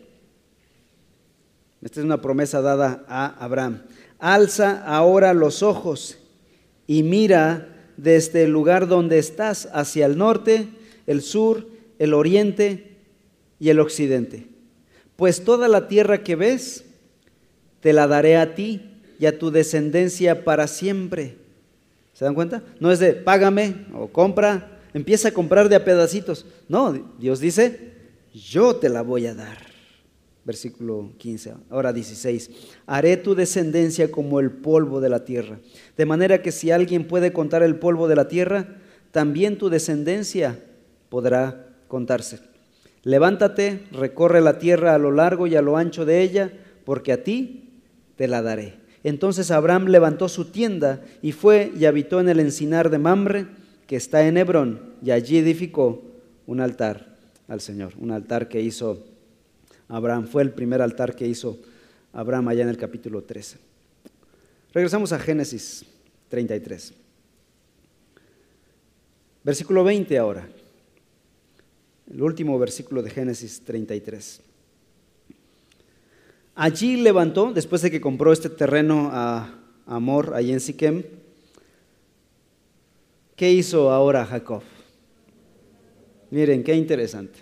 Esta 1.82 2.00
es 2.00 2.06
una 2.06 2.22
promesa 2.22 2.62
dada 2.62 3.06
a 3.08 3.28
Abraham. 3.44 3.84
Alza 4.20 4.84
ahora 4.84 5.34
los 5.34 5.62
ojos 5.62 6.18
y 6.88 7.04
mira 7.04 7.68
desde 7.98 8.44
el 8.44 8.52
lugar 8.52 8.88
donde 8.88 9.20
estás 9.20 9.70
hacia 9.74 10.06
el 10.06 10.18
norte, 10.18 10.68
el 11.06 11.22
sur, 11.22 11.68
el 12.00 12.14
oriente 12.14 12.98
y 13.60 13.70
el 13.70 13.80
occidente. 13.80 14.48
Pues 15.16 15.44
toda 15.44 15.68
la 15.68 15.88
tierra 15.88 16.24
que 16.24 16.36
ves, 16.36 16.86
te 17.80 17.94
la 17.94 18.08
daré 18.08 18.38
a 18.38 18.56
ti 18.56 18.82
y 19.20 19.26
a 19.26 19.38
tu 19.38 19.52
descendencia 19.52 20.44
para 20.44 20.68
siempre. 20.68 21.38
¿Se 22.14 22.26
dan 22.26 22.36
cuenta? 22.36 22.64
No 22.80 22.92
es 22.92 23.00
de 23.00 23.14
págame 23.14 23.86
o 23.94 24.08
compra, 24.08 24.80
empieza 24.94 25.30
a 25.30 25.34
comprar 25.34 25.70
de 25.70 25.76
a 25.76 25.86
pedacitos. 25.86 26.46
No, 26.68 26.94
Dios 27.20 27.40
dice, 27.40 27.94
yo 28.34 28.76
te 28.76 28.90
la 28.90 29.02
voy 29.02 29.28
a 29.28 29.36
dar. 29.36 29.58
Versículo 30.44 31.12
15, 31.18 31.54
ahora 31.70 31.92
16. 31.92 32.50
Haré 32.86 33.18
tu 33.18 33.36
descendencia 33.36 34.10
como 34.10 34.40
el 34.40 34.50
polvo 34.50 35.02
de 35.02 35.10
la 35.10 35.26
tierra. 35.26 35.60
De 35.98 36.06
manera 36.06 36.42
que 36.42 36.52
si 36.52 36.72
alguien 36.72 37.06
puede 37.06 37.34
contar 37.34 37.64
el 37.64 37.76
polvo 37.76 38.08
de 38.08 38.16
la 38.16 38.28
tierra, 38.30 38.78
también 39.12 39.58
tu 39.58 39.70
descendencia 39.70 40.60
podrá 41.10 41.68
contarse. 41.88 42.40
Levántate, 43.04 43.84
recorre 43.92 44.42
la 44.42 44.58
tierra 44.58 44.96
a 44.96 44.98
lo 44.98 45.12
largo 45.12 45.48
y 45.48 45.56
a 45.56 45.62
lo 45.62 45.78
ancho 45.78 46.06
de 46.06 46.22
ella, 46.22 46.52
porque 46.84 47.12
a 47.12 47.24
ti 47.24 47.67
te 48.18 48.28
la 48.28 48.42
daré. 48.42 48.74
Entonces 49.04 49.52
Abraham 49.52 49.86
levantó 49.86 50.28
su 50.28 50.46
tienda 50.46 51.02
y 51.22 51.32
fue 51.32 51.72
y 51.78 51.86
habitó 51.86 52.20
en 52.20 52.28
el 52.28 52.42
encinar 52.42 52.90
de 52.90 52.98
Mamre, 52.98 53.48
que 53.88 53.96
está 53.96 54.28
en 54.28 54.36
Hebrón, 54.36 54.96
y 55.02 55.12
allí 55.12 55.38
edificó 55.38 56.04
un 56.46 56.60
altar 56.60 57.16
al 57.48 57.62
Señor, 57.62 57.94
un 57.98 58.12
altar 58.12 58.50
que 58.50 58.62
hizo 58.62 59.06
Abraham. 59.88 60.28
Fue 60.28 60.44
el 60.44 60.52
primer 60.52 60.82
altar 60.82 61.16
que 61.16 61.26
hizo 61.26 61.58
Abraham 62.12 62.50
allá 62.50 62.64
en 62.64 62.70
el 62.70 62.78
capítulo 62.78 63.24
13. 63.24 63.58
Regresamos 64.74 65.14
a 65.14 65.20
Génesis 65.20 65.86
33. 66.28 66.94
Versículo 69.44 69.86
20 69.86 70.18
ahora 70.18 70.50
el 72.12 72.22
último 72.22 72.58
versículo 72.58 73.02
de 73.02 73.10
Génesis 73.10 73.62
33. 73.62 74.42
Allí 76.60 76.98
levantó, 76.98 77.54
después 77.54 77.84
de 77.84 77.92
que 77.92 78.02
compró 78.02 78.34
este 78.34 78.50
terreno 78.50 79.12
a 79.14 79.54
Amor, 79.86 80.34
allí 80.34 80.52
en 80.52 81.06
¿qué 83.36 83.52
hizo 83.52 83.92
ahora 83.92 84.26
Jacob? 84.26 84.64
Miren, 86.32 86.64
qué 86.64 86.74
interesante. 86.74 87.42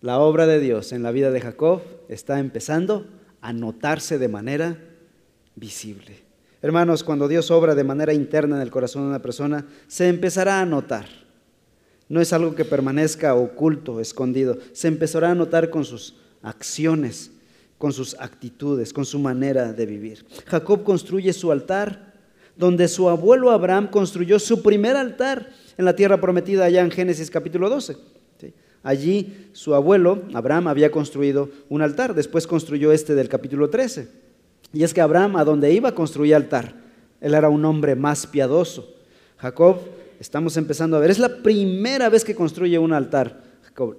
La 0.00 0.18
obra 0.18 0.46
de 0.46 0.60
Dios 0.60 0.92
en 0.92 1.02
la 1.02 1.12
vida 1.12 1.30
de 1.30 1.42
Jacob 1.42 1.82
está 2.08 2.40
empezando 2.40 3.06
a 3.42 3.52
notarse 3.52 4.18
de 4.18 4.28
manera 4.28 4.78
visible. 5.54 6.22
Hermanos, 6.62 7.04
cuando 7.04 7.28
Dios 7.28 7.50
obra 7.50 7.74
de 7.74 7.84
manera 7.84 8.14
interna 8.14 8.56
en 8.56 8.62
el 8.62 8.70
corazón 8.70 9.02
de 9.02 9.08
una 9.08 9.20
persona, 9.20 9.66
se 9.88 10.08
empezará 10.08 10.62
a 10.62 10.66
notar. 10.66 11.04
No 12.08 12.22
es 12.22 12.32
algo 12.32 12.54
que 12.54 12.64
permanezca 12.64 13.34
oculto, 13.34 14.00
escondido. 14.00 14.56
Se 14.72 14.88
empezará 14.88 15.32
a 15.32 15.34
notar 15.34 15.68
con 15.68 15.84
sus 15.84 16.16
acciones, 16.40 17.30
con 17.82 17.92
sus 17.92 18.14
actitudes, 18.20 18.92
con 18.92 19.04
su 19.04 19.18
manera 19.18 19.72
de 19.72 19.86
vivir. 19.86 20.24
Jacob 20.46 20.84
construye 20.84 21.32
su 21.32 21.50
altar, 21.50 22.14
donde 22.56 22.86
su 22.86 23.08
abuelo 23.08 23.50
Abraham 23.50 23.88
construyó 23.90 24.38
su 24.38 24.62
primer 24.62 24.94
altar 24.94 25.50
en 25.76 25.84
la 25.84 25.96
tierra 25.96 26.20
prometida 26.20 26.66
allá 26.66 26.82
en 26.82 26.92
Génesis 26.92 27.28
capítulo 27.28 27.68
12. 27.68 27.96
Allí 28.84 29.48
su 29.50 29.74
abuelo 29.74 30.22
Abraham 30.32 30.68
había 30.68 30.92
construido 30.92 31.48
un 31.68 31.82
altar, 31.82 32.14
después 32.14 32.46
construyó 32.46 32.92
este 32.92 33.16
del 33.16 33.28
capítulo 33.28 33.68
13. 33.68 34.08
Y 34.72 34.84
es 34.84 34.94
que 34.94 35.00
Abraham 35.00 35.34
a 35.34 35.44
donde 35.44 35.72
iba 35.72 35.92
construía 35.92 36.36
altar. 36.36 36.76
Él 37.20 37.34
era 37.34 37.48
un 37.48 37.64
hombre 37.64 37.96
más 37.96 38.28
piadoso. 38.28 38.94
Jacob 39.38 39.78
estamos 40.20 40.56
empezando 40.56 40.96
a 40.96 41.00
ver. 41.00 41.10
Es 41.10 41.18
la 41.18 41.42
primera 41.42 42.08
vez 42.08 42.24
que 42.24 42.36
construye 42.36 42.78
un 42.78 42.92
altar. 42.92 43.41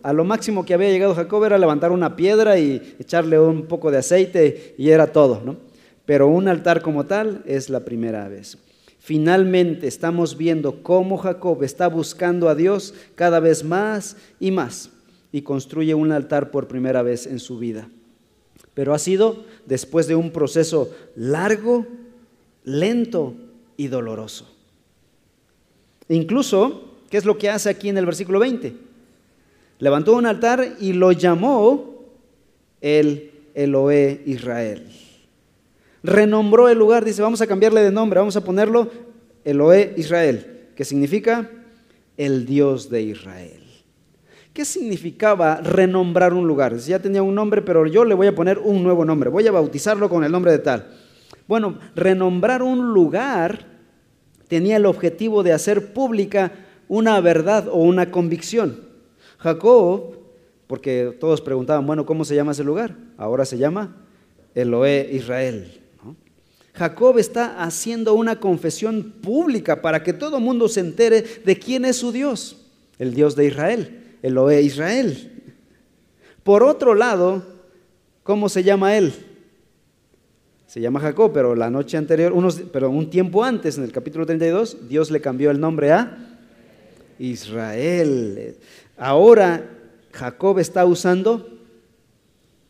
A 0.04 0.14
lo 0.14 0.24
máximo 0.24 0.66
que 0.66 0.74
había 0.74 0.90
llegado 0.90 1.16
Jacob 1.16 1.44
era 1.46 1.58
levantar 1.58 1.92
una 1.92 2.16
piedra 2.16 2.60
y 2.60 2.96
echarle 3.00 3.40
un 3.40 3.66
poco 3.66 3.90
de 3.90 3.98
aceite 3.98 4.76
y 4.78 4.90
era 4.90 5.08
todo, 5.08 5.42
¿no? 5.44 5.58
Pero 6.06 6.28
un 6.28 6.48
altar 6.48 6.82
como 6.82 7.06
tal 7.06 7.44
es 7.46 7.70
la 7.70 7.80
primera 7.80 8.28
vez. 8.28 8.58
Finalmente 9.00 9.88
estamos 9.88 10.38
viendo 10.38 10.84
cómo 10.84 11.18
Jacob 11.18 11.64
está 11.64 11.88
buscando 11.88 12.50
a 12.50 12.56
Dios 12.56 12.94
cada 13.16 13.40
vez 13.40 13.64
más 13.64 14.16
y 14.40 14.52
más 14.52 14.92
y 15.32 15.42
construye 15.42 15.96
un 15.96 16.12
altar 16.12 16.52
por 16.52 16.68
primera 16.68 17.02
vez 17.02 17.26
en 17.26 17.40
su 17.40 17.58
vida. 17.58 17.90
Pero 18.74 18.94
ha 18.94 19.00
sido 19.00 19.44
después 19.66 20.08
de 20.08 20.16
un 20.16 20.32
proceso 20.32 20.92
largo, 21.16 21.86
lento 22.64 23.34
y 23.76 23.88
doloroso. 23.88 24.48
Incluso, 26.10 27.00
¿qué 27.10 27.18
es 27.18 27.26
lo 27.26 27.38
que 27.38 27.50
hace 27.50 27.70
aquí 27.70 27.90
en 27.90 27.98
el 27.98 28.06
versículo 28.06 28.40
20? 28.40 28.93
Levantó 29.84 30.16
un 30.16 30.26
altar 30.26 30.78
y 30.80 30.94
lo 30.94 31.12
llamó 31.12 32.06
el 32.80 33.32
Eloé 33.54 34.22
Israel. 34.26 34.88
Renombró 36.02 36.70
el 36.70 36.78
lugar, 36.80 37.04
dice, 37.04 37.22
vamos 37.22 37.42
a 37.42 37.48
cambiarle 37.48 37.82
de 37.82 37.92
nombre, 37.92 38.18
vamos 38.18 38.38
a 38.38 38.46
ponerlo 38.46 38.90
Eloé 39.44 39.94
Israel, 39.98 40.70
que 40.78 40.86
significa 40.86 41.52
el 42.16 42.46
Dios 42.46 42.90
de 42.90 43.02
Israel. 43.02 43.62
¿Qué 44.54 44.64
significaba 44.64 45.58
renombrar 45.58 46.34
un 46.34 46.48
lugar? 46.48 46.78
Ya 46.78 47.00
tenía 47.00 47.22
un 47.22 47.36
nombre, 47.36 47.62
pero 47.62 47.86
yo 47.86 48.06
le 48.06 48.16
voy 48.16 48.28
a 48.28 48.36
poner 48.36 48.60
un 48.60 48.84
nuevo 48.84 49.04
nombre, 49.04 49.30
voy 49.30 49.46
a 49.48 49.52
bautizarlo 49.52 50.08
con 50.08 50.24
el 50.24 50.32
nombre 50.32 50.54
de 50.54 50.60
tal. 50.60 50.88
Bueno, 51.46 51.78
renombrar 51.94 52.64
un 52.64 52.94
lugar 52.94 53.66
tenía 54.48 54.78
el 54.78 54.86
objetivo 54.86 55.44
de 55.44 55.52
hacer 55.52 55.92
pública 55.92 56.54
una 56.88 57.20
verdad 57.20 57.68
o 57.68 57.80
una 57.80 58.12
convicción. 58.12 58.83
Jacob, 59.44 60.16
porque 60.68 61.16
todos 61.20 61.42
preguntaban, 61.42 61.86
bueno, 61.86 62.06
¿cómo 62.06 62.24
se 62.24 62.34
llama 62.34 62.54
ese 62.54 62.64
lugar? 62.64 62.96
Ahora 63.18 63.44
se 63.44 63.58
llama 63.58 63.94
Eloé 64.56 65.10
Israel. 65.12 65.82
Jacob 66.74 67.20
está 67.20 67.62
haciendo 67.62 68.14
una 68.14 68.40
confesión 68.40 69.14
pública 69.22 69.82
para 69.82 70.02
que 70.02 70.14
todo 70.14 70.38
el 70.38 70.44
mundo 70.44 70.70
se 70.70 70.80
entere 70.80 71.22
de 71.22 71.60
quién 71.60 71.84
es 71.84 71.98
su 71.98 72.14
Dios, 72.14 72.66
el 72.98 73.14
Dios 73.14 73.36
de 73.36 73.48
Israel. 73.48 74.16
Eloé 74.22 74.62
Israel. 74.62 75.44
Por 76.44 76.64
otro 76.64 76.96
lado, 76.96 77.44
¿cómo 78.24 78.48
se 78.48 78.64
llama 78.64 78.96
él? 78.96 79.14
Se 80.68 80.80
llama 80.80 81.02
Jacob, 81.02 81.32
pero 81.34 81.54
la 81.54 81.70
noche 81.70 81.98
anterior, 81.98 82.34
pero 82.72 82.90
un 82.90 83.10
tiempo 83.10 83.44
antes, 83.44 83.78
en 83.78 83.84
el 83.84 83.92
capítulo 83.92 84.26
32, 84.26 84.88
Dios 84.88 85.12
le 85.12 85.20
cambió 85.20 85.52
el 85.52 85.60
nombre 85.60 85.92
a 85.92 86.30
Israel. 87.20 88.58
Ahora 89.04 89.70
Jacob 90.14 90.60
está 90.60 90.86
usando 90.86 91.60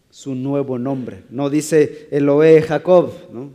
su 0.09 0.33
nuevo 0.33 0.79
nombre. 0.79 1.25
No 1.29 1.47
dice 1.47 2.07
Eloé 2.09 2.63
Jacob, 2.63 3.13
¿no? 3.31 3.51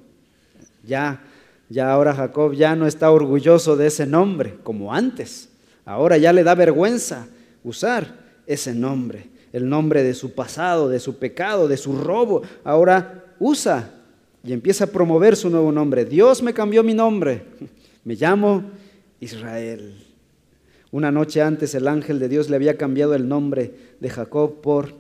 Ya, 0.87 1.25
ya 1.69 1.91
ahora 1.91 2.15
Jacob 2.15 2.53
ya 2.53 2.77
no 2.77 2.87
está 2.87 3.11
orgulloso 3.11 3.77
de 3.77 3.89
ese 3.89 4.07
nombre 4.07 4.59
como 4.63 4.95
antes. 4.95 5.49
Ahora 5.85 6.19
ya 6.19 6.33
le 6.33 6.45
da 6.45 6.55
vergüenza 6.55 7.27
usar 7.65 8.15
ese 8.47 8.77
nombre, 8.77 9.27
el 9.53 9.69
nombre 9.69 10.05
de 10.05 10.15
su 10.15 10.37
pasado, 10.37 10.89
de 10.89 11.01
su 11.01 11.19
pecado, 11.19 11.67
de 11.67 11.79
su 11.79 12.01
robo. 12.01 12.43
Ahora 12.63 13.25
usa 13.41 13.91
y 14.45 14.53
empieza 14.53 14.85
a 14.85 14.93
promover 14.93 15.35
su 15.35 15.51
nuevo 15.51 15.73
nombre. 15.73 16.05
Dios 16.05 16.45
me 16.45 16.55
cambió 16.55 16.85
mi 16.85 16.95
nombre. 16.95 17.43
Me 18.05 18.15
llamo 18.15 18.63
Israel. 19.19 20.08
Una 20.91 21.11
noche 21.13 21.43
antes 21.43 21.75
el 21.75 21.87
ángel 21.87 22.19
de 22.19 22.29
Dios 22.29 22.49
le 22.49 22.57
había 22.57 22.77
cambiado 22.77 23.15
el 23.15 23.29
nombre 23.29 23.75
de 24.01 24.11
Jacob 24.11 24.61
por 24.61 24.95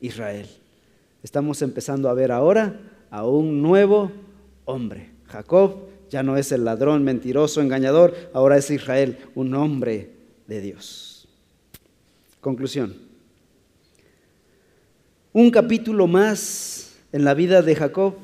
Israel. 0.00 0.48
Estamos 1.22 1.62
empezando 1.62 2.08
a 2.08 2.14
ver 2.14 2.32
ahora 2.32 2.80
a 3.10 3.26
un 3.26 3.62
nuevo 3.62 4.10
hombre. 4.64 5.10
Jacob 5.26 5.88
ya 6.10 6.22
no 6.22 6.36
es 6.36 6.52
el 6.52 6.64
ladrón, 6.64 7.04
mentiroso, 7.04 7.60
engañador, 7.60 8.14
ahora 8.32 8.56
es 8.56 8.70
Israel, 8.70 9.18
un 9.34 9.54
hombre 9.54 10.10
de 10.46 10.60
Dios. 10.60 11.28
Conclusión. 12.40 12.94
Un 15.32 15.50
capítulo 15.50 16.06
más 16.06 16.96
en 17.12 17.24
la 17.24 17.34
vida 17.34 17.62
de 17.62 17.76
Jacob 17.76 18.14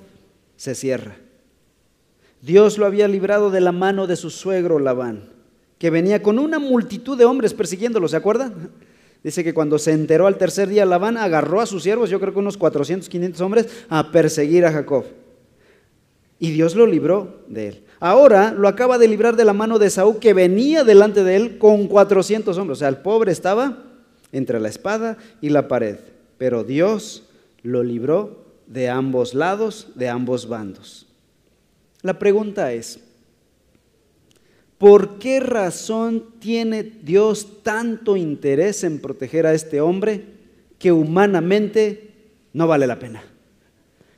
se 0.57 0.75
cierra. 0.75 1.17
Dios 2.41 2.79
lo 2.79 2.87
había 2.87 3.09
librado 3.09 3.51
de 3.51 3.61
la 3.61 3.73
mano 3.73 4.07
de 4.07 4.17
su 4.17 4.31
suegro 4.31 4.79
Labán, 4.79 5.34
que 5.79 5.91
venía 5.91 6.23
con 6.23 6.39
una 6.39 6.59
multitud 6.59 7.17
de 7.17 7.25
hombres 7.25 7.55
persiguiéndolo, 7.55 8.09
¿se 8.09 8.17
acuerdan? 8.17 8.71
Dice 9.23 9.43
que 9.43 9.55
cuando 9.55 9.79
se 9.79 9.93
enteró 9.93 10.27
al 10.27 10.37
tercer 10.37 10.69
día, 10.69 10.85
Labán 10.85 11.17
agarró 11.17 11.61
a 11.61 11.67
sus 11.67 11.83
siervos, 11.83 12.11
yo 12.11 12.21
creo 12.21 12.33
que 12.33 12.39
unos 12.39 12.59
400, 12.59 13.09
500 13.09 13.41
hombres, 13.41 13.85
a 13.89 14.13
perseguir 14.13 14.67
a 14.67 14.73
Jacob. 14.73 15.05
Y 16.39 16.51
Dios 16.51 16.75
lo 16.75 16.87
libró 16.87 17.43
de 17.49 17.69
él. 17.69 17.85
Ahora 18.01 18.53
lo 18.53 18.69
acaba 18.69 18.99
de 18.99 19.09
librar 19.09 19.35
de 19.35 19.47
la 19.47 19.55
mano 19.55 19.79
de 19.79 19.89
Saúl, 19.89 20.19
que 20.19 20.35
venía 20.35 20.85
delante 20.85 21.25
de 21.25 21.37
él 21.37 21.59
con 21.59 21.87
400 21.87 22.59
hombres. 22.59 22.79
O 22.79 22.81
sea, 22.81 22.89
el 22.89 22.99
pobre 22.99 23.33
estaba 23.33 23.83
entre 24.31 24.61
la 24.61 24.69
espada 24.69 25.17
y 25.41 25.49
la 25.49 25.69
pared, 25.69 25.97
pero 26.37 26.65
Dios 26.65 27.23
lo 27.63 27.83
libró 27.83 28.45
de 28.67 28.91
ambos 28.91 29.33
lados, 29.33 29.89
de 29.95 30.11
ambos 30.11 30.49
bandos. 30.49 31.07
La 32.03 32.19
pregunta 32.19 32.73
es, 32.75 33.01
¿por 34.79 35.19
qué 35.19 35.41
razón 35.41 36.25
tiene 36.39 36.83
Dios 36.83 37.63
tanto 37.63 38.17
interés 38.17 38.85
en 38.85 39.01
proteger 39.01 39.47
a 39.47 39.55
este 39.55 39.81
hombre 39.81 40.25
que 40.79 40.93
humanamente 40.93 42.13
no 42.53 42.67
vale 42.67 42.87
la 42.87 42.99
pena? 42.99 43.23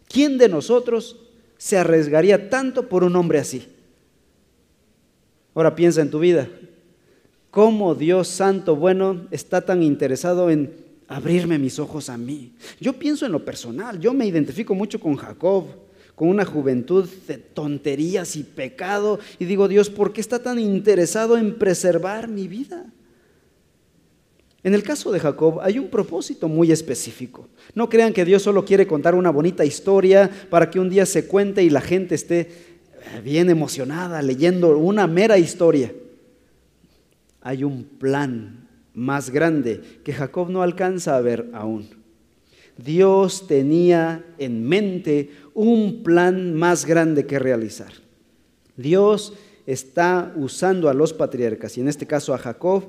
¿Quién 0.09 0.39
de 0.39 0.49
nosotros 0.49 1.17
se 1.59 1.79
arriesgaría 1.79 2.49
tanto 2.51 2.89
por 2.89 3.05
un 3.05 3.17
hombre 3.17 3.39
así? 3.39 3.67
Ahora 5.55 5.75
piensa 5.75 6.03
en 6.03 6.11
tu 6.11 6.19
vida 6.19 6.49
cómo 7.51 7.95
Dios 7.95 8.29
Santo 8.29 8.77
bueno 8.77 9.27
está 9.31 9.63
tan 9.63 9.83
interesado 9.83 10.51
en 10.51 10.85
abrirme 11.09 11.59
mis 11.59 11.79
ojos 11.79 12.11
a 12.11 12.19
mí. 12.19 12.53
Yo 12.81 12.93
pienso 12.93 13.25
en 13.25 13.33
lo 13.33 13.45
personal, 13.45 13.99
yo 13.99 14.13
me 14.13 14.27
identifico 14.27 14.75
mucho 14.75 15.01
con 15.01 15.17
Jacob, 15.17 15.65
con 16.17 16.29
una 16.29 16.45
juventud 16.45 17.09
de 17.29 17.39
tonterías 17.39 18.35
y 18.35 18.43
pecado, 18.43 19.21
y 19.39 19.45
digo, 19.45 19.69
Dios, 19.69 19.89
¿por 19.89 20.13
qué 20.13 20.21
está 20.21 20.43
tan 20.43 20.59
interesado 20.59 21.39
en 21.39 21.57
preservar 21.57 22.27
mi 22.27 22.49
vida? 22.49 22.87
En 24.65 24.75
el 24.75 24.83
caso 24.83 25.13
de 25.13 25.21
Jacob 25.21 25.61
hay 25.61 25.79
un 25.79 25.89
propósito 25.89 26.49
muy 26.49 26.73
específico. 26.73 27.49
No 27.75 27.89
crean 27.89 28.13
que 28.13 28.25
Dios 28.25 28.43
solo 28.43 28.65
quiere 28.65 28.89
contar 28.89 29.15
una 29.15 29.31
bonita 29.31 29.65
historia 29.65 30.29
para 30.51 30.69
que 30.71 30.81
un 30.81 30.91
día 30.91 31.07
se 31.07 31.29
cuente 31.29 31.63
y 31.63 31.71
la 31.71 31.81
gente 31.81 32.17
esté 32.17 32.51
bien 33.23 33.49
emocionada 33.49 34.21
leyendo 34.23 34.77
una 34.77 35.07
mera 35.07 35.39
historia 35.39 35.93
hay 37.47 37.63
un 37.63 37.85
plan 37.85 38.67
más 38.93 39.31
grande 39.31 40.01
que 40.03 40.13
Jacob 40.13 40.51
no 40.51 40.63
alcanza 40.63 41.17
a 41.17 41.21
ver 41.21 41.49
aún. 41.53 41.89
Dios 42.77 43.47
tenía 43.47 44.25
en 44.39 44.67
mente 44.67 45.31
un 45.55 46.03
plan 46.03 46.55
más 46.55 46.85
grande 46.85 47.27
que 47.27 47.39
realizar. 47.39 47.93
Dios 48.77 49.33
está 49.67 50.33
usando 50.37 50.89
a 50.89 50.95
los 50.95 51.13
patriarcas, 51.13 51.77
y 51.77 51.81
en 51.81 51.89
este 51.89 52.07
caso 52.07 52.35
a 52.35 52.39
Jacob, 52.39 52.85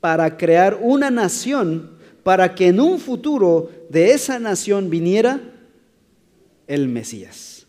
para 0.00 0.36
crear 0.36 0.78
una 0.80 1.10
nación, 1.10 1.90
para 2.22 2.54
que 2.54 2.68
en 2.68 2.80
un 2.80 2.98
futuro 2.98 3.70
de 3.90 4.12
esa 4.12 4.38
nación 4.38 4.88
viniera 4.88 5.40
el 6.66 6.88
Mesías. 6.88 7.66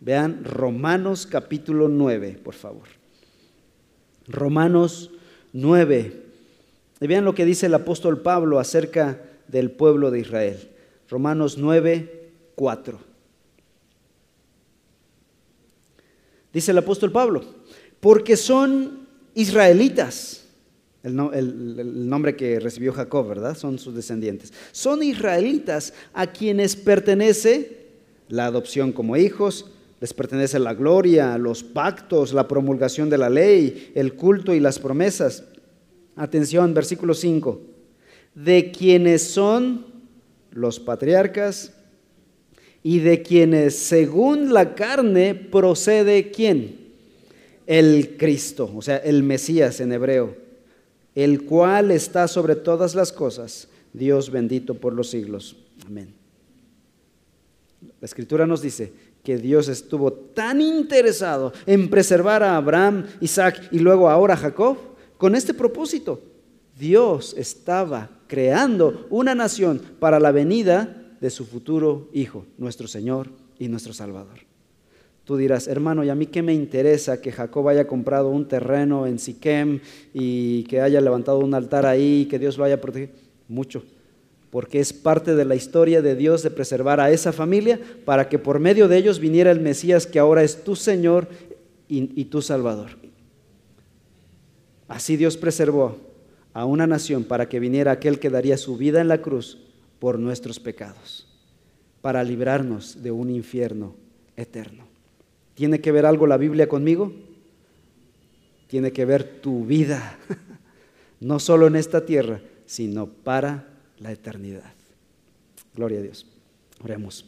Vean 0.00 0.44
Romanos 0.44 1.26
capítulo 1.26 1.88
9, 1.88 2.40
por 2.42 2.54
favor. 2.54 2.88
Romanos 4.26 5.10
9. 5.52 6.22
Y 7.00 7.06
vean 7.06 7.24
lo 7.24 7.34
que 7.34 7.44
dice 7.44 7.66
el 7.66 7.74
apóstol 7.74 8.22
Pablo 8.22 8.58
acerca 8.58 9.20
del 9.48 9.70
pueblo 9.70 10.10
de 10.10 10.20
Israel. 10.20 10.71
Romanos 11.12 11.58
9, 11.58 12.30
4. 12.54 12.98
Dice 16.54 16.70
el 16.70 16.78
apóstol 16.78 17.12
Pablo, 17.12 17.44
porque 18.00 18.34
son 18.34 19.06
israelitas, 19.34 20.46
el, 21.02 21.14
nombre 22.08 22.34
que 22.34 22.58
recibió 22.58 22.94
Jacob, 22.94 23.28
¿verdad? 23.28 23.58
Son 23.58 23.78
sus 23.78 23.94
descendientes. 23.94 24.54
Son 24.72 25.02
israelitas 25.02 25.92
a 26.14 26.28
quienes 26.28 26.76
pertenece 26.76 27.88
la 28.30 28.46
adopción 28.46 28.90
como 28.90 29.18
hijos, 29.18 29.70
les 30.00 30.14
pertenece 30.14 30.58
la 30.58 30.72
gloria, 30.72 31.36
los 31.36 31.62
pactos, 31.62 32.32
la 32.32 32.48
promulgación 32.48 33.10
de 33.10 33.18
la 33.18 33.28
ley, 33.28 33.92
el 33.94 34.14
culto 34.14 34.54
y 34.54 34.60
las 34.60 34.78
promesas. 34.78 35.44
Atención, 36.16 36.72
versículo 36.72 37.12
5. 37.12 37.60
De 38.34 38.72
quienes 38.72 39.22
son 39.24 39.91
los 40.52 40.78
patriarcas 40.80 41.72
y 42.82 43.00
de 43.00 43.22
quienes 43.22 43.78
según 43.78 44.52
la 44.52 44.74
carne 44.74 45.34
procede 45.34 46.30
quién? 46.30 46.82
el 47.66 48.16
Cristo, 48.18 48.70
o 48.74 48.82
sea, 48.82 48.96
el 48.98 49.22
Mesías 49.22 49.80
en 49.80 49.92
hebreo, 49.92 50.36
el 51.14 51.44
cual 51.44 51.90
está 51.90 52.28
sobre 52.28 52.56
todas 52.56 52.94
las 52.94 53.12
cosas, 53.12 53.68
Dios 53.92 54.30
bendito 54.30 54.74
por 54.74 54.94
los 54.94 55.10
siglos. 55.10 55.56
Amén. 55.86 56.14
La 58.00 58.06
escritura 58.06 58.46
nos 58.46 58.62
dice 58.62 58.92
que 59.22 59.36
Dios 59.36 59.68
estuvo 59.68 60.12
tan 60.12 60.60
interesado 60.60 61.52
en 61.66 61.88
preservar 61.88 62.42
a 62.42 62.56
Abraham, 62.56 63.06
Isaac 63.20 63.68
y 63.70 63.78
luego 63.78 64.10
ahora 64.10 64.34
a 64.34 64.38
Jacob 64.38 64.76
con 65.16 65.34
este 65.34 65.54
propósito. 65.54 66.20
Dios 66.78 67.34
estaba 67.36 68.10
creando 68.32 69.06
una 69.10 69.34
nación 69.34 69.78
para 70.00 70.18
la 70.18 70.32
venida 70.32 70.96
de 71.20 71.28
su 71.28 71.44
futuro 71.44 72.08
Hijo, 72.14 72.46
nuestro 72.56 72.88
Señor 72.88 73.28
y 73.58 73.68
nuestro 73.68 73.92
Salvador. 73.92 74.38
Tú 75.26 75.36
dirás, 75.36 75.68
hermano, 75.68 76.02
¿y 76.02 76.08
a 76.08 76.14
mí 76.14 76.24
qué 76.24 76.40
me 76.40 76.54
interesa 76.54 77.20
que 77.20 77.30
Jacob 77.30 77.68
haya 77.68 77.86
comprado 77.86 78.30
un 78.30 78.48
terreno 78.48 79.06
en 79.06 79.18
Siquem 79.18 79.80
y 80.14 80.62
que 80.62 80.80
haya 80.80 81.02
levantado 81.02 81.40
un 81.40 81.52
altar 81.52 81.84
ahí 81.84 82.22
y 82.22 82.24
que 82.24 82.38
Dios 82.38 82.56
lo 82.56 82.64
haya 82.64 82.80
protegido? 82.80 83.12
Mucho, 83.48 83.84
porque 84.48 84.80
es 84.80 84.94
parte 84.94 85.34
de 85.34 85.44
la 85.44 85.54
historia 85.54 86.00
de 86.00 86.16
Dios 86.16 86.42
de 86.42 86.50
preservar 86.50 87.00
a 87.00 87.10
esa 87.10 87.32
familia 87.32 87.78
para 88.06 88.30
que 88.30 88.38
por 88.38 88.60
medio 88.60 88.88
de 88.88 88.96
ellos 88.96 89.18
viniera 89.18 89.50
el 89.50 89.60
Mesías 89.60 90.06
que 90.06 90.18
ahora 90.18 90.42
es 90.42 90.64
tu 90.64 90.74
Señor 90.74 91.28
y, 91.86 92.18
y 92.18 92.24
tu 92.24 92.40
Salvador. 92.40 92.92
Así 94.88 95.18
Dios 95.18 95.36
preservó 95.36 96.11
a 96.54 96.64
una 96.64 96.86
nación 96.86 97.24
para 97.24 97.48
que 97.48 97.60
viniera 97.60 97.92
aquel 97.92 98.18
que 98.18 98.30
daría 98.30 98.56
su 98.56 98.76
vida 98.76 99.00
en 99.00 99.08
la 99.08 99.22
cruz 99.22 99.58
por 99.98 100.18
nuestros 100.18 100.60
pecados, 100.60 101.26
para 102.00 102.24
librarnos 102.24 103.02
de 103.02 103.10
un 103.10 103.30
infierno 103.30 103.94
eterno. 104.36 104.84
¿Tiene 105.54 105.80
que 105.80 105.92
ver 105.92 106.06
algo 106.06 106.26
la 106.26 106.36
Biblia 106.36 106.68
conmigo? 106.68 107.12
Tiene 108.66 108.92
que 108.92 109.04
ver 109.04 109.40
tu 109.40 109.64
vida, 109.64 110.18
no 111.20 111.38
solo 111.38 111.66
en 111.66 111.76
esta 111.76 112.04
tierra, 112.04 112.40
sino 112.66 113.06
para 113.06 113.68
la 113.98 114.12
eternidad. 114.12 114.72
Gloria 115.74 116.00
a 116.00 116.02
Dios. 116.02 116.26
Oremos. 116.82 117.24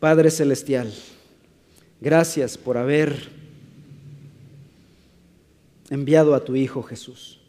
Padre 0.00 0.30
Celestial, 0.30 0.92
gracias 2.00 2.58
por 2.58 2.76
haber 2.76 3.45
enviado 5.90 6.34
a 6.34 6.44
tu 6.44 6.56
Hijo 6.56 6.82
Jesús, 6.82 7.40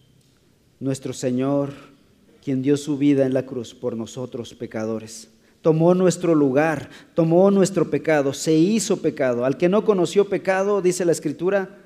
nuestro 0.80 1.14
Señor 1.14 1.74
quien 2.44 2.62
dio 2.62 2.78
su 2.78 2.98
vida 2.98 3.26
en 3.26 3.34
la 3.34 3.46
cruz 3.46 3.76
por 3.76 3.98
nosotros 3.98 4.54
pecadores. 4.54 5.30
Tomó 5.62 5.94
nuestro 5.94 6.34
lugar, 6.34 6.90
tomó 7.14 7.52
nuestro 7.52 7.90
pecado, 7.90 8.32
se 8.32 8.54
hizo 8.54 9.02
pecado. 9.02 9.44
Al 9.44 9.58
que 9.58 9.68
no 9.68 9.84
conoció 9.84 10.30
pecado, 10.30 10.82
dice 10.82 11.04
la 11.04 11.12
Escritura, 11.12 11.78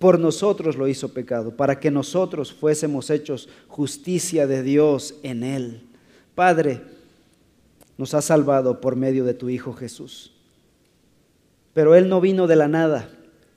por 0.00 0.18
nosotros 0.18 0.76
lo 0.76 0.88
hizo 0.88 1.10
pecado, 1.10 1.54
para 1.54 1.78
que 1.78 1.92
nosotros 1.92 2.52
fuésemos 2.52 3.08
hechos 3.08 3.48
justicia 3.68 4.48
de 4.48 4.64
Dios 4.64 5.14
en 5.22 5.44
él. 5.44 5.82
Padre, 6.34 6.80
nos 7.96 8.14
ha 8.14 8.22
salvado 8.22 8.80
por 8.80 8.96
medio 8.96 9.24
de 9.24 9.34
tu 9.34 9.48
Hijo 9.48 9.74
Jesús. 9.74 10.32
Pero 11.72 11.94
Él 11.94 12.08
no 12.08 12.20
vino 12.20 12.46
de 12.46 12.56
la 12.56 12.66
nada. 12.66 13.10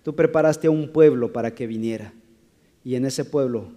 Tú 0.04 0.14
preparaste 0.14 0.68
a 0.68 0.72
un 0.72 0.90
pueblo 0.90 1.34
para 1.34 1.56
que 1.56 1.66
viniera. 1.66 2.14
Y 2.84 2.96
en 2.96 3.06
ese 3.06 3.26
pueblo 3.26 3.68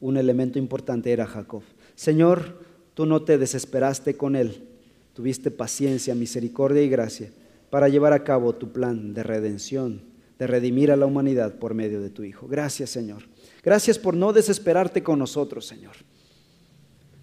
un 0.00 0.16
elemento 0.16 0.58
importante 0.58 1.12
era 1.12 1.26
Jacob. 1.26 1.62
Señor, 1.94 2.60
tú 2.94 3.06
no 3.06 3.22
te 3.22 3.38
desesperaste 3.38 4.16
con 4.16 4.36
él, 4.36 4.68
tuviste 5.14 5.50
paciencia, 5.50 6.14
misericordia 6.14 6.82
y 6.82 6.88
gracia 6.88 7.30
para 7.70 7.88
llevar 7.88 8.12
a 8.12 8.24
cabo 8.24 8.54
tu 8.54 8.72
plan 8.72 9.14
de 9.14 9.22
redención, 9.22 10.00
de 10.38 10.46
redimir 10.46 10.90
a 10.90 10.96
la 10.96 11.06
humanidad 11.06 11.58
por 11.58 11.74
medio 11.74 12.00
de 12.00 12.10
tu 12.10 12.22
Hijo. 12.22 12.46
Gracias, 12.48 12.90
Señor. 12.90 13.24
Gracias 13.62 13.98
por 13.98 14.14
no 14.14 14.32
desesperarte 14.32 15.02
con 15.02 15.18
nosotros, 15.18 15.66
Señor. 15.66 15.96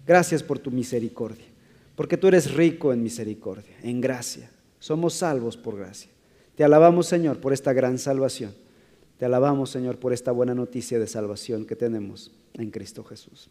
Gracias 0.06 0.42
por 0.42 0.58
tu 0.58 0.70
misericordia, 0.70 1.46
porque 1.96 2.16
tú 2.16 2.28
eres 2.28 2.54
rico 2.54 2.92
en 2.92 3.02
misericordia, 3.02 3.76
en 3.82 4.00
gracia. 4.00 4.50
Somos 4.78 5.14
salvos 5.14 5.56
por 5.56 5.76
gracia. 5.76 6.10
Te 6.54 6.62
alabamos, 6.62 7.06
Señor, 7.06 7.38
por 7.38 7.52
esta 7.52 7.72
gran 7.72 7.98
salvación. 7.98 8.54
Te 9.18 9.24
alabamos, 9.24 9.70
Señor, 9.70 9.98
por 9.98 10.12
esta 10.12 10.30
buena 10.32 10.54
noticia 10.54 10.98
de 10.98 11.06
salvación 11.06 11.64
que 11.64 11.76
tenemos 11.76 12.32
en 12.54 12.70
Cristo 12.70 13.02
Jesús. 13.02 13.48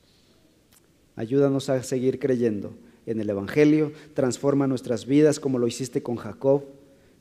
Ayúdanos 1.16 1.70
a 1.70 1.82
seguir 1.82 2.20
creyendo 2.20 2.76
en 3.06 3.20
el 3.20 3.30
Evangelio. 3.30 3.92
Transforma 4.14 4.68
nuestras 4.68 5.06
vidas 5.06 5.40
como 5.40 5.58
lo 5.58 5.68
hiciste 5.68 6.04
con 6.04 6.18
Jacob, 6.18 6.66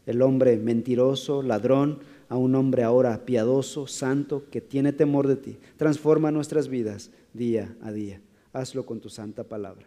el 0.07 0.21
hombre 0.21 0.59
mentiroso, 0.59 1.43
ladrón, 1.43 2.01
a 2.29 2.37
un 2.37 2.55
hombre 2.55 2.83
ahora 2.83 3.25
piadoso, 3.25 3.87
santo, 3.87 4.45
que 4.51 4.61
tiene 4.61 4.93
temor 4.93 5.27
de 5.29 5.37
ti. 5.37 5.57
Transforma 5.77 6.31
nuestras 6.31 6.69
vidas 6.69 7.11
día 7.33 7.77
a 7.81 7.93
día. 7.93 8.21
Hazlo 8.53 8.85
con 8.85 9.01
tu 9.01 9.09
santa 9.09 9.45
palabra. 9.45 9.87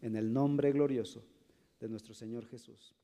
En 0.00 0.16
el 0.16 0.32
nombre 0.32 0.72
glorioso 0.72 1.22
de 1.80 1.88
nuestro 1.88 2.14
Señor 2.14 2.46
Jesús. 2.46 2.94